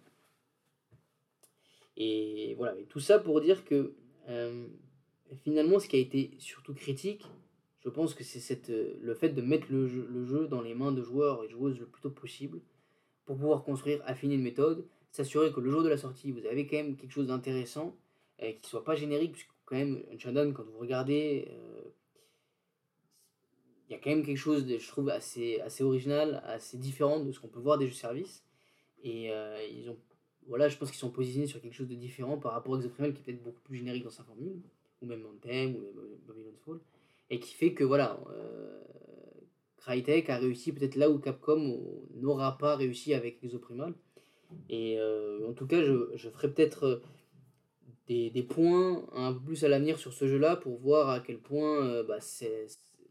Et 1.98 2.56
voilà, 2.56 2.80
et 2.80 2.86
tout 2.86 3.00
ça 3.00 3.20
pour 3.20 3.42
dire 3.42 3.64
que 3.64 3.94
euh, 4.30 4.66
finalement, 5.38 5.80
ce 5.80 5.88
qui 5.88 5.96
a 5.96 6.00
été 6.00 6.32
surtout 6.40 6.74
critique, 6.74 7.26
je 7.80 7.90
pense 7.90 8.14
que 8.14 8.24
c'est 8.24 8.40
cette, 8.40 8.70
le 8.70 9.14
fait 9.14 9.30
de 9.30 9.42
mettre 9.42 9.68
le 9.70 9.88
jeu, 9.88 10.48
dans 10.48 10.62
les 10.62 10.76
mains 10.76 10.92
de 10.92 11.02
joueurs 11.02 11.44
et 11.44 11.50
joueuses 11.50 11.80
le 11.80 11.86
plus 11.86 12.02
tôt 12.02 12.10
possible 12.10 12.62
pour 13.26 13.38
pouvoir 13.38 13.64
construire, 13.64 14.02
affiner 14.06 14.36
une 14.36 14.42
méthode 14.42 14.86
s'assurer 15.12 15.52
que 15.52 15.60
le 15.60 15.72
jour 15.72 15.84
de 15.84 15.90
la 15.90 15.98
sortie, 15.98 16.32
vous 16.32 16.46
avez 16.46 16.68
quand 16.68 16.78
même 16.78 16.96
quelque 16.96 17.12
chose 17.12 17.28
d'intéressant, 17.28 17.96
et 18.40 18.58
qui 18.58 18.70
soit 18.70 18.84
pas 18.84 18.96
générique, 18.96 19.34
puisque 19.34 19.50
quand 19.66 19.76
même, 19.76 20.04
Uncharted, 20.14 20.54
quand 20.54 20.64
vous 20.64 20.78
regardez, 20.78 21.48
euh, 21.50 21.82
il 23.88 23.94
y 23.94 23.96
a 23.96 23.98
quand 24.00 24.10
même 24.10 24.24
quelque 24.24 24.38
chose, 24.38 24.66
je 24.68 24.88
trouve, 24.88 25.10
assez, 25.10 25.60
assez 25.62 25.84
original, 25.84 26.42
assez 26.46 26.78
différent 26.78 27.20
de 27.20 27.32
ce 27.32 27.40
qu'on 27.40 27.48
peut 27.48 27.60
voir 27.60 27.78
des 27.78 27.88
jeux 27.88 27.94
service. 27.94 28.46
Et 29.04 29.32
euh, 29.32 29.58
ils 29.72 29.90
ont, 29.90 29.98
voilà, 30.48 30.70
je 30.70 30.78
pense 30.78 30.90
qu'ils 30.90 31.00
sont 31.00 31.10
positionnés 31.10 31.48
sur 31.48 31.60
quelque 31.60 31.74
chose 31.74 31.88
de 31.88 31.96
différent 31.96 32.38
par 32.38 32.54
rapport 32.54 32.76
à 32.76 32.78
Exoprimal, 32.78 33.14
qui 33.14 33.22
est 33.22 33.24
peut-être 33.24 33.44
beaucoup 33.44 33.62
plus 33.62 33.78
générique 33.78 34.04
dans 34.04 34.10
sa 34.12 34.24
formule, 34.24 34.62
ou 35.02 35.06
même 35.06 35.26
Anthem, 35.26 35.76
ou 35.76 35.80
même 35.80 36.18
Babylon's 36.28 36.60
Fall, 36.66 36.80
et 37.30 37.40
qui 37.40 37.54
fait 37.54 37.74
que, 37.74 37.84
voilà, 37.84 38.20
euh, 38.32 38.80
Crytek 39.78 40.30
a 40.30 40.38
réussi 40.38 40.72
peut-être 40.72 40.96
là 40.96 41.10
où 41.10 41.20
Capcom 41.20 41.80
n'aura 42.16 42.58
pas 42.58 42.76
réussi 42.76 43.14
avec 43.14 43.44
Exoprimal. 43.44 43.94
Et 44.70 44.98
euh, 45.00 45.48
en 45.48 45.54
tout 45.54 45.68
cas, 45.68 45.84
je, 45.84 46.12
je 46.16 46.30
ferai 46.30 46.52
peut-être 46.52 46.84
euh, 46.84 47.02
des, 48.08 48.30
des, 48.30 48.44
points 48.44 49.04
un 49.14 49.34
peu 49.34 49.40
plus 49.40 49.64
à 49.64 49.70
l'avenir 49.70 50.00
sur 50.00 50.14
ce 50.14 50.28
jeu-là 50.28 50.56
pour 50.56 50.78
voir 50.80 51.10
à 51.10 51.20
quel 51.20 51.38
point 51.38 51.86
euh, 51.86 52.04
bah, 52.04 52.20
c'est, 52.20 52.68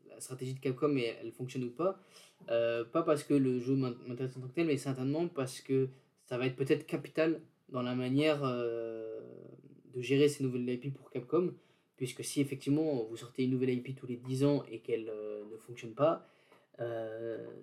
la 0.09 0.21
stratégie 0.21 0.55
de 0.55 0.61
Capcom 0.61 0.97
elle, 0.97 1.17
elle 1.23 1.33
fonctionne 1.33 1.65
ou 1.65 1.71
pas. 1.71 2.01
pas 2.47 3.03
parce 3.03 3.23
que 3.23 3.35
le 3.35 3.61
jeu 3.61 3.77
m'intéresse 3.77 4.37
en 4.37 4.41
tant 4.41 4.49
que 4.49 4.55
tel, 4.55 4.67
mais 4.67 4.77
certainement 4.77 5.29
parce 5.29 5.61
que 5.61 5.89
ça 6.25 6.39
va 6.39 6.47
être 6.47 6.57
peut-être 6.57 6.87
capital 6.87 7.41
dans 7.69 7.83
la 7.83 7.95
manière 7.95 8.43
de 8.43 10.01
gérer 10.01 10.29
ces 10.29 10.43
nouvelles 10.43 10.69
IP 10.69 10.93
pour 10.95 11.11
Capcom. 11.11 11.55
Puisque 11.99 12.25
si 12.25 12.41
effectivement 12.41 13.05
vous 13.05 13.17
sortez 13.17 13.45
une 13.45 13.51
nouvelle 13.51 13.71
IP 13.71 13.95
tous 13.95 14.07
les 14.07 14.17
10 14.17 14.45
ans 14.45 14.65
et 14.71 14.79
qu'elle 14.79 15.05
ne 15.05 15.57
fonctionne 15.59 15.95
pas, 15.95 16.27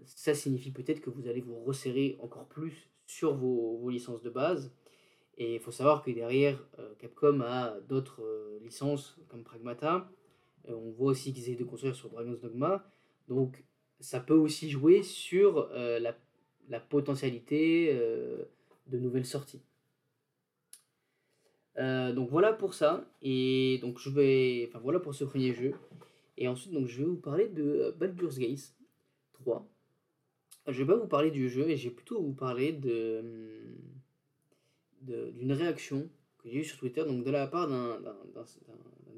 ça 0.05 0.35
signifie 0.35 0.71
peut-être 0.71 0.99
que 0.99 1.09
vous 1.09 1.27
allez 1.27 1.41
vous 1.41 1.57
resserrer 1.63 2.17
encore 2.21 2.45
plus 2.45 2.89
sur 3.05 3.35
vos, 3.35 3.89
licences 3.89 4.21
de 4.21 4.29
base. 4.29 4.71
Et 5.37 5.55
il 5.55 5.59
faut 5.59 5.71
savoir 5.71 6.01
que 6.01 6.11
derrière, 6.11 6.57
euh, 6.79 6.93
Capcom 6.97 7.41
a 7.41 7.77
d'autres 7.81 8.23
euh, 8.23 8.57
licences 8.61 9.17
comme 9.27 9.43
Pragmata. 9.43 10.09
on 10.67 10.91
voit 10.91 11.11
aussi 11.11 11.33
qu'ils 11.33 11.43
essaient 11.43 11.55
de 11.55 11.65
construire 11.65 11.95
sur 11.95 12.09
Dragon's 12.09 12.39
Dogma. 12.39 12.85
Donc 13.27 13.63
ça 13.99 14.19
peut 14.19 14.33
aussi 14.33 14.69
jouer 14.69 15.03
sur 15.03 15.69
euh, 15.73 15.99
la, 15.99 16.79
potentialité 16.79 17.93
de 17.93 18.97
nouvelles 18.97 19.25
sorties. 19.25 19.61
Donc 21.77 22.29
voilà 22.29 22.53
pour 22.53 22.73
ça. 22.73 23.05
Et 23.21 23.79
donc 23.81 23.99
je 23.99 24.09
vais. 24.09 24.67
Enfin 24.69 24.79
voilà 24.79 24.99
pour 24.99 25.13
ce 25.13 25.23
premier 25.23 25.53
jeu. 25.53 25.73
Et 26.37 26.47
ensuite, 26.47 26.73
donc, 26.73 26.87
je 26.87 26.97
vais 26.99 27.05
vous 27.05 27.15
parler 27.15 27.47
de 27.47 27.95
Baldur's 27.97 28.37
Gate 28.37 28.73
3. 29.33 29.67
Je 30.67 30.83
vais 30.83 30.93
pas 30.93 30.97
vous 30.97 31.07
parler 31.07 31.31
du 31.31 31.49
jeu, 31.49 31.65
mais 31.65 31.77
j'ai 31.77 31.91
plutôt 31.91 32.21
vous 32.21 32.33
parler 32.33 32.73
de 32.73 33.23
d'une 35.01 35.51
réaction 35.51 36.09
que 36.39 36.49
j'ai 36.49 36.61
eue 36.61 36.63
sur 36.63 36.79
Twitter, 36.79 37.05
donc 37.05 37.23
de 37.23 37.29
la 37.29 37.45
part 37.45 37.67
d'un 37.67 37.99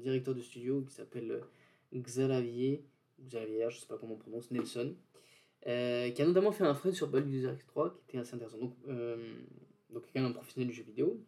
directeur 0.02 0.34
de 0.34 0.42
studio 0.42 0.82
qui 0.82 0.92
s'appelle 0.92 1.40
Xavier, 1.94 2.84
Xavier, 3.18 3.70
je 3.70 3.78
sais 3.78 3.86
pas 3.86 3.96
comment 3.96 4.12
on 4.12 4.18
prononce, 4.18 4.50
Nelson, 4.50 4.94
euh, 5.66 6.10
qui 6.10 6.20
a 6.20 6.26
notamment 6.26 6.52
fait 6.52 6.64
un 6.64 6.74
thread 6.74 6.92
sur 6.92 7.08
Baldur's 7.08 7.42
Gate 7.42 7.66
3 7.68 8.02
qui 8.06 8.16
était 8.16 8.18
assez 8.18 8.34
intéressant. 8.34 8.58
Donc, 8.58 8.74
euh, 8.88 9.16
donc 9.88 10.02
quand 10.12 10.20
même 10.20 10.30
un 10.30 10.34
professionnel 10.34 10.68
du 10.68 10.74
jeu 10.74 10.82
vidéo, 10.82 11.18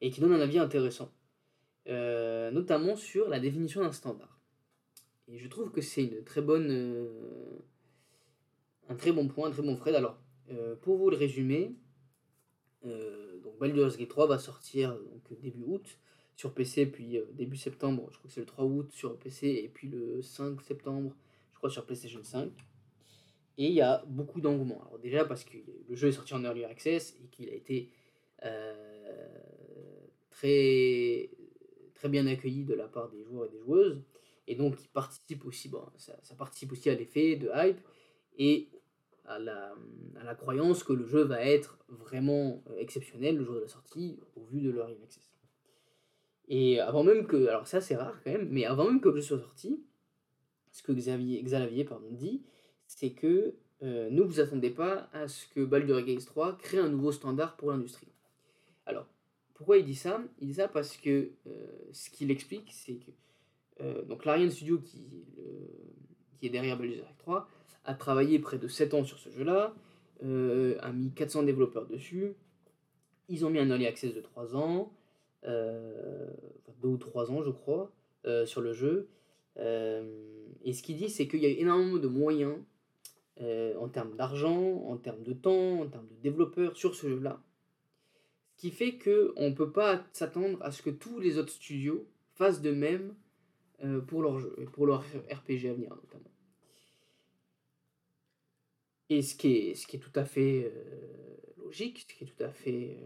et 0.00 0.10
qui 0.10 0.20
donne 0.20 0.32
un 0.32 0.40
avis 0.40 0.58
intéressant, 0.58 1.12
euh, 1.88 2.50
notamment 2.50 2.96
sur 2.96 3.28
la 3.28 3.40
définition 3.40 3.82
d'un 3.82 3.92
standard. 3.92 4.38
Et 5.26 5.38
je 5.38 5.48
trouve 5.48 5.70
que 5.70 5.80
c'est 5.80 6.04
une 6.04 6.24
très 6.24 6.40
bonne 6.40 7.60
un 8.88 8.94
très 8.94 9.12
bon 9.12 9.28
point, 9.28 9.48
un 9.48 9.52
très 9.52 9.62
bon 9.62 9.76
Fred. 9.76 9.94
Alors, 9.94 10.18
euh, 10.50 10.74
pour 10.76 10.96
vous 10.96 11.10
le 11.10 11.16
résumer, 11.16 11.74
euh, 12.84 13.38
donc 13.40 13.58
Baldur's 13.58 13.96
Gate 13.96 14.08
3 14.08 14.26
va 14.26 14.38
sortir 14.38 14.94
donc, 14.94 15.40
début 15.40 15.62
août 15.66 15.98
sur 16.36 16.54
PC, 16.54 16.86
puis 16.86 17.18
euh, 17.18 17.24
début 17.32 17.56
septembre, 17.56 18.08
je 18.10 18.18
crois 18.18 18.28
que 18.28 18.34
c'est 18.34 18.40
le 18.40 18.46
3 18.46 18.64
août 18.64 18.90
sur 18.92 19.18
PC, 19.18 19.48
et 19.48 19.68
puis 19.68 19.88
le 19.88 20.22
5 20.22 20.60
septembre, 20.62 21.14
je 21.52 21.58
crois, 21.58 21.70
sur 21.70 21.84
PlayStation 21.84 22.22
5. 22.22 22.50
Et 23.58 23.66
il 23.66 23.72
y 23.72 23.80
a 23.80 24.04
beaucoup 24.06 24.40
d'engouement. 24.40 24.80
Alors 24.86 24.98
déjà 25.00 25.24
parce 25.24 25.44
que 25.44 25.58
le 25.88 25.94
jeu 25.96 26.08
est 26.08 26.12
sorti 26.12 26.32
en 26.32 26.44
Early 26.44 26.64
Access 26.64 27.16
et 27.22 27.26
qu'il 27.26 27.48
a 27.48 27.54
été 27.54 27.90
très, 30.38 31.30
très 31.94 32.08
bien 32.08 32.26
accueilli 32.26 32.64
de 32.64 32.74
la 32.74 32.86
part 32.86 33.08
des 33.10 33.22
joueurs 33.24 33.46
et 33.46 33.50
des 33.50 33.58
joueuses. 33.58 34.02
Et 34.46 34.54
donc 34.54 34.76
il 34.82 34.88
participe 34.88 35.44
aussi, 35.44 35.68
bon, 35.68 35.84
ça, 35.96 36.18
ça 36.22 36.34
participe 36.34 36.72
aussi 36.72 36.88
à 36.90 36.94
l'effet 36.94 37.36
de 37.36 37.50
hype. 37.54 37.80
Et 38.38 38.68
à 39.24 39.38
la, 39.38 39.74
à 40.18 40.24
la 40.24 40.34
croyance 40.34 40.82
que 40.82 40.92
le 40.92 41.04
jeu 41.04 41.22
va 41.22 41.44
être 41.44 41.78
vraiment 41.88 42.62
euh, 42.70 42.76
exceptionnel 42.78 43.36
le 43.36 43.44
jour 43.44 43.56
de 43.56 43.60
la 43.60 43.68
sortie 43.68 44.18
au 44.36 44.44
vu 44.44 44.60
de 44.60 44.70
leur 44.70 44.88
in 44.88 45.02
access. 45.04 45.28
Et 46.48 46.80
avant 46.80 47.04
même 47.04 47.26
que, 47.26 47.46
alors 47.48 47.66
ça 47.66 47.80
c'est 47.80 47.96
rare 47.96 48.18
quand 48.24 48.30
même, 48.30 48.48
mais 48.48 48.64
avant 48.64 48.86
même 48.86 49.00
que 49.00 49.10
le 49.10 49.16
jeu 49.16 49.22
soit 49.22 49.40
sorti, 49.40 49.84
ce 50.72 50.82
que 50.82 50.92
Xavier, 50.92 51.42
Xalavier 51.42 51.84
pardon, 51.84 52.10
dit, 52.10 52.42
c'est 52.86 53.10
que 53.10 53.54
euh, 53.82 54.08
ne 54.08 54.22
vous 54.22 54.40
attendez 54.40 54.70
pas 54.70 55.10
à 55.12 55.28
ce 55.28 55.46
que 55.48 55.62
Baldur's 55.64 56.04
Gate 56.04 56.24
3 56.24 56.56
crée 56.56 56.78
un 56.78 56.88
nouveau 56.88 57.12
standard 57.12 57.56
pour 57.56 57.70
l'industrie. 57.70 58.08
Pourquoi 59.58 59.78
il 59.78 59.84
dit 59.84 59.96
ça? 59.96 60.22
Il 60.40 60.46
dit 60.46 60.54
ça 60.54 60.68
parce 60.68 60.96
que 60.96 61.32
euh, 61.48 61.66
ce 61.90 62.10
qu'il 62.10 62.30
explique, 62.30 62.70
c'est 62.70 62.94
que 62.94 63.10
euh, 63.80 64.02
donc 64.04 64.24
l'Ariane 64.24 64.50
Studio 64.50 64.78
qui, 64.78 65.04
est 66.42 66.48
derrière 66.48 66.78
Baldur's 66.78 66.98
Gate 66.98 67.18
3 67.18 67.48
a 67.84 67.94
travaillé 67.94 68.38
près 68.38 68.56
de 68.58 68.68
7 68.68 68.94
ans 68.94 69.02
sur 69.04 69.18
ce 69.18 69.30
jeu-là, 69.30 69.74
a 70.22 70.92
mis 70.92 71.10
400 71.10 71.42
développeurs 71.42 71.86
dessus, 71.86 72.34
ils 73.28 73.44
ont 73.44 73.50
mis 73.50 73.58
un 73.58 73.68
early 73.68 73.86
access 73.86 74.14
de 74.14 74.20
3 74.20 74.54
ans, 74.54 74.92
euh, 75.44 76.30
2 76.80 76.88
ou 76.88 76.96
3 76.96 77.32
ans 77.32 77.42
je 77.42 77.50
crois, 77.50 77.90
sur 78.44 78.60
le 78.60 78.72
jeu. 78.72 79.08
et 79.56 80.72
ce 80.72 80.82
qu'il 80.84 80.96
dit, 80.96 81.08
c'est 81.08 81.26
qu'il 81.26 81.40
y 81.40 81.46
a 81.46 81.48
énormément 81.48 81.98
de 81.98 82.08
moyens 82.08 82.58
en 83.40 83.88
termes 83.88 84.14
d'argent, 84.14 84.84
en 84.86 84.96
termes 84.98 85.24
de 85.24 85.32
temps, 85.32 85.80
en 85.80 85.88
termes 85.88 86.06
de 86.06 86.22
développeurs 86.22 86.76
sur 86.76 86.94
ce 86.94 87.08
jeu-là. 87.08 87.40
Qui 88.58 88.70
fait 88.70 88.98
qu'on 88.98 89.48
ne 89.50 89.54
peut 89.54 89.72
pas 89.72 90.04
s'attendre 90.12 90.58
à 90.62 90.70
ce 90.70 90.82
que 90.82 90.90
tous 90.90 91.18
les 91.18 91.38
autres 91.38 91.52
studios 91.52 92.06
fassent 92.34 92.60
de 92.60 92.72
même 92.72 93.14
pour 94.08 94.20
leur 94.22 94.38
jeu, 94.38 94.54
pour 94.72 94.86
leur 94.86 95.00
RPG 95.00 95.68
à 95.68 95.72
venir 95.72 95.90
notamment. 95.90 96.30
Et 99.08 99.22
ce 99.22 99.34
qui 99.34 99.48
est, 99.48 99.98
tout 99.98 100.12
à 100.14 100.24
fait 100.24 100.70
logique, 101.56 102.00
ce 102.00 102.14
qui 102.14 102.24
est 102.24 102.26
tout 102.26 102.44
à 102.44 102.50
fait 102.50 102.98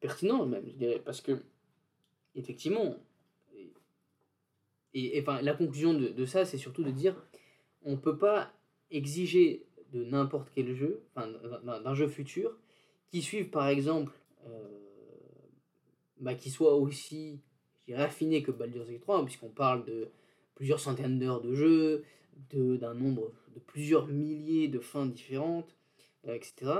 pertinent 0.00 0.46
même, 0.46 0.64
je 0.68 0.76
dirais, 0.76 1.02
parce 1.04 1.20
que 1.20 1.42
effectivement, 2.34 2.96
et, 4.94 5.20
enfin, 5.20 5.42
la 5.42 5.54
conclusion 5.54 5.92
de, 5.92 6.24
ça, 6.24 6.44
c'est 6.44 6.58
surtout 6.58 6.84
de 6.84 6.90
dire 6.90 7.16
on 7.82 7.96
peut 7.96 8.16
pas 8.16 8.52
exiger 8.90 9.66
de 9.92 10.04
n'importe 10.04 10.50
quel 10.54 10.74
jeu, 10.74 11.02
d'un 11.16 11.94
jeu 11.94 12.08
futur, 12.08 12.56
qui 13.10 13.22
suive 13.22 13.50
par 13.50 13.68
exemple, 13.68 14.12
euh, 14.46 14.68
bah, 16.20 16.34
qui 16.34 16.50
soit 16.50 16.74
aussi 16.74 17.40
raffiné 17.90 18.42
que 18.42 18.50
Baldur's 18.50 18.88
Gate 18.88 19.00
3, 19.00 19.18
hein, 19.18 19.24
puisqu'on 19.24 19.50
parle 19.50 19.84
de 19.84 20.08
plusieurs 20.54 20.80
centaines 20.80 21.18
d'heures 21.18 21.40
de 21.40 21.54
jeu, 21.54 22.04
d'un 22.50 22.94
nombre 22.94 23.32
de 23.54 23.60
plusieurs 23.60 24.06
milliers 24.06 24.68
de 24.68 24.80
fins 24.80 25.06
différentes, 25.06 25.76
euh, 26.26 26.34
etc. 26.34 26.72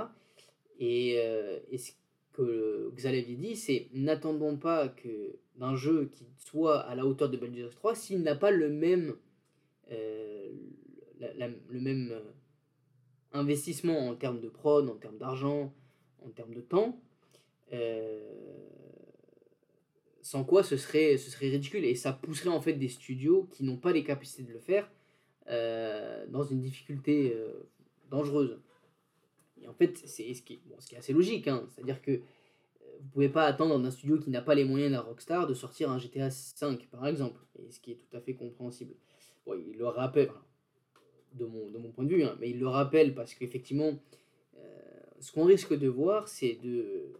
Et, 0.79 1.15
euh, 1.19 1.59
et, 1.69 1.77
ce 1.77 1.91
que 2.33 2.91
Xalavier 2.95 3.35
dit, 3.35 3.55
c'est 3.55 3.87
n'attendons 3.93 4.57
pas 4.57 4.89
que 4.89 5.37
d'un 5.55 5.75
jeu 5.75 6.09
qui 6.11 6.25
soit 6.37 6.79
à 6.79 6.95
la 6.95 7.05
hauteur 7.05 7.29
de 7.29 7.37
Baldur's 7.37 7.69
Gate 7.69 7.75
3 7.75 7.95
s'il 7.95 8.23
n'a 8.23 8.35
pas 8.35 8.51
le 8.51 8.69
même 8.69 9.15
le 11.69 11.79
même 11.79 12.13
investissement 13.35 14.09
en 14.09 14.15
termes 14.15 14.39
de 14.39 14.49
prod, 14.49 14.89
en 14.89 14.95
termes 14.95 15.17
d'argent, 15.17 15.73
en 16.25 16.29
termes 16.29 16.53
de 16.53 16.61
temps, 16.61 16.99
euh, 17.73 18.19
sans 20.21 20.43
quoi 20.43 20.63
ce 20.63 20.77
serait, 20.77 21.17
ce 21.17 21.29
serait 21.29 21.49
ridicule 21.49 21.85
et 21.85 21.95
ça 21.95 22.13
pousserait 22.13 22.49
en 22.49 22.61
fait 22.61 22.73
des 22.73 22.89
studios 22.89 23.47
qui 23.51 23.63
n'ont 23.63 23.77
pas 23.77 23.91
les 23.91 24.03
capacités 24.03 24.43
de 24.43 24.51
le 24.51 24.59
faire 24.59 24.89
euh, 25.47 26.25
dans 26.27 26.43
une 26.43 26.59
difficulté 26.59 27.35
dangereuse. 28.09 28.59
Et 29.61 29.67
en 29.67 29.73
fait, 29.73 29.97
c'est 29.97 30.33
ce 30.33 30.41
bon, 30.65 30.75
ce 30.79 30.87
qui 30.87 30.95
est 30.95 30.97
assez 30.97 31.13
logique, 31.13 31.47
hein, 31.47 31.67
c'est-à-dire 31.73 32.01
que 32.01 32.21
vous 32.99 33.09
pouvez 33.11 33.29
pas 33.29 33.45
attendre 33.45 33.79
d'un 33.79 33.91
studio 33.91 34.17
qui 34.17 34.29
n'a 34.29 34.41
pas 34.41 34.55
les 34.55 34.63
moyens 34.63 34.91
d'un 34.91 35.01
Rockstar 35.01 35.47
de 35.47 35.53
sortir 35.53 35.91
un 35.91 35.99
GTA 35.99 36.31
5 36.31 36.87
par 36.87 37.05
exemple, 37.07 37.39
et 37.59 37.71
ce 37.71 37.79
qui 37.79 37.91
est 37.91 37.95
tout 37.95 38.17
à 38.17 38.19
fait 38.19 38.33
compréhensible. 38.33 38.95
Bon, 39.45 39.53
il 39.53 39.77
le 39.77 39.87
rappelle, 39.87 40.31
de 41.33 41.45
mon, 41.45 41.69
de 41.69 41.77
mon 41.77 41.91
point 41.91 42.05
de 42.05 42.09
vue, 42.09 42.23
hein, 42.23 42.35
mais 42.39 42.49
il 42.49 42.59
le 42.59 42.67
rappelle 42.67 43.13
parce 43.13 43.33
qu'effectivement, 43.33 43.87
euh, 43.89 43.95
ce 45.25 45.31
qu'on 45.31 45.45
risque 45.45 45.73
de 45.73 45.87
voir, 45.87 46.27
c'est 46.27 46.53
de, 46.63 47.13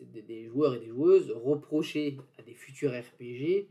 des 0.00 0.46
joueurs 0.46 0.74
et 0.74 0.78
des 0.78 0.88
joueuses 0.88 1.30
reprocher 1.30 2.16
à 2.38 2.42
des 2.42 2.54
futurs 2.54 2.92
RPG 2.92 3.68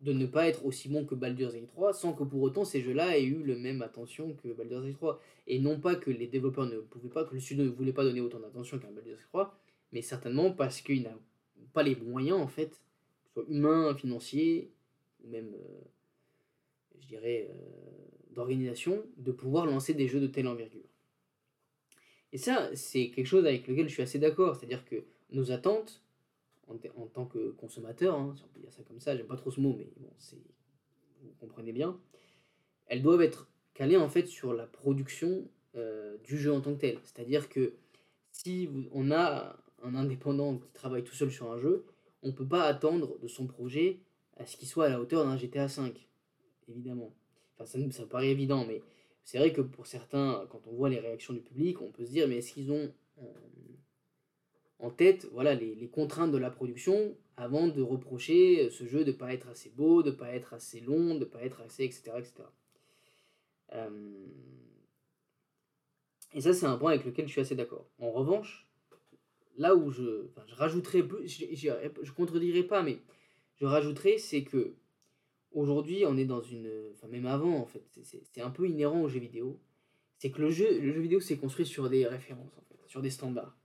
de 0.00 0.12
ne 0.14 0.24
pas 0.24 0.48
être 0.48 0.64
aussi 0.64 0.88
bons 0.88 1.04
que 1.04 1.14
Baldur's 1.14 1.52
Gate 1.52 1.66
3 1.66 1.92
sans 1.92 2.14
que 2.14 2.24
pour 2.24 2.40
autant 2.40 2.64
ces 2.64 2.80
jeux-là 2.80 3.18
aient 3.18 3.24
eu 3.24 3.42
le 3.42 3.58
même 3.58 3.82
attention 3.82 4.32
que 4.42 4.48
Baldur's 4.48 4.86
Gate 4.86 4.94
3. 4.94 5.20
Et 5.48 5.58
non 5.58 5.78
pas 5.78 5.96
que 5.96 6.10
les 6.10 6.26
développeurs 6.26 6.64
ne 6.64 6.78
pouvaient 6.78 7.10
pas, 7.10 7.26
que 7.26 7.34
le 7.34 7.40
studio 7.40 7.64
ne 7.64 7.68
voulait 7.68 7.92
pas 7.92 8.04
donner 8.04 8.22
autant 8.22 8.40
d'attention 8.40 8.78
qu'un 8.78 8.90
Baldur's 8.90 9.18
Gate 9.18 9.28
3, 9.28 9.54
mais 9.92 10.00
certainement 10.00 10.50
parce 10.50 10.80
qu'il 10.80 11.02
n'a 11.02 11.14
pas 11.74 11.82
les 11.82 11.96
moyens 11.96 12.40
en 12.40 12.48
fait, 12.48 12.80
soit 13.34 13.44
humains, 13.48 13.94
financiers, 13.94 14.70
ou 15.22 15.28
même, 15.28 15.52
euh, 15.52 15.80
je 17.00 17.06
dirais, 17.06 17.50
euh, 17.50 18.34
d'organisation 18.34 19.04
de 19.18 19.30
pouvoir 19.30 19.66
lancer 19.66 19.92
des 19.92 20.08
jeux 20.08 20.20
de 20.20 20.26
telle 20.26 20.48
envergure. 20.48 20.88
Et 22.34 22.38
ça, 22.38 22.68
c'est 22.74 23.10
quelque 23.10 23.28
chose 23.28 23.46
avec 23.46 23.68
lequel 23.68 23.86
je 23.86 23.92
suis 23.92 24.02
assez 24.02 24.18
d'accord. 24.18 24.56
C'est-à-dire 24.56 24.84
que 24.84 25.04
nos 25.30 25.52
attentes, 25.52 26.02
en, 26.66 27.06
tant 27.06 27.26
que 27.26 27.52
consommateur, 27.52 28.18
hein, 28.18 28.34
si 28.36 28.42
on 28.42 28.48
peut 28.48 28.60
dire 28.60 28.72
ça 28.72 28.82
comme 28.82 28.98
ça, 28.98 29.16
j'aime 29.16 29.28
pas 29.28 29.36
trop 29.36 29.52
ce 29.52 29.60
mot, 29.60 29.72
mais 29.78 29.88
bon, 29.96 30.10
vous 31.22 31.34
comprenez 31.38 31.72
bien, 31.72 31.96
elles 32.86 33.02
doivent 33.02 33.22
être 33.22 33.48
calées 33.72 33.96
en 33.96 34.08
fait 34.08 34.26
sur 34.26 34.52
la 34.52 34.66
production 34.66 35.46
euh, 35.76 36.16
du 36.24 36.36
jeu 36.36 36.52
en 36.52 36.60
tant 36.60 36.74
que 36.74 36.80
tel. 36.80 36.98
C'est-à-dire 37.04 37.48
que 37.48 37.74
si 38.32 38.68
on 38.90 39.12
a 39.12 39.56
un 39.84 39.94
indépendant 39.94 40.58
qui 40.58 40.72
travaille 40.72 41.04
tout 41.04 41.14
seul 41.14 41.30
sur 41.30 41.52
un 41.52 41.58
jeu, 41.58 41.84
on 42.24 42.28
ne 42.28 42.32
peut 42.32 42.48
pas 42.48 42.64
attendre 42.64 43.16
de 43.20 43.28
son 43.28 43.46
projet 43.46 44.00
à 44.38 44.46
ce 44.46 44.56
qu'il 44.56 44.66
soit 44.66 44.86
à 44.86 44.88
la 44.88 45.00
hauteur 45.00 45.24
d'un 45.24 45.36
GTA 45.36 45.66
V, 45.66 45.92
évidemment. 46.68 47.14
Enfin, 47.54 47.66
ça, 47.66 47.78
ça 47.92 48.06
paraît 48.06 48.30
évident, 48.30 48.64
mais 48.66 48.82
c'est 49.24 49.38
vrai 49.38 49.52
que 49.52 49.60
pour 49.60 49.86
certains, 49.86 50.46
quand 50.50 50.66
on 50.66 50.74
voit 50.74 50.90
les 50.90 51.00
réactions 51.00 51.32
du 51.32 51.40
public, 51.40 51.80
on 51.80 51.90
peut 51.90 52.04
se 52.04 52.10
dire, 52.10 52.28
mais 52.28 52.38
est-ce 52.38 52.52
qu'ils 52.52 52.70
ont 52.70 52.92
en 54.78 54.90
tête 54.90 55.26
voilà, 55.32 55.54
les, 55.54 55.88
contraintes 55.88 56.30
de 56.30 56.38
la 56.38 56.50
production 56.50 57.16
avant 57.36 57.66
de 57.66 57.80
reprocher 57.80 58.70
ce 58.70 58.84
jeu 58.86 59.04
de 59.04 59.12
ne 59.12 59.16
pas 59.16 59.32
être 59.32 59.48
assez 59.48 59.70
beau, 59.70 60.02
de 60.02 60.10
ne 60.10 60.14
pas 60.14 60.32
être 60.32 60.52
assez 60.52 60.80
long, 60.80 61.14
de 61.14 61.20
ne 61.20 61.24
pas 61.24 61.42
être 61.42 61.62
assez, 61.62 61.84
etc. 61.84 62.12
etc. 62.18 62.34
Euh, 63.72 64.26
et 66.34 66.40
ça, 66.40 66.52
c'est 66.52 66.66
un 66.66 66.76
point 66.76 66.92
avec 66.92 67.06
lequel 67.06 67.26
je 67.26 67.32
suis 67.32 67.40
assez 67.40 67.54
d'accord. 67.54 67.88
En 67.98 68.10
revanche, 68.10 68.68
là 69.56 69.74
où 69.74 69.90
je, 69.90 70.26
je 70.46 70.54
rajouterais 70.54 71.02
je, 71.24 72.62
pas, 72.62 72.82
mais 72.82 72.98
je 73.56 73.66
rajouterais, 73.66 74.18
c'est 74.18 74.44
que 74.44 74.74
aujourd'hui, 75.54 76.04
on 76.06 76.16
est 76.16 76.24
dans 76.24 76.42
une. 76.42 76.70
Enfin, 76.92 77.08
même 77.08 77.26
avant, 77.26 77.56
en 77.56 77.66
fait, 77.66 77.82
c'est 78.02 78.40
un 78.40 78.50
peu 78.50 78.68
inhérent 78.68 79.00
au 79.00 79.08
jeu 79.08 79.20
vidéo. 79.20 79.58
C'est 80.18 80.30
que 80.30 80.42
le 80.42 80.50
jeu, 80.50 80.78
le 80.80 80.92
jeu 80.92 81.00
vidéo 81.00 81.20
s'est 81.20 81.36
construit 81.36 81.66
sur 81.66 81.88
des 81.88 82.06
références, 82.06 82.52
sur 82.86 83.02
des 83.02 83.10
standards. 83.10 83.56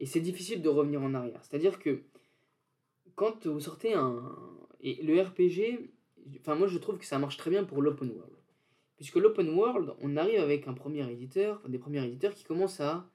Et 0.00 0.06
c'est 0.06 0.20
difficile 0.20 0.62
de 0.62 0.68
revenir 0.68 1.02
en 1.02 1.14
arrière. 1.14 1.40
C'est-à-dire 1.42 1.78
que 1.78 2.02
quand 3.14 3.46
vous 3.46 3.60
sortez 3.60 3.94
un. 3.94 4.36
Et 4.80 5.02
le 5.02 5.20
RPG, 5.20 5.90
enfin, 6.40 6.54
moi 6.54 6.66
je 6.66 6.78
trouve 6.78 6.98
que 6.98 7.06
ça 7.06 7.18
marche 7.18 7.36
très 7.36 7.50
bien 7.50 7.64
pour 7.64 7.82
l'open 7.82 8.10
world. 8.10 8.32
Puisque 8.96 9.16
l'open 9.16 9.50
world, 9.50 9.92
on 10.00 10.16
arrive 10.16 10.40
avec 10.40 10.68
un 10.68 10.74
premier 10.74 11.10
éditeur, 11.10 11.60
des 11.68 11.78
premiers 11.78 12.04
éditeurs 12.04 12.34
qui 12.34 12.44
commencent 12.44 12.80
à, 12.80 13.08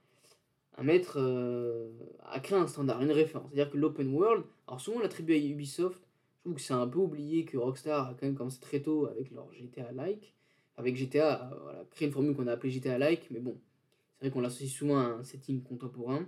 à 0.76 0.84
mettre. 0.84 1.16
Euh, 1.18 1.92
à 2.24 2.40
créer 2.40 2.58
un 2.58 2.68
standard, 2.68 3.02
une 3.02 3.12
référence. 3.12 3.50
C'est-à-dire 3.52 3.72
que 3.72 3.78
l'open 3.78 4.14
world, 4.14 4.44
alors 4.68 4.80
souvent 4.80 5.00
l'attribue 5.00 5.34
à 5.34 5.38
Ubisoft 5.38 6.02
je 6.42 6.50
trouve 6.50 6.56
que 6.56 6.62
c'est 6.62 6.74
un 6.74 6.88
peu 6.88 6.98
oublié 6.98 7.46
que 7.46 7.56
Rockstar 7.56 8.10
a 8.10 8.14
quand 8.16 8.26
même 8.26 8.36
commencé 8.36 8.60
très 8.60 8.82
tôt 8.82 9.06
avec 9.06 9.30
leur 9.30 9.54
GTA-like. 9.54 10.34
Avec 10.76 10.96
GTA, 10.96 11.52
euh, 11.52 11.60
voilà, 11.62 11.86
créé 11.92 12.08
une 12.08 12.14
formule 12.14 12.36
qu'on 12.36 12.48
a 12.48 12.54
appelée 12.54 12.72
GTA-like, 12.72 13.30
mais 13.30 13.40
bon, 13.40 13.62
c'est 14.16 14.26
vrai 14.26 14.32
qu'on 14.32 14.42
l'associe 14.42 14.72
souvent 14.72 14.98
à 14.98 15.04
un 15.04 15.24
setting 15.24 15.62
contemporain. 15.62 16.26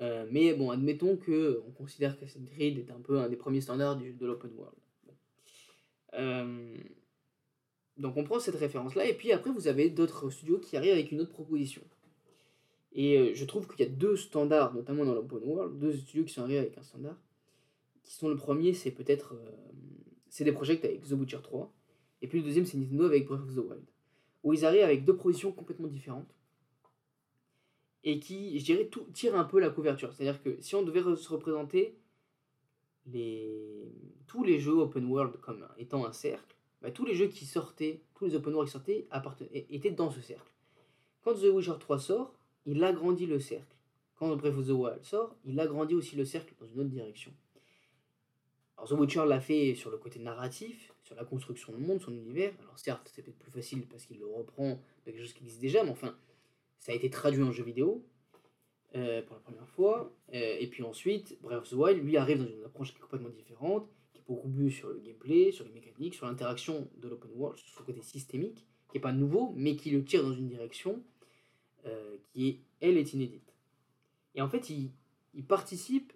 Euh, 0.00 0.26
mais 0.30 0.52
bon, 0.52 0.70
admettons 0.70 1.16
que 1.16 1.62
on 1.66 1.70
considère 1.70 2.18
qu'Assassin's 2.18 2.50
Creed 2.50 2.78
est 2.78 2.90
un 2.90 3.00
peu 3.00 3.18
un 3.18 3.30
des 3.30 3.36
premiers 3.36 3.62
standards 3.62 3.96
du, 3.96 4.12
de 4.12 4.26
l'open 4.26 4.50
world. 4.54 4.76
Euh, 6.12 6.76
donc 7.96 8.18
on 8.18 8.24
prend 8.24 8.38
cette 8.38 8.56
référence-là, 8.56 9.06
et 9.06 9.14
puis 9.14 9.32
après 9.32 9.50
vous 9.50 9.68
avez 9.68 9.88
d'autres 9.88 10.28
studios 10.28 10.58
qui 10.58 10.76
arrivent 10.76 10.92
avec 10.92 11.12
une 11.12 11.22
autre 11.22 11.32
proposition. 11.32 11.82
Et 12.92 13.34
je 13.34 13.44
trouve 13.46 13.66
qu'il 13.68 13.86
y 13.86 13.88
a 13.88 13.92
deux 13.92 14.16
standards, 14.16 14.74
notamment 14.74 15.06
dans 15.06 15.14
l'open 15.14 15.38
world, 15.44 15.78
deux 15.78 15.96
studios 15.96 16.24
qui 16.24 16.34
sont 16.34 16.42
arrivés 16.42 16.58
avec 16.58 16.76
un 16.76 16.82
standard 16.82 17.16
qui 18.06 18.14
sont 18.14 18.28
le 18.28 18.36
premier, 18.36 18.72
c'est 18.72 18.92
peut-être 18.92 19.34
euh, 19.34 19.50
c'est 20.30 20.44
des 20.44 20.52
projets 20.52 20.82
avec 20.82 21.02
The 21.02 21.12
Witcher 21.12 21.40
3, 21.42 21.70
et 22.22 22.28
puis 22.28 22.38
le 22.38 22.44
deuxième, 22.44 22.64
c'est 22.64 22.78
Nintendo 22.78 23.04
avec 23.04 23.26
Breath 23.26 23.42
of 23.42 23.54
the 23.54 23.58
Wild, 23.58 23.84
où 24.42 24.52
ils 24.54 24.64
arrivent 24.64 24.84
avec 24.84 25.04
deux 25.04 25.14
propositions 25.14 25.52
complètement 25.52 25.88
différentes, 25.88 26.34
et 28.04 28.20
qui, 28.20 28.58
je 28.58 28.64
dirais, 28.64 28.88
tirent 29.12 29.36
un 29.36 29.44
peu 29.44 29.58
la 29.58 29.70
couverture. 29.70 30.12
C'est-à-dire 30.12 30.40
que 30.42 30.56
si 30.60 30.76
on 30.76 30.82
devait 30.82 31.02
se 31.16 31.28
représenter 31.28 31.98
les, 33.06 33.92
tous 34.28 34.44
les 34.44 34.60
jeux 34.60 34.74
open 34.74 35.04
world 35.06 35.36
comme 35.40 35.66
étant 35.76 36.06
un 36.06 36.12
cercle, 36.12 36.56
bah, 36.82 36.92
tous 36.92 37.04
les 37.04 37.14
jeux 37.14 37.26
qui 37.26 37.44
sortaient, 37.44 38.02
tous 38.14 38.26
les 38.26 38.36
open 38.36 38.54
world 38.54 38.68
qui 38.68 38.72
sortaient 38.72 39.08
étaient 39.52 39.90
dans 39.90 40.10
ce 40.10 40.20
cercle. 40.20 40.52
Quand 41.22 41.34
The 41.34 41.46
Witcher 41.52 41.74
3 41.80 41.98
sort, 41.98 42.34
il 42.64 42.82
agrandit 42.84 43.26
le 43.26 43.40
cercle. 43.40 43.76
Quand 44.14 44.34
Breath 44.36 44.56
of 44.56 44.66
the 44.66 44.70
Wild 44.70 45.04
sort, 45.04 45.34
il 45.44 45.58
agrandit 45.58 45.94
aussi 45.94 46.14
le 46.14 46.24
cercle 46.24 46.54
dans 46.60 46.66
une 46.68 46.80
autre 46.80 46.90
direction. 46.90 47.32
Alors 48.76 48.88
The 48.88 48.92
Witcher 48.92 49.24
l'a 49.26 49.40
fait 49.40 49.74
sur 49.74 49.90
le 49.90 49.96
côté 49.96 50.18
narratif, 50.18 50.92
sur 51.02 51.14
la 51.14 51.24
construction 51.24 51.72
du 51.72 51.82
monde, 51.82 52.00
son 52.00 52.12
univers. 52.12 52.52
Alors 52.60 52.78
certes, 52.78 53.10
c'est 53.14 53.22
peut-être 53.22 53.38
plus 53.38 53.50
facile 53.50 53.86
parce 53.86 54.04
qu'il 54.06 54.18
le 54.18 54.26
reprend 54.26 54.70
de 54.72 55.10
quelque 55.10 55.20
chose 55.20 55.32
qui 55.32 55.44
existe 55.44 55.60
déjà, 55.60 55.82
mais 55.82 55.90
enfin, 55.90 56.16
ça 56.80 56.92
a 56.92 56.94
été 56.94 57.08
traduit 57.08 57.42
en 57.42 57.52
jeu 57.52 57.64
vidéo 57.64 58.04
euh, 58.94 59.22
pour 59.22 59.36
la 59.36 59.40
première 59.40 59.68
fois. 59.68 60.12
Euh, 60.34 60.56
et 60.58 60.66
puis 60.66 60.82
ensuite, 60.82 61.38
Breath 61.40 61.62
of 61.62 61.70
the 61.70 61.72
Wild, 61.72 62.04
lui, 62.04 62.16
arrive 62.16 62.38
dans 62.38 62.48
une 62.48 62.64
approche 62.64 62.92
qui 62.92 62.98
est 62.98 63.00
complètement 63.00 63.30
différente, 63.30 63.88
qui 64.12 64.18
est 64.18 64.24
beaucoup 64.26 64.48
plus 64.48 64.70
sur 64.70 64.88
le 64.88 64.98
gameplay, 65.00 65.52
sur 65.52 65.64
les 65.64 65.70
mécaniques, 65.70 66.14
sur 66.14 66.26
l'interaction 66.26 66.88
de 66.98 67.08
l'open 67.08 67.30
world, 67.34 67.58
sur 67.58 67.80
le 67.80 67.86
côté 67.86 68.02
systémique, 68.02 68.66
qui 68.90 68.96
n'est 68.96 69.00
pas 69.00 69.12
nouveau, 69.12 69.52
mais 69.56 69.76
qui 69.76 69.90
le 69.90 70.04
tire 70.04 70.22
dans 70.22 70.34
une 70.34 70.48
direction 70.48 71.02
euh, 71.86 72.16
qui, 72.24 72.48
est, 72.48 72.60
elle, 72.80 72.98
est 72.98 73.12
inédite. 73.14 73.54
Et 74.34 74.42
en 74.42 74.48
fait, 74.48 74.70
il, 74.70 74.90
il 75.34 75.44
participe 75.44 76.12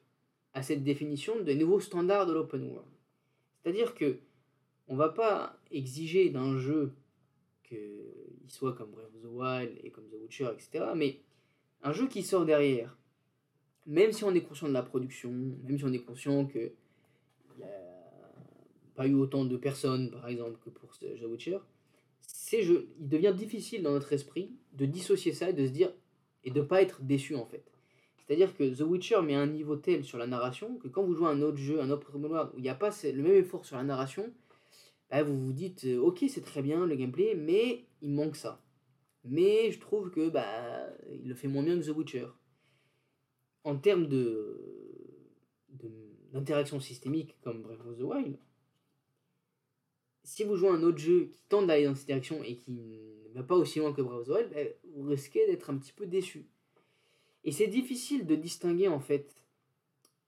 à 0.55 0.63
cette 0.63 0.83
définition 0.83 1.41
des 1.41 1.55
nouveaux 1.55 1.81
standards 1.81 2.27
de 2.27 2.33
l'open 2.33 2.63
world. 2.65 2.89
C'est-à-dire 3.63 3.95
que 3.95 4.19
on 4.89 4.97
va 4.97 5.09
pas 5.09 5.59
exiger 5.71 6.31
d'un 6.31 6.59
jeu 6.59 6.93
qu'il 7.63 7.79
soit 8.49 8.75
comme 8.75 8.91
Breath 8.91 9.07
of 9.15 9.23
the 9.23 9.33
Wild 9.33 9.79
et 9.85 9.91
comme 9.91 10.09
The 10.09 10.21
Witcher, 10.21 10.49
etc. 10.53 10.87
Mais 10.97 11.21
un 11.83 11.93
jeu 11.93 12.09
qui 12.09 12.23
sort 12.23 12.45
derrière, 12.45 12.97
même 13.87 14.13
si 14.13 14.25
on 14.25 14.35
est 14.35 14.43
conscient 14.43 14.69
de 14.69 14.73
la 14.73 14.83
production, 14.83 15.31
même 15.31 15.79
si 15.79 15.85
on 15.85 15.93
est 15.93 16.01
conscient 16.01 16.47
que 16.47 16.73
il 17.57 17.63
a 17.63 17.67
pas 18.97 19.07
eu 19.07 19.15
autant 19.15 19.45
de 19.45 19.57
personnes, 19.57 20.11
par 20.11 20.27
exemple, 20.29 20.59
que 20.65 20.71
pour 20.71 20.91
The 20.99 21.23
Witcher, 21.23 21.59
ces 22.21 22.63
jeux, 22.63 22.89
il 22.99 23.09
devient 23.09 23.35
difficile 23.37 23.83
dans 23.83 23.93
notre 23.93 24.13
esprit 24.13 24.51
de 24.73 24.87
dissocier 24.87 25.33
ça 25.33 25.51
et 25.51 25.53
de 25.53 25.67
se 25.67 25.71
dire 25.71 25.93
et 26.43 26.51
de 26.51 26.61
pas 26.61 26.83
être 26.83 27.03
déçu 27.03 27.37
en 27.37 27.47
fait. 27.47 27.65
C'est-à-dire 28.31 28.57
que 28.57 28.63
The 28.63 28.83
Witcher 28.83 29.23
met 29.23 29.35
un 29.35 29.49
niveau 29.49 29.75
tel 29.75 30.05
sur 30.05 30.17
la 30.17 30.29
narration 30.29 30.77
que 30.77 30.87
quand 30.87 31.03
vous 31.03 31.15
jouez 31.15 31.27
un 31.27 31.43
autre 31.43 31.57
jeu, 31.57 31.81
un 31.81 31.91
autre 31.91 32.13
où 32.15 32.59
il 32.59 32.63
n'y 32.63 32.69
a 32.69 32.77
pas 32.77 32.91
le 33.03 33.23
même 33.25 33.35
effort 33.35 33.65
sur 33.65 33.77
la 33.77 33.83
narration, 33.83 34.33
bah, 35.11 35.25
vous 35.25 35.37
vous 35.47 35.53
dites 35.53 35.85
euh, 35.87 35.99
ok 35.99 36.25
c'est 36.29 36.45
très 36.45 36.63
bien 36.63 36.87
le 36.87 36.95
gameplay, 36.95 37.35
mais 37.35 37.87
il 38.01 38.13
manque 38.13 38.37
ça. 38.37 38.63
Mais 39.25 39.73
je 39.73 39.81
trouve 39.81 40.13
que 40.13 40.29
bah 40.29 40.47
il 41.11 41.29
le 41.29 41.35
fait 41.35 41.49
moins 41.49 41.65
bien 41.65 41.77
que 41.81 41.85
The 41.85 41.89
Witcher. 41.89 42.29
En 43.65 43.77
termes 43.77 44.07
de 44.07 44.61
d'interaction 46.33 46.79
systémique 46.79 47.37
comme 47.43 47.63
Breath 47.63 47.81
of 47.81 47.99
the 47.99 48.03
Wild, 48.03 48.39
si 50.23 50.45
vous 50.45 50.55
jouez 50.55 50.71
un 50.71 50.85
autre 50.85 50.99
jeu 50.99 51.31
qui 51.33 51.43
tente 51.49 51.67
d'aller 51.67 51.87
dans 51.87 51.97
cette 51.97 52.07
direction 52.07 52.45
et 52.45 52.55
qui 52.55 52.71
ne 52.71 53.35
va 53.35 53.43
pas 53.43 53.57
aussi 53.57 53.81
loin 53.81 53.93
que 53.93 54.03
Breath 54.03 54.21
of 54.21 54.27
the 54.29 54.31
Wild, 54.31 54.51
bah, 54.55 54.61
vous 54.95 55.09
risquez 55.09 55.49
d'être 55.49 55.69
un 55.69 55.79
petit 55.79 55.93
peu 55.93 56.07
déçu. 56.07 56.47
Et 57.45 57.53
c'est 57.53 57.67
difficile 57.69 58.27
de 58.27 58.35
distinguer 58.35 58.89
en 58.89 59.01
fait 59.01 59.35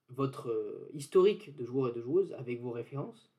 votre 0.09 0.51
euh, 0.51 0.91
historique 0.95 1.55
de 1.57 1.65
joueur 1.65 1.91
et 1.91 1.95
de 1.95 2.01
joueuse 2.01 2.35
avec 2.35 2.61
vos 2.61 2.71
références 2.71 3.33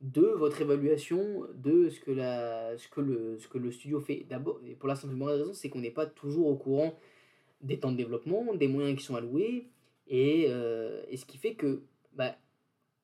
de 0.00 0.22
votre 0.22 0.60
évaluation 0.60 1.46
de 1.54 1.88
ce 1.88 1.98
que, 2.00 2.10
la, 2.10 2.76
ce 2.76 2.88
que, 2.88 3.00
le, 3.00 3.38
ce 3.38 3.48
que 3.48 3.56
le 3.58 3.70
studio 3.70 4.00
fait. 4.00 4.26
D'abord, 4.28 4.60
et 4.66 4.74
pour 4.74 4.88
la 4.88 4.96
simple 4.96 5.20
raison, 5.22 5.54
c'est 5.54 5.70
qu'on 5.70 5.80
n'est 5.80 5.90
pas 5.90 6.06
toujours 6.06 6.48
au 6.48 6.56
courant 6.56 6.94
des 7.62 7.78
temps 7.78 7.90
de 7.90 7.96
développement, 7.96 8.54
des 8.54 8.68
moyens 8.68 8.98
qui 8.98 9.04
sont 9.04 9.16
alloués, 9.16 9.68
et, 10.06 10.46
euh, 10.48 11.02
et 11.08 11.16
ce 11.16 11.24
qui 11.24 11.38
fait 11.38 11.54
que, 11.54 11.82
bah, 12.12 12.36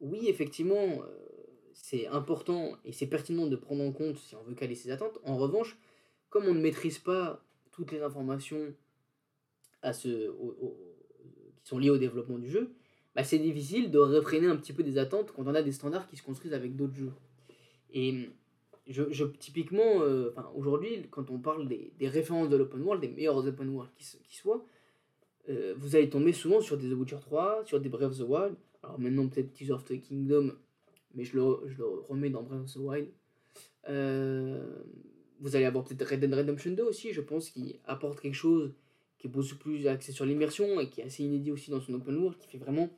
oui, 0.00 0.28
effectivement, 0.28 0.76
euh, 0.76 1.30
c'est 1.72 2.06
important 2.08 2.76
et 2.84 2.92
c'est 2.92 3.06
pertinent 3.06 3.46
de 3.46 3.56
prendre 3.56 3.82
en 3.82 3.92
compte 3.92 4.18
si 4.18 4.34
on 4.34 4.42
veut 4.42 4.54
caler 4.54 4.74
ses 4.74 4.90
attentes. 4.90 5.18
En 5.24 5.38
revanche, 5.38 5.78
comme 6.28 6.44
on 6.44 6.54
ne 6.54 6.60
maîtrise 6.60 6.98
pas 6.98 7.42
toutes 7.72 7.92
les 7.92 8.02
informations 8.02 8.74
à 9.82 9.92
ce, 9.92 10.08
qui 10.08 11.68
sont 11.68 11.78
liés 11.78 11.90
au 11.90 11.98
développement 11.98 12.38
du 12.38 12.48
jeu, 12.48 12.70
bah, 13.14 13.24
c'est 13.24 13.38
difficile 13.38 13.90
de 13.90 13.98
réfréner 13.98 14.46
un 14.46 14.56
petit 14.56 14.72
peu 14.72 14.82
des 14.82 14.98
attentes 14.98 15.32
quand 15.32 15.46
on 15.46 15.54
a 15.54 15.62
des 15.62 15.72
standards 15.72 16.06
qui 16.06 16.16
se 16.16 16.22
construisent 16.22 16.54
avec 16.54 16.76
d'autres 16.76 16.94
jeux. 16.94 17.12
Et 17.92 18.28
je, 18.86 19.24
typiquement, 19.24 20.02
euh, 20.02 20.32
aujourd'hui, 20.54 21.06
quand 21.10 21.30
on 21.30 21.38
parle 21.38 21.68
des, 21.68 21.92
références 22.08 22.48
de 22.48 22.56
l'open 22.56 22.82
world, 22.82 23.00
des 23.00 23.08
meilleurs 23.08 23.36
open 23.46 23.68
world 23.68 23.90
qui, 23.96 24.36
soient, 24.36 24.64
euh, 25.48 25.74
vous 25.76 25.96
allez 25.96 26.08
tomber 26.08 26.32
souvent 26.32 26.60
sur 26.60 26.76
des 26.76 26.88
The 26.88 26.94
Witcher 26.94 27.18
3, 27.20 27.64
sur 27.64 27.80
des 27.80 27.88
Breath 27.88 28.10
of 28.10 28.18
the 28.18 28.22
Wild. 28.22 28.54
Alors 28.82 28.98
maintenant, 28.98 29.28
peut-être 29.28 29.52
Tears 29.52 29.76
of 29.76 29.84
the 29.84 30.00
Kingdom, 30.00 30.52
mais 31.14 31.24
je 31.24 31.36
le, 31.36 31.68
je 31.68 31.78
le 31.78 31.86
remets 31.86 32.30
dans 32.30 32.42
Breath 32.42 32.62
of 32.62 32.72
the 32.72 32.76
Wild. 32.76 33.08
Euh, 33.88 34.82
vous 35.40 35.56
allez 35.56 35.64
avoir 35.64 35.84
peut-être 35.84 36.08
Red 36.08 36.20
Dead 36.20 36.32
Redemption 36.32 36.72
2 36.72 36.82
aussi, 36.82 37.12
je 37.12 37.20
pense, 37.20 37.50
qui 37.50 37.80
apporte 37.86 38.20
quelque 38.20 38.34
chose 38.34 38.74
qui 39.20 39.26
est 39.26 39.30
beaucoup 39.30 39.54
plus 39.56 39.86
axé 39.86 40.12
sur 40.12 40.24
l'immersion 40.24 40.80
et 40.80 40.88
qui 40.88 41.02
est 41.02 41.04
assez 41.04 41.22
inédit 41.22 41.52
aussi 41.52 41.70
dans 41.70 41.80
son 41.80 41.92
open 41.92 42.16
world, 42.16 42.38
qui 42.38 42.48
fait 42.48 42.58
vraiment 42.58 42.88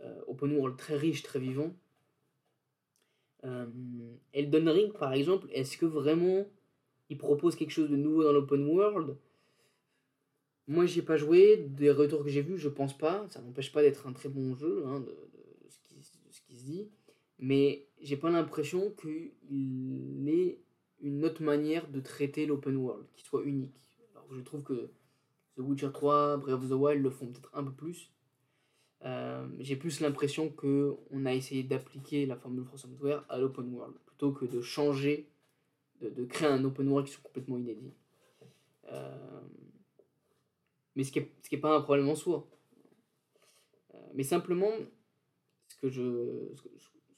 euh, 0.00 0.20
open 0.26 0.56
world 0.56 0.78
très 0.78 0.96
riche, 0.96 1.22
très 1.22 1.38
vivant. 1.38 1.76
Euh, 3.44 3.66
Elden 4.32 4.68
Ring, 4.70 4.92
par 4.94 5.12
exemple, 5.12 5.48
est-ce 5.52 5.76
que 5.76 5.84
vraiment 5.84 6.46
il 7.10 7.18
propose 7.18 7.56
quelque 7.56 7.72
chose 7.72 7.90
de 7.90 7.96
nouveau 7.96 8.24
dans 8.24 8.32
l'open 8.32 8.66
world? 8.66 9.18
Moi, 10.66 10.86
j'ai 10.86 11.02
pas 11.02 11.18
joué. 11.18 11.58
Des 11.58 11.90
retours 11.90 12.24
que 12.24 12.30
j'ai 12.30 12.42
vus, 12.42 12.56
je 12.56 12.68
pense 12.70 12.96
pas. 12.96 13.26
Ça 13.28 13.42
n'empêche 13.42 13.70
pas 13.70 13.82
d'être 13.82 14.06
un 14.06 14.14
très 14.14 14.30
bon 14.30 14.54
jeu, 14.54 14.84
hein, 14.86 15.00
de, 15.00 15.14
ce 15.68 15.78
qui, 15.80 16.02
ce 16.02 16.40
qui 16.40 16.56
se 16.56 16.64
dit. 16.64 16.88
Mais 17.38 17.86
j'ai 18.00 18.16
pas 18.16 18.30
l'impression 18.30 18.94
qu'il 18.98 20.28
ait 20.28 20.58
une 21.02 21.22
autre 21.22 21.42
manière 21.42 21.86
de 21.90 22.00
traiter 22.00 22.46
l'open 22.46 22.76
world, 22.76 23.04
qui 23.12 23.24
soit 23.24 23.42
unique. 23.44 23.74
Alors, 24.14 24.26
je 24.32 24.40
trouve 24.40 24.62
que 24.62 24.90
Witcher 25.62 25.90
3, 25.92 26.38
Breath 26.38 26.54
of 26.54 26.68
the 26.68 26.72
Wild 26.72 27.02
le 27.02 27.10
font 27.10 27.26
peut-être 27.26 27.50
un 27.54 27.64
peu 27.64 27.72
plus. 27.72 28.10
Euh, 29.04 29.46
j'ai 29.58 29.76
plus 29.76 30.00
l'impression 30.00 30.50
qu'on 30.50 31.24
a 31.24 31.32
essayé 31.32 31.62
d'appliquer 31.62 32.26
la 32.26 32.36
formule 32.36 32.64
From 32.64 32.78
Software 32.78 33.24
à 33.28 33.38
l'open 33.38 33.72
world 33.72 33.94
plutôt 34.04 34.32
que 34.32 34.44
de 34.44 34.60
changer, 34.60 35.30
de, 36.02 36.24
créer 36.24 36.48
un 36.48 36.62
open 36.64 36.88
world 36.88 37.06
qui 37.06 37.14
soit 37.14 37.22
complètement 37.22 37.56
inédit. 37.56 37.94
Euh, 38.92 39.40
mais 40.96 41.04
ce 41.04 41.12
qui 41.12 41.20
n'est 41.20 41.58
pas 41.58 41.76
un 41.76 41.80
problème 41.80 42.08
en 42.08 42.14
soi. 42.14 42.46
Euh, 43.94 43.98
mais 44.14 44.22
simplement, 44.22 44.72
ce 45.68 45.76
que, 45.76 45.88
je, 45.88 46.52
ce 46.54 46.62
que, 46.62 46.68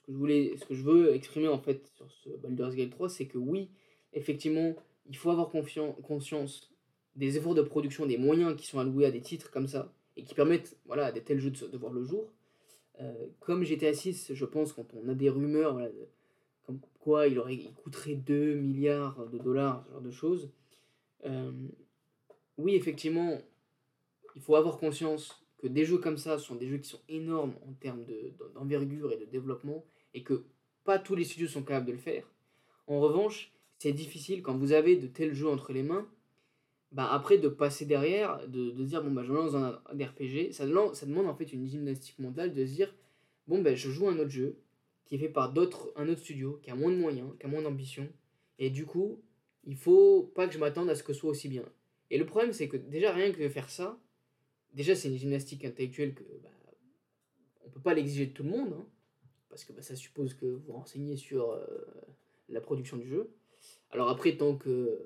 je 0.09 0.15
voulais, 0.15 0.57
ce 0.57 0.65
que 0.65 0.75
je 0.75 0.83
veux 0.83 1.15
exprimer 1.15 1.49
en 1.49 1.59
fait 1.59 1.91
sur 1.95 2.11
ce 2.11 2.29
Baldur's 2.31 2.75
Gate 2.75 2.91
3, 2.91 3.09
c'est 3.09 3.27
que 3.27 3.39
oui, 3.39 3.71
effectivement, 4.13 4.77
il 5.09 5.17
faut 5.17 5.31
avoir 5.31 5.51
conscience 5.51 6.72
des 7.17 7.37
efforts 7.37 7.55
de 7.55 7.63
production, 7.63 8.07
des 8.07 8.19
moyens 8.19 8.57
qui 8.57 8.67
sont 8.67 8.79
alloués 8.79 9.07
à 9.07 9.11
des 9.11 9.21
titres 9.21 9.51
comme 9.51 9.67
ça, 9.67 9.93
et 10.17 10.25
qui 10.25 10.35
permettent 10.35 10.77
voilà, 10.87 11.07
à 11.07 11.13
des 11.13 11.23
tels 11.23 11.39
jeux 11.39 11.51
de, 11.51 11.77
voir 11.77 11.93
le 11.93 12.05
jour. 12.05 12.31
Euh, 13.01 13.27
comme 13.41 13.65
GTA 13.65 13.95
6, 13.95 14.33
je 14.35 14.45
pense, 14.45 14.73
quand 14.73 14.87
on 14.95 15.09
a 15.09 15.15
des 15.15 15.31
rumeurs, 15.31 15.81
comme 16.67 16.81
quoi 17.01 17.27
il, 17.27 17.39
aurait, 17.39 17.59
coûterait 17.83 18.15
2 18.15 18.55
milliards 18.55 19.27
de 19.29 19.39
dollars, 19.39 19.85
ce 19.87 19.93
genre 19.93 20.03
de 20.03 20.11
choses, 20.11 20.51
euh, 21.25 21.53
oui, 22.59 22.75
effectivement, 22.75 23.41
il 24.37 24.43
faut 24.43 24.57
avoir 24.57 24.79
conscience 24.79 25.43
que 25.59 25.67
des 25.67 25.85
jeux 25.85 25.99
comme 25.99 26.19
ça 26.19 26.39
sont 26.39 26.57
des 26.57 26.69
jeux 26.69 26.79
qui 26.79 26.89
sont 26.89 27.01
énormes 27.09 27.55
en 27.69 27.73
termes 27.75 28.05
d'envergure 28.55 29.13
et 29.13 29.17
de 29.17 29.25
développement, 29.25 29.85
et 30.15 30.23
que 30.23 30.45
pas 30.85 30.99
tous 30.99 31.15
les 31.15 31.25
studios 31.25 31.49
sont 31.49 31.63
capables 31.63 31.87
de 31.87 31.93
le 31.93 31.99
faire. 31.99 32.29
En 32.87 33.01
revanche, 33.01 33.53
c'est 33.79 33.93
difficile 33.93 34.43
quand 34.43 34.57
vous 34.57 34.73
avez 34.73 34.97
de 34.97 35.07
tels 35.07 35.35
jeux 35.35 35.49
entre 35.49 35.73
les 35.73 35.83
mains 35.83 36.07
bah 36.93 37.11
après 37.11 37.39
de 37.39 37.49
passer 37.49 37.87
derrière, 37.87 38.47
de, 38.49 38.71
de 38.71 38.85
dire 38.85 39.03
bon 39.03 39.11
bah 39.11 39.23
je 39.25 39.33
lance 39.33 39.55
un, 39.55 39.81
un 39.87 40.07
RPG, 40.07 40.53
ça, 40.53 40.67
ça 40.95 41.07
demande 41.07 41.27
en 41.27 41.35
fait 41.35 41.53
une 41.53 41.67
gymnastique 41.67 42.19
mentale 42.19 42.53
de 42.53 42.67
se 42.67 42.73
dire 42.73 42.95
bon 43.47 43.63
bah 43.63 43.75
je 43.75 43.91
joue 43.91 44.09
un 44.09 44.19
autre 44.19 44.31
jeu 44.31 44.59
qui 45.07 45.15
est 45.15 45.19
fait 45.19 45.29
par 45.29 45.53
d'autres, 45.53 45.93
un 45.97 46.09
autre 46.09 46.21
studio, 46.21 46.61
qui 46.63 46.71
a 46.71 46.75
moins 46.75 46.91
de 46.91 46.97
moyens, 46.97 47.31
qui 47.39 47.47
a 47.47 47.49
moins 47.49 47.63
d'ambition, 47.63 48.09
et 48.59 48.71
du 48.71 48.85
coup 48.85 49.23
il 49.65 49.77
faut 49.77 50.25
pas 50.35 50.47
que 50.47 50.55
je 50.55 50.59
m'attende 50.59 50.91
à 50.91 50.95
ce 50.95 51.03
que 51.03 51.13
ce 51.13 51.21
soit 51.21 51.31
aussi 51.31 51.49
bien. 51.49 51.65
Et 52.11 52.19
le 52.19 52.27
problème 52.27 52.53
c'est 52.53 52.69
que 52.69 52.77
déjà 52.77 53.13
rien 53.13 53.33
que 53.33 53.49
faire 53.49 53.71
ça, 53.71 53.99
déjà 54.75 54.95
c'est 54.95 55.09
une 55.09 55.17
gymnastique 55.17 55.65
intellectuelle 55.65 56.15
que 56.15 56.25
bah, 56.43 56.51
on 57.65 57.71
peut 57.71 57.81
pas 57.81 57.95
l'exiger 57.95 58.27
de 58.27 58.33
tout 58.33 58.43
le 58.43 58.51
monde, 58.51 58.75
hein, 58.79 58.87
parce 59.49 59.65
que 59.65 59.73
bah, 59.73 59.81
ça 59.81 59.97
suppose 59.97 60.35
que 60.35 60.45
vous 60.45 60.73
renseignez 60.73 61.17
sur 61.17 61.53
euh, 61.53 61.65
la 62.51 62.61
production 62.61 62.99
du 62.99 63.07
jeu. 63.07 63.31
Alors 63.91 64.11
après 64.11 64.37
tant 64.37 64.57
que 64.57 64.99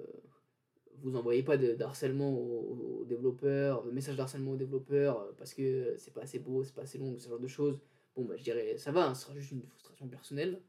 vous 1.03 1.17
envoyez 1.17 1.43
pas 1.43 1.57
de, 1.57 1.77
harcèlement 1.83 2.33
aux, 2.33 3.05
développeurs, 3.07 3.85
de 3.85 3.91
message 3.91 4.17
d'harcèlement 4.17 4.53
aux 4.53 4.57
développeurs 4.57 5.21
euh, 5.21 5.33
parce 5.39 5.55
que 5.55 5.95
c'est 5.99 6.13
pas 6.13 6.23
assez 6.23 6.39
beau, 6.39 6.65
c'est 6.65 6.75
pas 6.75 6.83
assez 6.83 6.99
long, 6.99 7.17
ce 7.19 7.29
genre 7.29 7.39
de 7.39 7.49
choses. 7.49 7.81
Bon, 8.17 8.25
bah, 8.25 8.35
je 8.37 8.43
dirais, 8.43 8.77
ça 8.79 8.93
va, 8.93 9.09
hein, 9.09 9.15
ce 9.15 9.23
sera 9.23 9.35
juste 9.35 9.53
une 9.53 9.67
frustration 9.67 10.09
personnelle. 10.09 10.61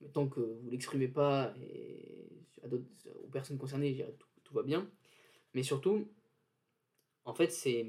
Mais 0.00 0.08
tant 0.08 0.28
que 0.28 0.40
vous 0.40 0.70
l'exprimez 0.70 1.08
pas 1.08 1.54
et 1.60 2.28
à 2.62 2.66
aux 2.66 3.28
personnes 3.30 3.58
concernées, 3.58 3.90
je 3.90 3.96
dirais, 3.96 4.14
tout, 4.18 4.28
tout, 4.42 4.54
va 4.54 4.62
bien. 4.62 4.88
Mais 5.54 5.62
surtout, 5.62 6.08
en 7.24 7.34
fait, 7.34 7.50
c'est. 7.50 7.86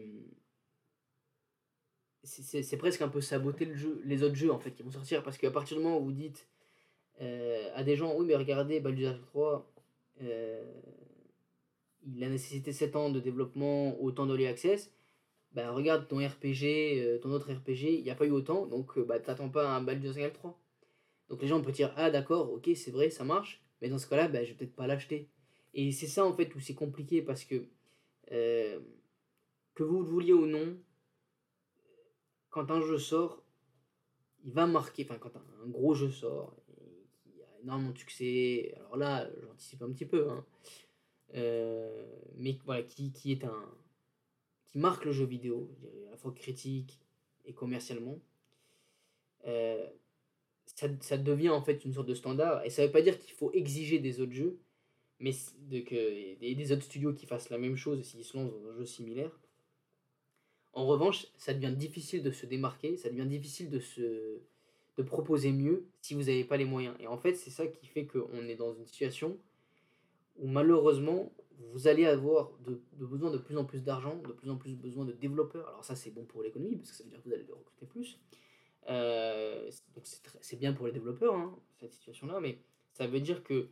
C'est 2.24 2.78
presque 2.78 3.04
un 3.04 3.08
peu 3.08 3.22
saboter 3.22 3.72
jeu, 3.76 4.02
les 4.04 4.24
autres 4.24 4.34
jeux 4.34 4.52
en 4.52 4.58
fait 4.58 4.72
qui 4.72 4.82
vont 4.82 4.90
sortir 4.90 5.22
parce 5.22 5.38
qu'à 5.38 5.52
partir 5.52 5.78
du 5.78 5.84
moment 5.84 6.00
où 6.00 6.06
vous 6.06 6.12
dites 6.12 6.48
euh, 7.22 7.70
à 7.76 7.84
des 7.84 7.96
gens 7.96 8.16
oui 8.18 8.26
mais 8.26 8.36
regardez 8.36 8.80
Baldur's 8.80 9.22
3 9.28 9.72
euh, 10.24 10.64
il 12.06 12.24
a 12.24 12.30
nécessité 12.30 12.72
7 12.72 12.96
ans 12.96 13.10
de 13.10 13.20
développement, 13.20 14.00
autant 14.02 14.26
d'early 14.26 14.48
access. 14.48 14.92
Bah, 15.54 15.72
regarde 15.72 16.08
ton 16.08 16.18
RPG, 16.18 17.00
euh, 17.00 17.18
ton 17.20 17.32
autre 17.32 17.52
RPG, 17.52 17.98
il 17.98 18.04
n'y 18.04 18.10
a 18.10 18.16
pas 18.16 18.26
eu 18.26 18.32
autant, 18.32 18.66
donc 18.66 18.98
euh, 18.98 19.06
bah, 19.06 19.20
t'attends 19.20 19.50
pas 19.50 19.70
un 19.70 19.82
Baldur's 19.82 20.18
Gate 20.18 20.34
3. 20.34 20.60
Donc 21.30 21.42
les 21.42 21.48
gens 21.48 21.62
peuvent 21.62 21.74
dire, 21.74 21.94
ah 21.96 22.12
d'accord, 22.12 22.52
ok, 22.52 22.70
c'est 22.76 22.92
vrai, 22.92 23.10
ça 23.10 23.24
marche, 23.24 23.64
mais 23.82 23.90
dans 23.90 23.98
ce 23.98 24.08
cas-là, 24.08 24.28
bah, 24.28 24.44
je 24.44 24.50
vais 24.50 24.58
peut-être 24.58 24.76
pas 24.76 24.86
l'acheter. 24.86 25.30
Et 25.74 25.92
c'est 25.92 26.08
ça 26.08 26.26
en 26.26 26.34
fait 26.34 26.54
où 26.56 26.60
c'est 26.60 26.76
compliqué 26.76 27.22
parce 27.22 27.46
que, 27.46 27.68
euh, 28.32 28.80
que 29.76 29.84
vous 29.84 30.02
le 30.02 30.06
vouliez 30.06 30.34
ou 30.34 30.46
non, 30.46 30.78
quand 32.50 32.70
un 32.72 32.82
jeu 32.82 32.98
sort, 32.98 33.42
il 34.44 34.54
va 34.54 34.68
marquer, 34.68 35.06
enfin 35.10 35.18
quand 35.18 35.36
un 35.38 35.68
gros 35.68 35.94
jeu 35.94 36.10
sort, 36.12 36.56
il 37.26 37.38
y 37.38 37.44
a 37.44 37.62
énormément 37.64 37.92
de 37.92 37.98
succès, 37.98 38.74
alors 38.78 38.98
là, 38.98 39.30
j'anticipe 39.42 39.82
un 39.82 39.92
petit 39.92 40.06
peu, 40.06 40.30
hein, 40.30 40.46
mais 41.36 42.58
voilà, 42.66 42.84
qui, 42.84 43.12
qui 43.12 43.32
est 43.32 43.44
un, 43.44 43.76
marque 44.76 45.06
le 45.06 45.12
jeu 45.12 45.26
vidéo, 45.26 45.70
à 46.08 46.12
la 46.12 46.18
fois 46.18 46.34
critique 46.34 47.00
et 47.46 47.54
commercialement, 47.54 48.20
euh, 49.48 49.88
ça, 50.66 51.18
devient 51.18 51.50
en 51.50 51.62
fait 51.62 51.86
une 51.86 51.94
sorte 51.94 52.08
de 52.08 52.14
standard. 52.14 52.64
Et 52.66 52.70
ça 52.70 52.86
veut 52.86 52.92
pas 52.92 53.02
dire 53.02 53.20
qu'il 53.20 53.34
faut 53.34 53.52
exiger 53.54 54.00
des 54.00 54.20
autres 54.20 54.34
jeux, 54.34 54.60
mais 55.20 55.32
de 55.70 55.80
que 55.80 56.36
des, 56.40 56.56
des 56.56 56.72
autres 56.72 56.84
studios 56.84 57.14
qui 57.14 57.26
fassent 57.26 57.50
la 57.50 57.58
même 57.58 57.78
chose 57.78 58.04
s'ils 58.04 58.24
se 58.24 58.38
lancent 58.38 58.52
dans 58.52 58.70
un 58.70 58.76
jeu 58.76 58.86
similaire. 58.86 59.32
En 60.74 60.86
revanche, 60.86 61.28
ça 61.38 61.54
devient 61.54 61.74
difficile 61.76 62.22
de 62.22 62.32
se 62.32 62.46
démarquer, 62.46 62.98
ça 62.98 63.10
devient 63.10 63.28
difficile 63.28 63.70
de 63.70 63.80
se 63.80 64.42
de 64.98 65.04
proposer 65.04 65.52
mieux 65.52 65.86
si 66.02 66.14
vous 66.14 66.24
n'avez 66.24 66.46
pas 66.46 66.58
les 66.58 66.66
moyens. 66.66 66.96
Et 67.00 67.08
en 67.08 67.18
fait, 67.18 67.36
c'est 67.36 67.50
ça 67.50 67.68
qui 67.68 67.86
fait 67.86 68.06
qu'on 68.06 68.48
est 68.48 68.56
dans 68.56 68.74
une 68.74 68.86
situation 68.86 69.38
où 70.38 70.48
malheureusement, 70.48 71.32
vous 71.72 71.88
allez 71.88 72.06
avoir 72.06 72.52
de, 72.66 72.82
besoin 72.94 73.32
de 73.32 73.38
plus 73.38 73.58
en 73.58 73.66
plus 73.66 73.84
d'argent, 73.84 74.16
de 74.18 74.34
plus 74.34 74.50
en 74.50 74.58
plus 74.58 74.76
besoin 74.76 75.06
de 75.06 75.14
développeurs. 75.14 75.68
Alors 75.68 75.84
ça, 75.84 75.96
c'est 75.96 76.12
bon 76.12 76.26
pour 76.26 76.44
l'économie, 76.44 76.78
parce 76.78 76.92
que 76.92 76.98
ça 76.98 77.04
veut 77.04 77.10
dire 77.10 77.22
que 77.22 77.30
vous 77.30 77.34
allez 77.34 77.46
recruter 77.52 77.86
plus. 77.86 78.20
Euh, 78.90 79.70
donc 79.96 80.06
c'est 80.42 80.60
bien 80.60 80.74
pour 80.74 80.86
les 80.86 80.92
développeurs, 80.92 81.36
hein, 81.36 81.58
cette 81.80 81.94
situation-là, 81.94 82.40
mais 82.40 82.60
ça 82.94 83.08
veut 83.08 83.20
dire 83.20 83.44
que 83.44 83.70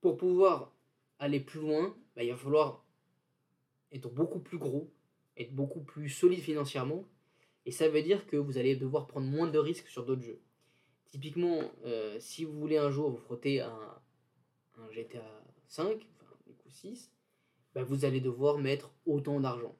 pour 0.00 0.16
pouvoir 0.16 0.72
aller 1.18 1.40
plus 1.40 1.60
loin, 1.60 1.94
bah, 2.16 2.22
il 2.22 2.30
va 2.30 2.36
falloir 2.36 2.84
être 3.92 4.08
beaucoup 4.08 4.38
plus 4.38 4.58
gros, 4.58 4.90
être 5.36 5.54
beaucoup 5.54 5.80
plus 5.80 6.08
solide 6.08 6.40
financièrement, 6.40 7.04
et 7.66 7.70
ça 7.70 7.88
veut 7.88 8.02
dire 8.02 8.26
que 8.26 8.36
vous 8.36 8.56
allez 8.56 8.76
devoir 8.76 9.06
prendre 9.06 9.26
moins 9.26 9.46
de 9.46 9.58
risques 9.58 9.88
sur 9.88 10.06
d'autres 10.06 10.22
jeux. 10.22 10.40
Typiquement, 11.06 11.60
euh, 11.84 12.16
si 12.18 12.44
vous 12.44 12.58
voulez 12.58 12.78
un 12.78 12.90
jour 12.90 13.10
vous 13.10 13.18
frotter 13.18 13.60
un 13.60 14.00
GTA 14.90 15.22
5, 15.68 16.06
6, 16.70 17.12
bah, 17.74 17.82
vous 17.82 18.04
allez 18.04 18.20
devoir 18.20 18.58
mettre 18.58 18.90
autant 19.06 19.40
d'argent 19.40 19.76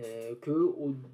euh, 0.00 0.34
que 0.36 0.50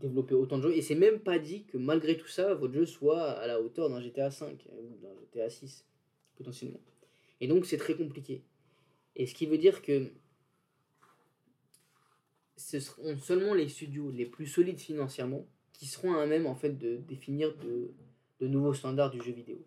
développer 0.01 0.35
autant 0.35 0.59
de 0.59 0.65
jeux. 0.65 0.77
Et 0.77 0.83
c'est 0.83 0.95
même 0.95 1.21
pas 1.21 1.39
dit 1.39 1.65
que 1.65 1.77
malgré 1.77 2.17
tout 2.17 2.29
ça, 2.29 2.55
votre 2.55 2.75
jeu 2.75 2.87
soit 2.87 3.23
à 3.23 3.47
la 3.47 3.61
hauteur 3.61 3.91
d'un 3.91 4.01
GTA 4.01 4.31
5 4.31 4.67
euh, 4.67 4.83
ou 4.83 4.97
d'un 4.99 5.15
GTA 5.21 5.51
6, 5.51 5.85
potentiellement. 6.37 6.81
Et 7.41 7.49
donc 7.49 7.67
c'est 7.67 7.79
très 7.79 7.95
compliqué. 7.95 8.45
Et 9.17 9.27
ce 9.27 9.35
qui 9.35 9.47
veut 9.47 9.59
dire 9.59 9.83
que 9.83 10.11
ce 12.57 12.81
seront 12.81 13.19
seulement 13.19 13.55
les 13.55 13.69
studios 13.69 14.11
les 14.11 14.27
plus 14.27 14.47
solides 14.47 14.79
financièrement 14.79 15.47
qui 15.73 15.87
seront 15.87 16.15
à 16.15 16.27
même 16.27 16.47
en 16.47 16.55
fait 16.55 16.79
de 16.79 16.97
définir 16.97 17.55
de 17.59 18.47
nouveaux 18.47 18.73
standards 18.73 19.11
du 19.11 19.21
jeu 19.21 19.33
vidéo. 19.33 19.59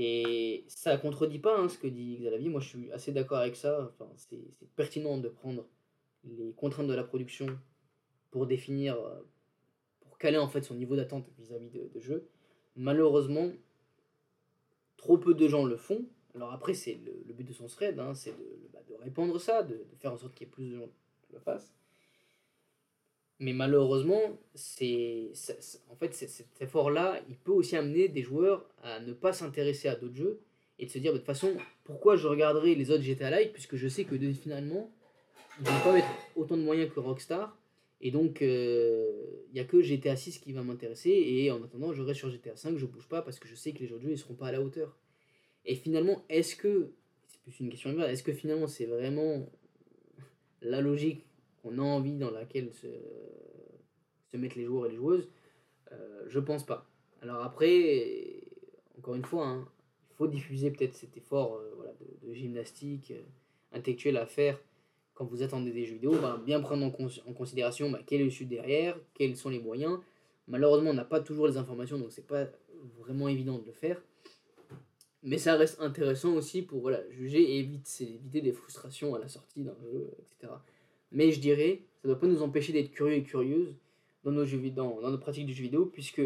Et 0.00 0.64
ça 0.68 0.96
contredit 0.96 1.40
pas 1.40 1.58
hein, 1.58 1.68
ce 1.68 1.76
que 1.76 1.88
dit 1.88 2.18
Xalavier, 2.18 2.48
moi 2.48 2.60
je 2.60 2.68
suis 2.68 2.92
assez 2.92 3.10
d'accord 3.10 3.38
avec 3.38 3.56
ça, 3.56 3.92
c'est 4.14 4.38
pertinent 4.76 5.18
de 5.18 5.28
prendre 5.28 5.66
les 6.22 6.52
contraintes 6.52 6.86
de 6.86 6.94
la 6.94 7.02
production 7.02 7.46
pour 8.30 8.46
définir, 8.46 8.94
euh, 8.94 9.20
pour 10.02 10.16
caler 10.18 10.38
en 10.38 10.46
fait 10.46 10.62
son 10.62 10.76
niveau 10.76 10.94
d'attente 10.94 11.28
vis-à-vis 11.36 11.70
de, 11.70 11.98
jeu. 11.98 12.28
Malheureusement, 12.76 13.50
trop 14.96 15.18
peu 15.18 15.34
de 15.34 15.48
gens 15.48 15.64
le 15.64 15.76
font. 15.76 16.04
Alors 16.36 16.52
après, 16.52 16.74
c'est 16.74 17.00
le, 17.26 17.34
but 17.34 17.48
de 17.48 17.52
son 17.52 17.66
thread, 17.66 17.98
hein, 17.98 18.14
c'est 18.14 18.38
de, 18.38 18.68
bah, 18.72 18.78
de, 18.88 18.94
répandre 19.02 19.40
ça, 19.40 19.64
de 19.64 19.84
faire 19.98 20.12
en 20.12 20.16
sorte 20.16 20.32
qu'il 20.34 20.46
y 20.46 20.48
ait 20.48 20.52
plus 20.52 20.70
de 20.70 20.76
gens 20.76 20.88
qui 21.22 21.32
le 21.32 21.40
fassent. 21.40 21.74
Mais 23.40 23.52
malheureusement, 23.52 24.20
c'est, 24.54 25.30
en 25.90 25.96
fait, 25.96 26.12
cet 26.12 26.60
effort-là, 26.60 27.20
il 27.28 27.36
peut 27.36 27.52
aussi 27.52 27.76
amener 27.76 28.08
des 28.08 28.22
joueurs 28.22 28.68
à 28.82 28.98
ne 29.00 29.12
pas 29.12 29.32
s'intéresser 29.32 29.88
à 29.88 29.94
d'autres 29.94 30.16
jeux 30.16 30.40
et 30.80 30.86
de 30.86 30.90
se 30.90 30.98
dire, 30.98 31.12
de 31.12 31.18
toute 31.18 31.26
façon, 31.26 31.56
pourquoi 31.84 32.16
je 32.16 32.26
regarderai 32.26 32.74
les 32.74 32.90
autres 32.90 33.02
GTA 33.02 33.30
Live 33.30 33.52
puisque 33.52 33.76
je 33.76 33.86
sais 33.86 34.04
que 34.04 34.16
finalement, 34.32 34.90
ils 35.60 35.64
ne 35.64 35.70
vont 35.70 35.84
pas 35.84 35.92
mettre 35.92 36.08
autant 36.34 36.56
de 36.56 36.62
moyens 36.62 36.90
que 36.92 36.98
Rockstar. 36.98 37.56
Et 38.00 38.10
donc, 38.10 38.42
euh, 38.42 39.06
il 39.48 39.54
n'y 39.54 39.60
a 39.60 39.64
que 39.64 39.82
GTA 39.82 40.16
6 40.16 40.38
qui 40.38 40.52
va 40.52 40.62
m'intéresser. 40.62 41.10
Et 41.10 41.50
en 41.50 41.62
attendant, 41.62 41.92
je 41.92 42.02
reste 42.02 42.18
sur 42.18 42.30
GTA 42.30 42.56
5, 42.56 42.76
je 42.76 42.86
bouge 42.86 43.08
pas 43.08 43.22
parce 43.22 43.38
que 43.38 43.48
je 43.48 43.54
sais 43.54 43.72
que 43.72 43.80
les 43.80 43.86
jeux 43.86 43.98
ne 44.02 44.16
seront 44.16 44.34
pas 44.34 44.48
à 44.48 44.52
la 44.52 44.60
hauteur. 44.60 44.96
Et 45.64 45.74
finalement, 45.74 46.24
est-ce 46.28 46.56
que, 46.56 46.90
c'est 47.28 47.40
plus 47.42 47.60
une 47.60 47.70
question 47.70 47.92
de 47.92 48.00
est-ce 48.00 48.22
que 48.22 48.32
finalement 48.32 48.66
c'est 48.66 48.86
vraiment 48.86 49.48
la 50.62 50.80
logique 50.80 51.27
on 51.64 51.78
a 51.78 51.82
envie 51.82 52.16
dans 52.16 52.30
laquelle 52.30 52.72
se, 52.72 52.86
mettent 54.36 54.56
les 54.56 54.64
joueurs 54.64 54.86
et 54.86 54.90
les 54.90 54.96
joueuses, 54.96 55.28
euh, 55.92 56.24
je 56.28 56.38
pense 56.38 56.64
pas. 56.64 56.86
Alors 57.22 57.42
après, 57.42 58.42
encore 58.98 59.14
une 59.14 59.24
fois, 59.24 59.46
hein, 59.46 59.68
il 60.10 60.16
faut 60.16 60.28
diffuser 60.28 60.70
peut-être 60.70 60.94
cet 60.94 61.16
effort 61.16 61.56
euh, 61.56 61.92
de, 62.22 62.32
gymnastique 62.32 63.10
euh, 63.10 63.22
intellectuelle 63.72 64.16
à 64.16 64.26
faire 64.26 64.58
quand 65.14 65.24
vous 65.24 65.42
attendez 65.42 65.72
des 65.72 65.84
jeux 65.84 65.94
vidéo, 65.94 66.12
bah, 66.22 66.40
bien 66.44 66.60
prendre 66.60 66.84
en, 66.84 67.32
considération 67.32 67.90
bah, 67.90 68.00
quel 68.06 68.20
est 68.20 68.24
le 68.24 68.30
sud 68.30 68.48
derrière, 68.48 68.96
quels 69.14 69.36
sont 69.36 69.48
les 69.48 69.58
moyens. 69.58 69.98
Malheureusement, 70.46 70.90
on 70.90 70.94
n'a 70.94 71.04
pas 71.04 71.18
toujours 71.18 71.48
les 71.48 71.56
informations, 71.56 71.98
donc 71.98 72.12
c'est 72.12 72.26
pas 72.26 72.46
vraiment 73.00 73.26
évident 73.28 73.58
de 73.58 73.66
le 73.66 73.72
faire. 73.72 74.00
Mais 75.24 75.36
ça 75.36 75.56
reste 75.56 75.80
intéressant 75.80 76.34
aussi 76.34 76.62
pour 76.62 76.92
juger 77.10 77.42
et 77.42 77.58
éviter, 77.58 78.14
éviter 78.14 78.40
des 78.40 78.52
frustrations 78.52 79.16
à 79.16 79.18
la 79.18 79.26
sortie 79.26 79.64
d'un 79.64 79.76
jeu, 79.82 80.08
etc. 80.20 80.52
Mais 81.12 81.32
je 81.32 81.40
dirais, 81.40 81.82
ça 82.00 82.08
ne 82.08 82.12
doit 82.12 82.20
pas 82.20 82.26
nous 82.26 82.42
empêcher 82.42 82.72
d'être 82.72 82.90
curieux 82.90 83.16
et 83.16 83.22
curieuses 83.22 83.74
dans 84.24 84.32
nos, 84.32 84.44
jeux, 84.44 84.58
dans, 84.70 85.00
dans 85.00 85.10
nos 85.10 85.18
pratiques 85.18 85.46
du 85.46 85.54
jeu 85.54 85.62
vidéo, 85.62 85.86
puisque 85.86 86.22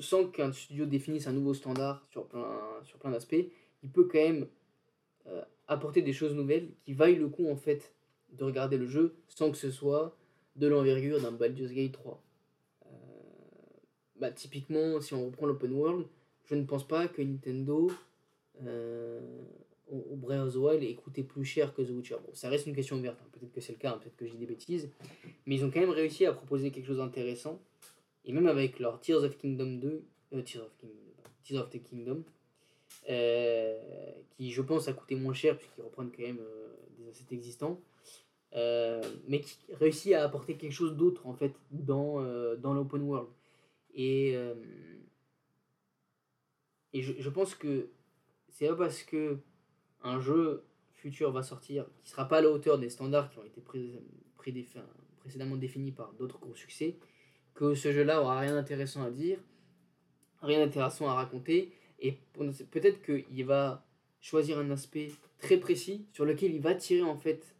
sans 0.00 0.28
qu'un 0.28 0.52
studio 0.52 0.86
définisse 0.86 1.26
un 1.26 1.32
nouveau 1.32 1.54
standard 1.54 2.06
sur 2.10 2.26
plein, 2.26 2.60
sur 2.84 2.98
plein 2.98 3.10
d'aspects, 3.10 3.44
il 3.82 3.90
peut 3.90 4.04
quand 4.04 4.18
même 4.18 4.46
euh, 5.26 5.42
apporter 5.66 6.02
des 6.02 6.12
choses 6.12 6.34
nouvelles 6.34 6.68
qui 6.84 6.94
vaillent 6.94 7.16
le 7.16 7.28
coup 7.28 7.48
en 7.48 7.56
fait 7.56 7.92
de 8.32 8.44
regarder 8.44 8.76
le 8.76 8.86
jeu 8.86 9.14
sans 9.28 9.50
que 9.50 9.56
ce 9.56 9.70
soit 9.70 10.16
de 10.56 10.66
l'envergure 10.66 11.20
d'un 11.20 11.32
Baldur's 11.32 11.72
Gate 11.72 11.92
3. 11.92 12.22
Euh, 12.86 12.88
bah, 14.16 14.30
typiquement, 14.30 15.00
si 15.00 15.14
on 15.14 15.26
reprend 15.26 15.46
l'open 15.46 15.72
world, 15.72 16.06
je 16.44 16.54
ne 16.54 16.64
pense 16.64 16.86
pas 16.86 17.08
que 17.08 17.22
Nintendo 17.22 17.90
euh, 18.64 19.20
au, 19.90 20.16
Breath 20.16 20.40
of 20.40 20.52
the 20.54 20.56
Wild 20.56 20.82
et 20.82 20.94
coûter 20.94 21.22
plus 21.22 21.44
cher 21.44 21.74
que 21.74 21.82
The 21.82 21.90
Witcher. 21.90 22.16
Bon, 22.24 22.32
ça 22.34 22.48
reste 22.48 22.66
une 22.66 22.74
question 22.74 22.96
ouverte, 22.96 23.18
hein. 23.22 23.28
peut-être 23.32 23.52
que 23.52 23.60
c'est 23.60 23.72
le 23.72 23.78
cas, 23.78 23.92
hein. 23.92 23.98
peut-être 24.02 24.16
que 24.16 24.24
dis 24.24 24.36
des 24.36 24.46
bêtises, 24.46 24.90
mais 25.46 25.56
ils 25.56 25.64
ont 25.64 25.70
quand 25.70 25.80
même 25.80 25.90
réussi 25.90 26.26
à 26.26 26.32
proposer 26.32 26.70
quelque 26.70 26.86
chose 26.86 26.98
d'intéressant, 26.98 27.60
et 28.24 28.32
même 28.32 28.46
avec 28.46 28.78
leur 28.78 29.00
Tears 29.00 29.24
of 29.24 29.36
Kingdom 29.38 29.78
2, 29.78 30.04
euh, 30.34 30.42
Tears, 30.42 30.64
of 30.64 30.76
Kingdom, 30.78 30.96
Tears 31.42 31.62
of 31.62 31.70
the 31.70 31.82
Kingdom, 31.82 32.22
euh, 33.08 34.12
qui 34.30 34.50
je 34.50 34.62
pense 34.62 34.88
a 34.88 34.92
coûté 34.92 35.14
moins 35.14 35.34
cher 35.34 35.56
puisqu'ils 35.56 35.82
reprennent 35.82 36.10
quand 36.10 36.22
même 36.22 36.40
euh, 36.40 36.68
des 36.98 37.08
assets 37.08 37.34
existants, 37.34 37.80
mais 38.54 39.40
qui 39.40 39.56
réussit 39.74 40.12
à 40.14 40.24
apporter 40.24 40.56
quelque 40.56 40.72
chose 40.72 40.96
d'autre 40.96 41.26
en 41.26 41.34
fait 41.34 41.52
dans, 41.70 42.22
dans 42.56 42.72
l'open 42.72 43.02
world. 43.02 43.28
Et, 43.94 44.32
et 46.92 47.02
je, 47.02 47.12
je 47.18 47.28
pense 47.28 47.54
que 47.54 47.90
c'est 48.48 48.68
pas 48.68 48.74
parce 48.74 49.02
que 49.02 49.38
un 50.02 50.20
jeu 50.20 50.64
futur 50.94 51.30
va 51.30 51.42
sortir 51.42 51.86
qui 52.02 52.10
sera 52.10 52.26
pas 52.26 52.38
à 52.38 52.40
la 52.40 52.50
hauteur 52.50 52.78
des 52.78 52.90
standards 52.90 53.30
qui 53.30 53.38
ont 53.38 53.44
été 53.44 53.60
précédemment 55.18 55.56
définis 55.56 55.92
par 55.92 56.12
d'autres 56.14 56.38
gros 56.38 56.54
succès, 56.54 56.96
que 57.54 57.74
ce 57.74 57.92
jeu-là 57.92 58.20
aura 58.20 58.40
rien 58.40 58.54
d'intéressant 58.54 59.02
à 59.02 59.10
dire, 59.10 59.38
rien 60.42 60.64
d'intéressant 60.64 61.08
à 61.08 61.14
raconter, 61.14 61.72
et 62.00 62.12
peut-être 62.70 63.02
qu'il 63.02 63.44
va 63.44 63.84
choisir 64.20 64.58
un 64.58 64.70
aspect 64.70 65.10
très 65.38 65.58
précis 65.58 66.06
sur 66.12 66.24
lequel 66.24 66.54
il 66.54 66.60
va 66.60 66.74
tirer 66.74 67.02
en 67.02 67.16
fait 67.16 67.54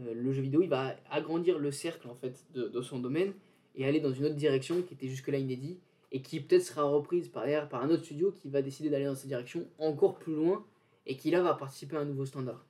euh, 0.00 0.14
le 0.14 0.32
jeu 0.32 0.42
vidéo, 0.42 0.62
il 0.62 0.68
va 0.68 0.96
agrandir 1.10 1.58
le 1.58 1.70
cercle 1.70 2.08
en 2.08 2.14
fait 2.14 2.44
de, 2.52 2.80
son 2.82 2.98
domaine 2.98 3.32
et 3.74 3.84
aller 3.86 4.00
dans 4.00 4.12
une 4.12 4.26
autre 4.26 4.34
direction 4.36 4.82
qui 4.82 4.94
était 4.94 5.08
jusque-là 5.08 5.38
inédit 5.38 5.78
et 6.12 6.22
qui 6.22 6.40
peut-être 6.40 6.62
sera 6.62 6.84
reprise 6.84 7.28
par, 7.28 7.44
par 7.68 7.82
un 7.82 7.90
autre 7.90 8.04
studio 8.04 8.32
qui 8.32 8.48
va 8.48 8.62
décider 8.62 8.90
d'aller 8.90 9.04
dans 9.04 9.14
cette 9.14 9.28
direction 9.28 9.66
encore 9.78 10.18
plus 10.18 10.34
loin 10.34 10.64
et 11.08 11.16
qui 11.16 11.30
là 11.30 11.42
va 11.42 11.54
participer 11.54 11.96
à 11.96 12.00
un 12.00 12.04
nouveau 12.04 12.26
standard. 12.26 12.64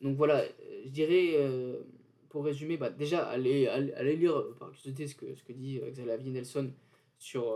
Donc 0.00 0.16
voilà, 0.16 0.40
euh, 0.40 0.82
je 0.84 0.90
dirais, 0.90 1.34
euh, 1.34 1.82
pour 2.28 2.44
résumer, 2.44 2.76
bah, 2.76 2.90
déjà, 2.90 3.24
allez, 3.26 3.68
allez, 3.68 4.16
lire 4.16 4.36
euh, 4.36 4.56
par 4.58 4.70
curiosité 4.70 5.06
ce 5.06 5.14
que, 5.14 5.34
ce 5.34 5.44
que 5.44 5.52
dit 5.52 5.80
Xavier 5.90 6.30
Nelson 6.30 6.72
sur, 7.18 7.54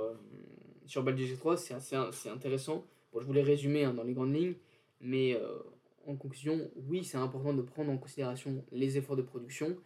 sur 0.87 1.03
Baldur's 1.03 1.37
3, 1.39 1.57
c'est 1.57 1.75
assez, 1.75 2.29
intéressant. 2.29 2.87
Bon, 3.13 3.21
je 3.21 3.27
voulais 3.27 3.43
résumer 3.43 3.85
hein, 3.85 3.93
dans 3.93 4.05
les 4.05 4.15
grandes 4.15 4.35
lignes, 4.35 4.55
mais 5.01 5.39
en 6.07 6.17
conclusion, 6.17 6.71
oui, 6.89 7.05
c'est 7.05 7.19
important 7.19 7.53
de 7.53 7.63
prendre 7.63 7.91
en 7.91 7.99
considération 7.99 8.65
les 8.73 8.97
efforts 8.97 9.17
de 9.17 9.23
production 9.23 9.77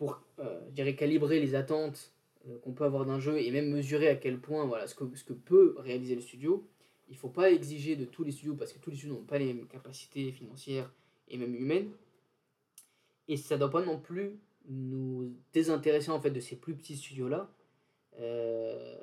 pour, 0.00 0.22
euh, 0.38 0.60
je 0.68 0.72
dirais, 0.72 0.94
calibrer 0.96 1.40
les 1.40 1.54
attentes 1.54 2.14
euh, 2.48 2.58
qu'on 2.60 2.72
peut 2.72 2.84
avoir 2.84 3.04
d'un 3.04 3.20
jeu 3.20 3.38
et 3.38 3.50
même 3.50 3.70
mesurer 3.70 4.08
à 4.08 4.16
quel 4.16 4.40
point, 4.40 4.64
voilà, 4.64 4.86
ce 4.86 4.94
que, 4.94 5.04
ce 5.14 5.24
que 5.24 5.34
peut 5.34 5.74
réaliser 5.76 6.14
le 6.14 6.22
studio. 6.22 6.66
Il 7.10 7.14
ne 7.14 7.18
faut 7.18 7.28
pas 7.28 7.50
exiger 7.50 7.96
de 7.96 8.04
tous 8.04 8.22
les 8.22 8.30
studios 8.30 8.54
parce 8.54 8.72
que 8.72 8.78
tous 8.78 8.90
les 8.90 8.96
studios 8.96 9.16
n'ont 9.16 9.24
pas 9.24 9.38
les 9.38 9.52
mêmes 9.52 9.66
capacités 9.66 10.30
financières 10.30 10.90
et 11.28 11.36
même 11.36 11.54
humaines. 11.56 11.90
Et 13.26 13.36
ça 13.36 13.56
ne 13.56 13.60
doit 13.60 13.70
pas 13.70 13.84
non 13.84 13.98
plus 13.98 14.38
nous 14.68 15.34
désintéresser 15.52 16.10
en 16.10 16.20
fait 16.20 16.30
de 16.30 16.38
ces 16.38 16.54
plus 16.54 16.74
petits 16.74 16.96
studios-là. 16.96 17.50
Euh, 18.20 18.96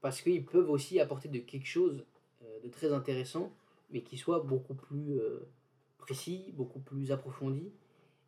parce 0.00 0.22
qu'ils 0.22 0.44
peuvent 0.44 0.70
aussi 0.70 0.98
apporter 0.98 1.28
de 1.28 1.38
quelque 1.38 1.66
chose 1.66 2.04
euh, 2.42 2.60
de 2.60 2.68
très 2.68 2.92
intéressant, 2.92 3.52
mais 3.90 4.02
qui 4.02 4.18
soit 4.18 4.40
beaucoup 4.40 4.74
plus 4.74 5.20
euh, 5.20 5.46
précis, 5.98 6.52
beaucoup 6.54 6.80
plus 6.80 7.12
approfondi, 7.12 7.70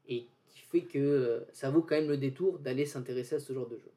et 0.07 0.29
qui 0.47 0.61
fait 0.61 0.83
que 0.83 1.45
ça 1.53 1.71
vaut 1.71 1.83
quand 1.83 1.97
même 1.97 2.09
le 2.09 2.19
détour 2.19 2.61
d'aller 2.61 2.87
s'intéresser 2.87 3.35
à 3.35 3.41
ce 3.41 3.53
genre 3.53 3.69
de 3.69 3.79
jeu. 3.79 3.91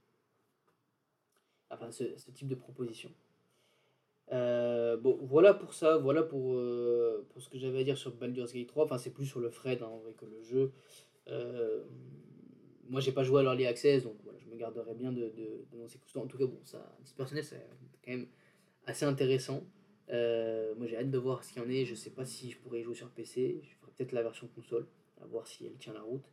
Enfin, 1.70 1.92
ce, 1.92 2.18
ce 2.18 2.32
type 2.32 2.48
de 2.48 2.56
proposition. 2.56 3.12
Bon, 4.32 5.20
voilà 5.22 5.54
pour 5.54 5.74
ça, 5.74 5.98
voilà 5.98 6.24
pour, 6.24 6.60
pour 7.30 7.42
ce 7.42 7.50
que 7.50 7.58
j'avais 7.58 7.80
à 7.80 7.84
dire 7.84 7.98
sur 7.98 8.12
Baldur's 8.12 8.54
Gate 8.54 8.68
3. 8.68 8.86
Enfin, 8.86 8.98
c'est 8.98 9.12
plus 9.12 9.26
sur 9.26 9.40
le 9.40 9.50
Fred 9.50 9.82
hein, 9.82 9.88
en 9.88 10.02
que 10.14 10.26
le 10.26 10.42
jeu. 10.42 10.72
moi, 12.90 13.02
j'ai 13.02 13.12
pas 13.12 13.24
joué 13.24 13.40
à 13.42 13.44
l'Early 13.44 13.66
Access, 13.66 14.04
donc 14.04 14.16
voilà, 14.24 14.40
je 14.40 14.48
me 14.48 14.58
garderai 14.58 14.94
bien 14.94 15.12
de, 15.12 15.30
de, 15.30 15.66
de 15.72 16.20
En 16.20 16.28
tout 16.28 16.38
cas, 16.38 16.46
bon, 16.46 16.60
ça, 16.64 16.98
personnel, 17.16 17.44
c'est 17.44 17.62
quand 18.04 18.12
même 18.12 18.28
assez 18.86 19.06
intéressant. 19.06 19.64
Euh, 20.10 20.74
moi, 20.76 20.88
j'ai 20.88 20.98
hâte 20.98 21.12
de 21.12 21.18
voir 21.18 21.44
ce 21.44 21.54
qu'il 21.54 21.62
y 21.62 21.66
en 21.66 21.70
est. 21.70 21.86
Je 21.86 21.96
sais 21.96 22.10
pas 22.10 22.26
si 22.26 22.52
je 22.52 22.58
pourrais 22.58 22.80
y 22.80 22.84
jouer 22.84 22.96
sur 22.96 23.10
PC. 23.10 23.60
Je 23.64 23.76
ferai 23.76 23.92
peut-être 23.96 24.12
la 24.14 24.24
version 24.24 24.48
console, 24.48 24.88
à 25.22 25.26
voir 25.26 25.48
si 25.48 25.66
elle 25.66 25.78
tient 25.78 25.94
la 25.94 26.02
route 26.02 26.26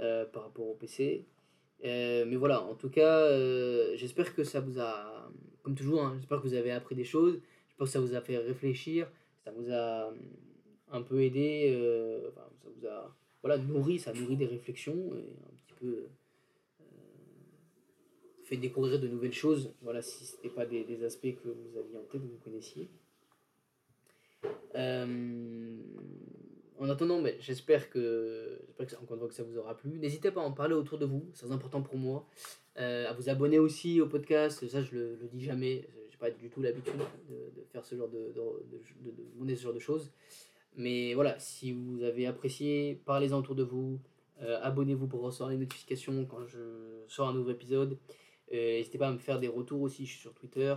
euh, 0.00 0.24
par 0.26 0.42
rapport 0.44 0.66
au 0.68 0.74
PC. 0.74 1.26
Euh, 1.84 2.24
mais 2.26 2.36
voilà, 2.36 2.62
en 2.62 2.74
tout 2.74 2.90
cas, 2.90 3.28
j'espère 3.96 4.34
que 4.34 4.44
ça 4.44 4.60
vous 4.60 4.80
a, 4.80 5.30
comme 5.62 5.74
toujours, 5.74 6.02
hein, 6.02 6.14
j'espère 6.16 6.40
que 6.40 6.48
vous 6.48 6.54
avez 6.54 6.70
appris 6.70 6.94
des 6.94 7.04
choses. 7.04 7.40
J'espère 7.68 7.86
que 7.86 7.92
ça 7.92 8.00
vous 8.00 8.14
a 8.14 8.20
fait 8.20 8.38
réfléchir. 8.38 9.10
Ça 9.44 9.52
vous 9.52 9.70
a 9.70 10.12
un 10.92 11.02
peu 11.02 11.22
aidé. 11.22 11.76
Ça 12.34 12.68
vous 12.74 12.86
a 12.86 13.14
voilà, 13.42 13.58
nourri, 13.58 13.98
ça 13.98 14.12
nourrit 14.12 14.36
des 14.36 14.46
réflexions 14.46 15.14
et 15.14 15.36
un 15.46 15.56
petit 15.56 15.74
peu 15.78 16.08
fait 18.46 18.56
découvrir 18.56 19.00
de 19.00 19.08
nouvelles 19.08 19.32
choses, 19.32 19.74
voilà, 19.82 20.00
si 20.02 20.24
ce 20.24 20.36
n'était 20.36 20.50
pas 20.50 20.66
des, 20.66 21.04
aspects 21.04 21.34
que 21.42 21.48
vous 21.48 21.76
aviez 21.76 21.96
en 21.96 22.02
tête, 22.02 22.22
que 22.22 22.26
vous 22.26 22.38
connaissiez. 22.44 22.88
Euh, 24.76 25.55
en 26.86 26.90
attendant, 26.90 27.20
mais 27.20 27.36
j'espère 27.40 27.90
que, 27.90 28.60
que, 28.78 28.94
encore 28.96 29.14
une 29.14 29.18
fois, 29.18 29.28
que 29.28 29.34
ça 29.34 29.42
vous 29.42 29.58
aura 29.58 29.76
plu. 29.76 29.98
N'hésitez 29.98 30.30
pas 30.30 30.40
à 30.40 30.44
en 30.44 30.52
parler 30.52 30.74
autour 30.74 30.98
de 30.98 31.06
vous, 31.06 31.28
c'est 31.34 31.50
important 31.50 31.82
pour 31.82 31.96
moi. 31.96 32.26
Euh, 32.78 33.08
à 33.08 33.12
vous 33.14 33.28
abonner 33.28 33.58
aussi 33.58 34.00
au 34.00 34.06
podcast, 34.06 34.66
ça 34.68 34.82
je 34.82 34.94
le, 34.94 35.16
le 35.16 35.28
dis 35.28 35.42
jamais, 35.42 35.88
j'ai 36.10 36.18
pas 36.18 36.30
du 36.30 36.50
tout 36.50 36.60
l'habitude 36.60 36.94
de, 37.28 37.62
faire 37.72 37.84
ce 37.84 37.94
genre 37.94 38.08
de, 38.08 38.32
de, 38.34 39.10
de, 39.10 39.14
demander 39.34 39.56
ce 39.56 39.62
genre 39.62 39.72
de 39.74 39.78
choses. 39.78 40.12
Mais 40.76 41.14
voilà, 41.14 41.38
si 41.38 41.72
vous 41.72 42.02
avez 42.02 42.26
apprécié, 42.26 43.00
parlez-en 43.06 43.38
autour 43.38 43.54
de 43.54 43.62
vous. 43.62 43.98
Euh, 44.42 44.58
abonnez-vous 44.60 45.06
pour 45.06 45.22
recevoir 45.22 45.48
les 45.48 45.56
notifications 45.56 46.26
quand 46.26 46.46
je 46.46 46.58
sors 47.08 47.28
un 47.28 47.32
nouveau 47.32 47.50
épisode. 47.50 47.96
Euh, 48.52 48.76
n'hésitez 48.76 48.98
pas 48.98 49.08
à 49.08 49.12
me 49.12 49.18
faire 49.18 49.40
des 49.40 49.48
retours 49.48 49.80
aussi, 49.80 50.04
je 50.04 50.12
suis 50.12 50.20
sur 50.20 50.34
Twitter, 50.34 50.74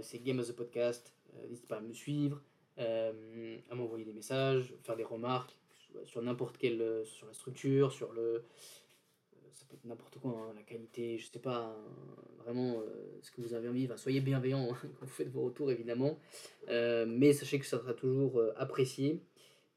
c'est 0.00 0.22
Game 0.22 0.40
as 0.40 0.50
a 0.50 0.54
Podcast. 0.54 1.12
N'hésitez 1.48 1.68
pas 1.68 1.76
à 1.76 1.80
me 1.80 1.92
suivre, 1.92 2.42
à 2.78 3.74
m'envoyer 3.74 4.04
des 4.04 4.12
messages, 4.12 4.74
faire 4.82 4.96
des 4.96 5.04
remarques 5.04 5.56
sur 6.04 6.22
n'importe 6.22 6.58
quelle, 6.58 7.02
sur 7.04 7.26
la 7.26 7.32
structure, 7.32 7.92
sur 7.92 8.12
le, 8.12 8.44
ça 9.52 9.64
peut 9.68 9.74
être 9.74 9.84
n'importe 9.84 10.18
quoi, 10.18 10.32
hein, 10.32 10.52
la 10.54 10.62
qualité, 10.62 11.18
je 11.18 11.26
sais 11.26 11.38
pas 11.38 11.74
hein, 11.74 12.42
vraiment 12.44 12.82
ce 13.22 13.30
que 13.30 13.40
vous 13.40 13.54
avez 13.54 13.68
envie. 13.68 13.88
soyez 13.96 14.20
bienveillants 14.20 14.70
hein, 14.70 14.76
quand 15.00 15.06
vous 15.06 15.12
faites 15.12 15.30
vos 15.30 15.42
retours 15.42 15.70
évidemment, 15.70 16.18
mais 16.68 17.32
sachez 17.32 17.58
que 17.58 17.66
ça 17.66 17.78
sera 17.78 17.94
toujours 17.94 18.40
apprécié. 18.56 19.22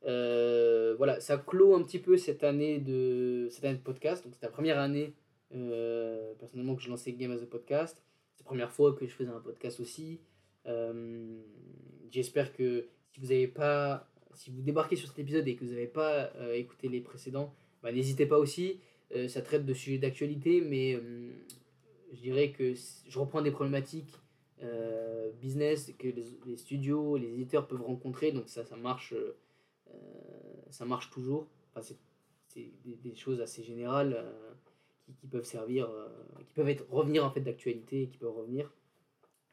voilà, 0.04 1.20
ça 1.20 1.38
clôt 1.38 1.76
un 1.76 1.84
petit 1.84 2.00
peu 2.00 2.18
cette 2.18 2.44
année 2.44 2.80
de, 2.80 3.48
cette 3.50 3.66
année 3.66 3.80
podcast, 3.84 4.24
donc 4.24 4.36
c'est 4.36 4.46
la 4.46 4.52
première 4.52 4.80
année 4.80 5.16
euh, 5.56 6.34
personnellement, 6.36 6.76
que 6.76 6.82
je 6.82 6.90
lançais 6.90 7.14
Game 7.14 7.32
as 7.32 7.42
a 7.42 7.46
Podcast. 7.46 8.04
C'est 8.36 8.44
la 8.44 8.46
première 8.46 8.72
fois 8.72 8.94
que 8.94 9.06
je 9.06 9.12
faisais 9.12 9.30
un 9.30 9.40
podcast 9.40 9.80
aussi. 9.80 10.20
Euh, 12.12 12.14
j'espère 12.14 12.54
que 12.54 12.88
si 13.12 13.20
vous 13.20 13.32
avez 13.32 13.48
pas, 13.48 14.10
si 14.34 14.52
vous 14.52 14.62
débarquez 14.62 14.96
sur 14.96 15.08
cet 15.08 15.20
épisode 15.20 15.48
et 15.48 15.56
que 15.56 15.66
vous 15.66 15.72
n'avez 15.72 15.88
pas 15.88 16.32
euh, 16.36 16.54
écouté 16.54 16.90
les 16.90 17.02
précédents, 17.02 17.54
bah, 17.84 17.92
n'hésitez 17.92 18.26
pas 18.26 18.38
aussi. 18.38 18.80
ça 19.28 19.42
traite 19.42 19.66
de 19.66 19.74
sujets 19.74 19.98
d'actualité, 19.98 20.62
mais 20.62 20.98
je 22.14 22.22
dirais 22.22 22.52
que 22.52 22.74
je 22.74 23.20
reprends 23.20 23.42
des 23.42 23.52
problématiques 23.52 24.14
business 25.42 25.92
que 25.98 26.08
les, 26.08 26.56
studios, 26.56 27.18
les 27.18 27.28
éditeurs 27.28 27.68
peuvent 27.68 27.82
rencontrer, 27.82 28.32
donc 28.32 28.48
ça, 28.48 28.64
ça 28.64 28.78
marche, 28.78 29.14
ça 30.70 30.86
marche 30.86 31.10
toujours. 31.10 31.48
Enfin, 31.74 31.82
c'est 32.48 32.72
des, 32.86 33.16
choses 33.16 33.42
assez 33.42 33.64
générales 33.64 34.24
qui, 35.20 35.28
peuvent 35.28 35.46
servir, 35.46 35.90
euh, 35.90 36.08
qui 36.46 36.54
peuvent 36.54 36.70
être, 36.70 36.86
revenir 36.90 37.26
en 37.26 37.32
fait 37.32 37.42
d'actualité, 37.42 38.08
qui 38.08 38.18
peuvent 38.18 38.36
revenir 38.36 38.72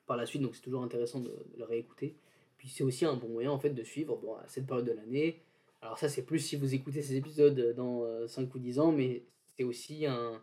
par 0.06 0.16
la 0.16 0.26
suite. 0.26 0.42
Donc 0.42 0.54
c'est 0.54 0.62
toujours 0.62 0.82
intéressant 0.82 1.20
de, 1.20 1.32
le 1.56 1.64
réécouter. 1.64 2.16
Puis 2.59 2.68
c'est 2.68 2.84
aussi 2.84 3.04
un 3.04 3.14
bon 3.14 3.28
moyen 3.28 3.50
en 3.50 3.59
fait 3.59 3.70
de 3.70 3.82
suivre 3.82 4.20
cette 4.46 4.66
période 4.66 4.86
de 4.86 4.92
l'année. 4.92 5.40
Alors 5.80 5.98
ça 5.98 6.09
c'est 6.09 6.24
plus 6.24 6.40
si 6.40 6.56
vous 6.56 6.74
écoutez 6.74 7.02
ces 7.02 7.16
épisodes 7.16 7.74
dans 7.76 8.04
5 8.26 8.42
euh, 8.42 8.48
ou 8.54 8.59
10 8.59 8.80
ans, 8.80 8.92
mais 8.92 9.22
c'est 9.56 9.64
aussi 9.64 10.06
un, 10.06 10.40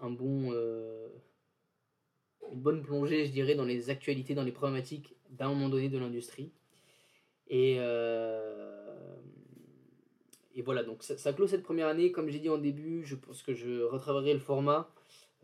bon, 0.00 0.50
euh, 0.52 1.08
une 2.52 2.60
bonne 2.60 2.82
plongée, 2.82 3.26
je 3.26 3.32
dirais, 3.32 3.54
dans 3.54 3.64
les 3.64 3.90
actualités, 3.90 4.34
dans 4.34 4.42
les 4.42 4.52
problématiques 4.52 5.14
d'un 5.30 5.48
moment 5.48 5.68
donné 5.68 5.88
de 5.88 5.98
l'industrie. 5.98 6.50
Et, 7.48 7.78
voilà, 10.64 10.82
donc 10.82 11.02
ça, 11.02 11.32
clôt 11.32 11.46
cette 11.46 11.62
première 11.62 11.88
année. 11.88 12.10
Comme 12.10 12.30
j'ai 12.30 12.38
dit 12.38 12.48
en 12.48 12.58
début, 12.58 13.04
je 13.04 13.16
pense 13.16 13.42
que 13.42 13.54
je 13.54 13.82
retravaillerai 13.82 14.32
le 14.32 14.40
format 14.40 14.90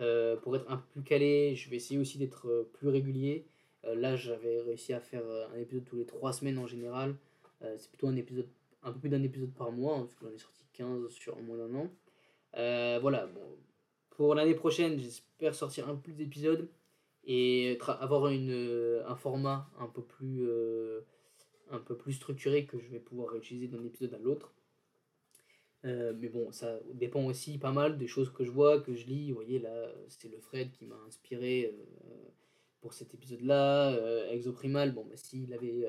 euh, 0.01 0.37
pour 0.37 0.57
être 0.57 0.71
un 0.71 0.79
peu 0.79 0.87
plus 0.93 1.03
calé. 1.03 1.55
Je 1.55 1.69
vais 1.69 1.77
essayer 1.77 2.01
aussi 2.01 2.17
d'être 2.17 2.49
euh, 2.49 2.71
plus 2.73 2.89
régulier. 2.89 3.45
Euh, 3.85 3.95
là, 3.95 4.17
j'avais 4.17 4.61
réussi 4.61 4.93
à 4.93 5.01
faire 5.01 5.25
un 5.55 5.59
épisode 5.59 5.85
tous 5.85 5.97
les 5.97 6.07
trois 6.07 6.33
semaines 6.33 6.59
en 6.59 6.67
général. 6.67 7.15
c'est 7.79 7.89
plutôt 7.91 8.09
un 8.09 8.17
épisode, 8.17 8.49
un 8.83 8.93
peu 8.93 9.01
plus 9.01 9.11
d'un 9.11 9.23
épisode 9.23 9.53
par 9.53 9.73
mois, 9.73 9.97
hein, 9.97 10.01
parce 10.03 10.15
que 10.15 10.27
j'en 10.27 10.35
ai 10.35 10.39
sorti 10.39 10.65
15 10.75 11.09
sur 11.11 11.37
moins 11.43 11.59
d'un 11.59 11.75
an. 11.75 11.91
voilà, 13.01 13.27
bon. 13.27 13.41
Pour 14.11 14.35
l'année 14.35 14.55
prochaine, 14.55 14.99
j'espère 14.99 15.55
sortir 15.55 15.89
un 15.89 15.95
peu 15.95 16.03
plus 16.03 16.15
d'épisodes 16.15 16.69
et 17.25 17.79
avoir 17.87 18.29
une, 18.29 19.03
un 19.07 19.17
format 19.17 19.71
un 19.79 19.87
peu 19.87 20.03
plus 20.03 20.47
un 21.71 21.79
peu 21.79 21.97
plus 21.97 22.15
structuré 22.15 22.67
que 22.67 22.79
je 22.79 22.89
vais 22.89 22.99
pouvoir 22.99 23.31
réutiliser 23.31 23.69
d'un 23.69 23.85
épisode 23.85 24.15
à 24.15 24.19
l'autre. 24.19 24.53
Euh, 25.85 26.13
mais 26.19 26.29
bon, 26.29 26.53
ça 26.53 26.79
dépend 26.93 27.25
aussi 27.25 27.59
pas 27.59 27.73
mal 27.73 27.97
des 27.97 28.07
choses 28.07 28.31
que 28.31 28.45
je 28.45 28.51
vois, 28.51 28.81
que 28.81 28.95
je 28.95 29.07
lis. 29.07 29.31
Vous 29.31 29.37
voyez, 29.37 29.59
là, 29.59 29.91
c'est 30.09 30.29
le 30.29 30.39
Fred 30.39 30.71
qui 30.73 30.85
m'a 30.85 30.99
inspiré 31.07 31.73
euh, 31.73 32.29
pour 32.81 32.93
cet 32.93 33.15
épisode-là. 33.15 33.93
Euh, 33.93 34.31
Exoprimal, 34.31 34.93
bon, 34.93 35.05
bah, 35.05 35.17
s'il 35.17 35.53
avait 35.55 35.85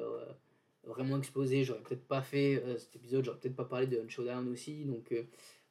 vraiment 0.83 1.17
explosé, 1.17 1.63
j'aurais 1.63 1.81
peut-être 1.81 2.07
pas 2.07 2.21
fait 2.21 2.63
cet 2.77 2.95
épisode, 2.95 3.23
j'aurais 3.25 3.39
peut-être 3.39 3.55
pas 3.55 3.65
parlé 3.65 3.87
de 3.87 4.07
Showdown 4.07 4.47
aussi. 4.49 4.85
Donc 4.85 5.13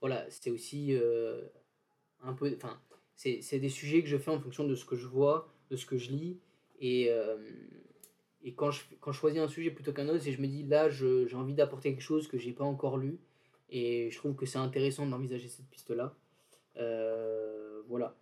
voilà, 0.01 0.25
c'est 0.31 0.51
aussi 0.51 0.95
un 2.23 2.33
peu. 2.33 2.55
Enfin, 2.57 2.81
c'est 3.17 3.59
des 3.59 3.69
sujets 3.69 4.03
que 4.03 4.09
je 4.09 4.17
fais 4.17 4.31
en 4.31 4.41
fonction 4.41 4.65
de 4.67 4.75
ce 4.75 4.85
que 4.85 4.97
je 4.97 5.07
vois, 5.07 5.49
de 5.71 5.77
ce 5.77 5.85
que 5.85 5.97
je 5.97 6.11
lis. 6.11 6.39
Et, 6.81 7.11
et 8.43 8.55
quand, 8.55 8.71
je, 8.71 8.83
quand 9.01 9.13
je 9.13 9.19
choisis 9.19 9.41
un 9.41 9.49
sujet 9.49 9.71
plutôt 9.71 9.93
qu'un 9.93 10.09
autre, 10.09 10.23
c'est 10.23 10.33
je 10.33 10.41
me 10.41 10.47
dis 10.47 10.63
là, 10.63 10.89
j'ai 10.89 11.35
envie 11.35 11.55
d'apporter 11.55 11.91
quelque 11.91 12.03
chose 12.03 12.29
que 12.29 12.39
j'ai 12.39 12.53
pas 12.53 12.65
encore 12.65 12.97
lu 12.97 13.19
et 13.71 14.11
je 14.11 14.19
trouve 14.19 14.35
que 14.35 14.47
c'est 14.47 14.59
intéressant 14.59 15.07
d'envisager 15.07 15.49
cette 15.49 15.67
piste-là. 15.67 16.15
Euh, 16.77 17.83
voilà. 17.89 18.17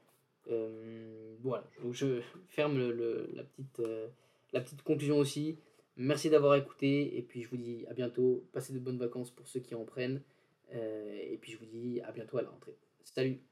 Euh, 0.50 1.36
voilà. 1.40 1.64
Je 1.92 2.20
ferme 2.48 2.78
le, 2.78 3.30
la, 3.34 3.44
petite, 3.44 3.80
euh, 3.80 4.08
la 4.52 4.60
petite 4.60 4.82
conclusion 4.82 5.18
aussi. 5.18 5.58
Merci 5.96 6.30
d'avoir 6.30 6.54
écouté. 6.56 7.18
Et 7.18 7.22
puis 7.22 7.42
je 7.42 7.48
vous 7.48 7.56
dis 7.56 7.86
à 7.88 7.94
bientôt. 7.94 8.46
Passez 8.52 8.72
de 8.72 8.78
bonnes 8.78 8.98
vacances 8.98 9.30
pour 9.30 9.48
ceux 9.48 9.60
qui 9.60 9.74
en 9.74 9.84
prennent. 9.84 10.22
et 10.72 11.38
puis 11.40 11.52
je 11.52 11.58
vous 11.58 11.66
dis 11.66 12.00
à 12.02 12.12
bientôt 12.12 12.38
à 12.38 12.42
la 12.42 12.50
rentrée. 12.50 12.76
Salut 13.04 13.47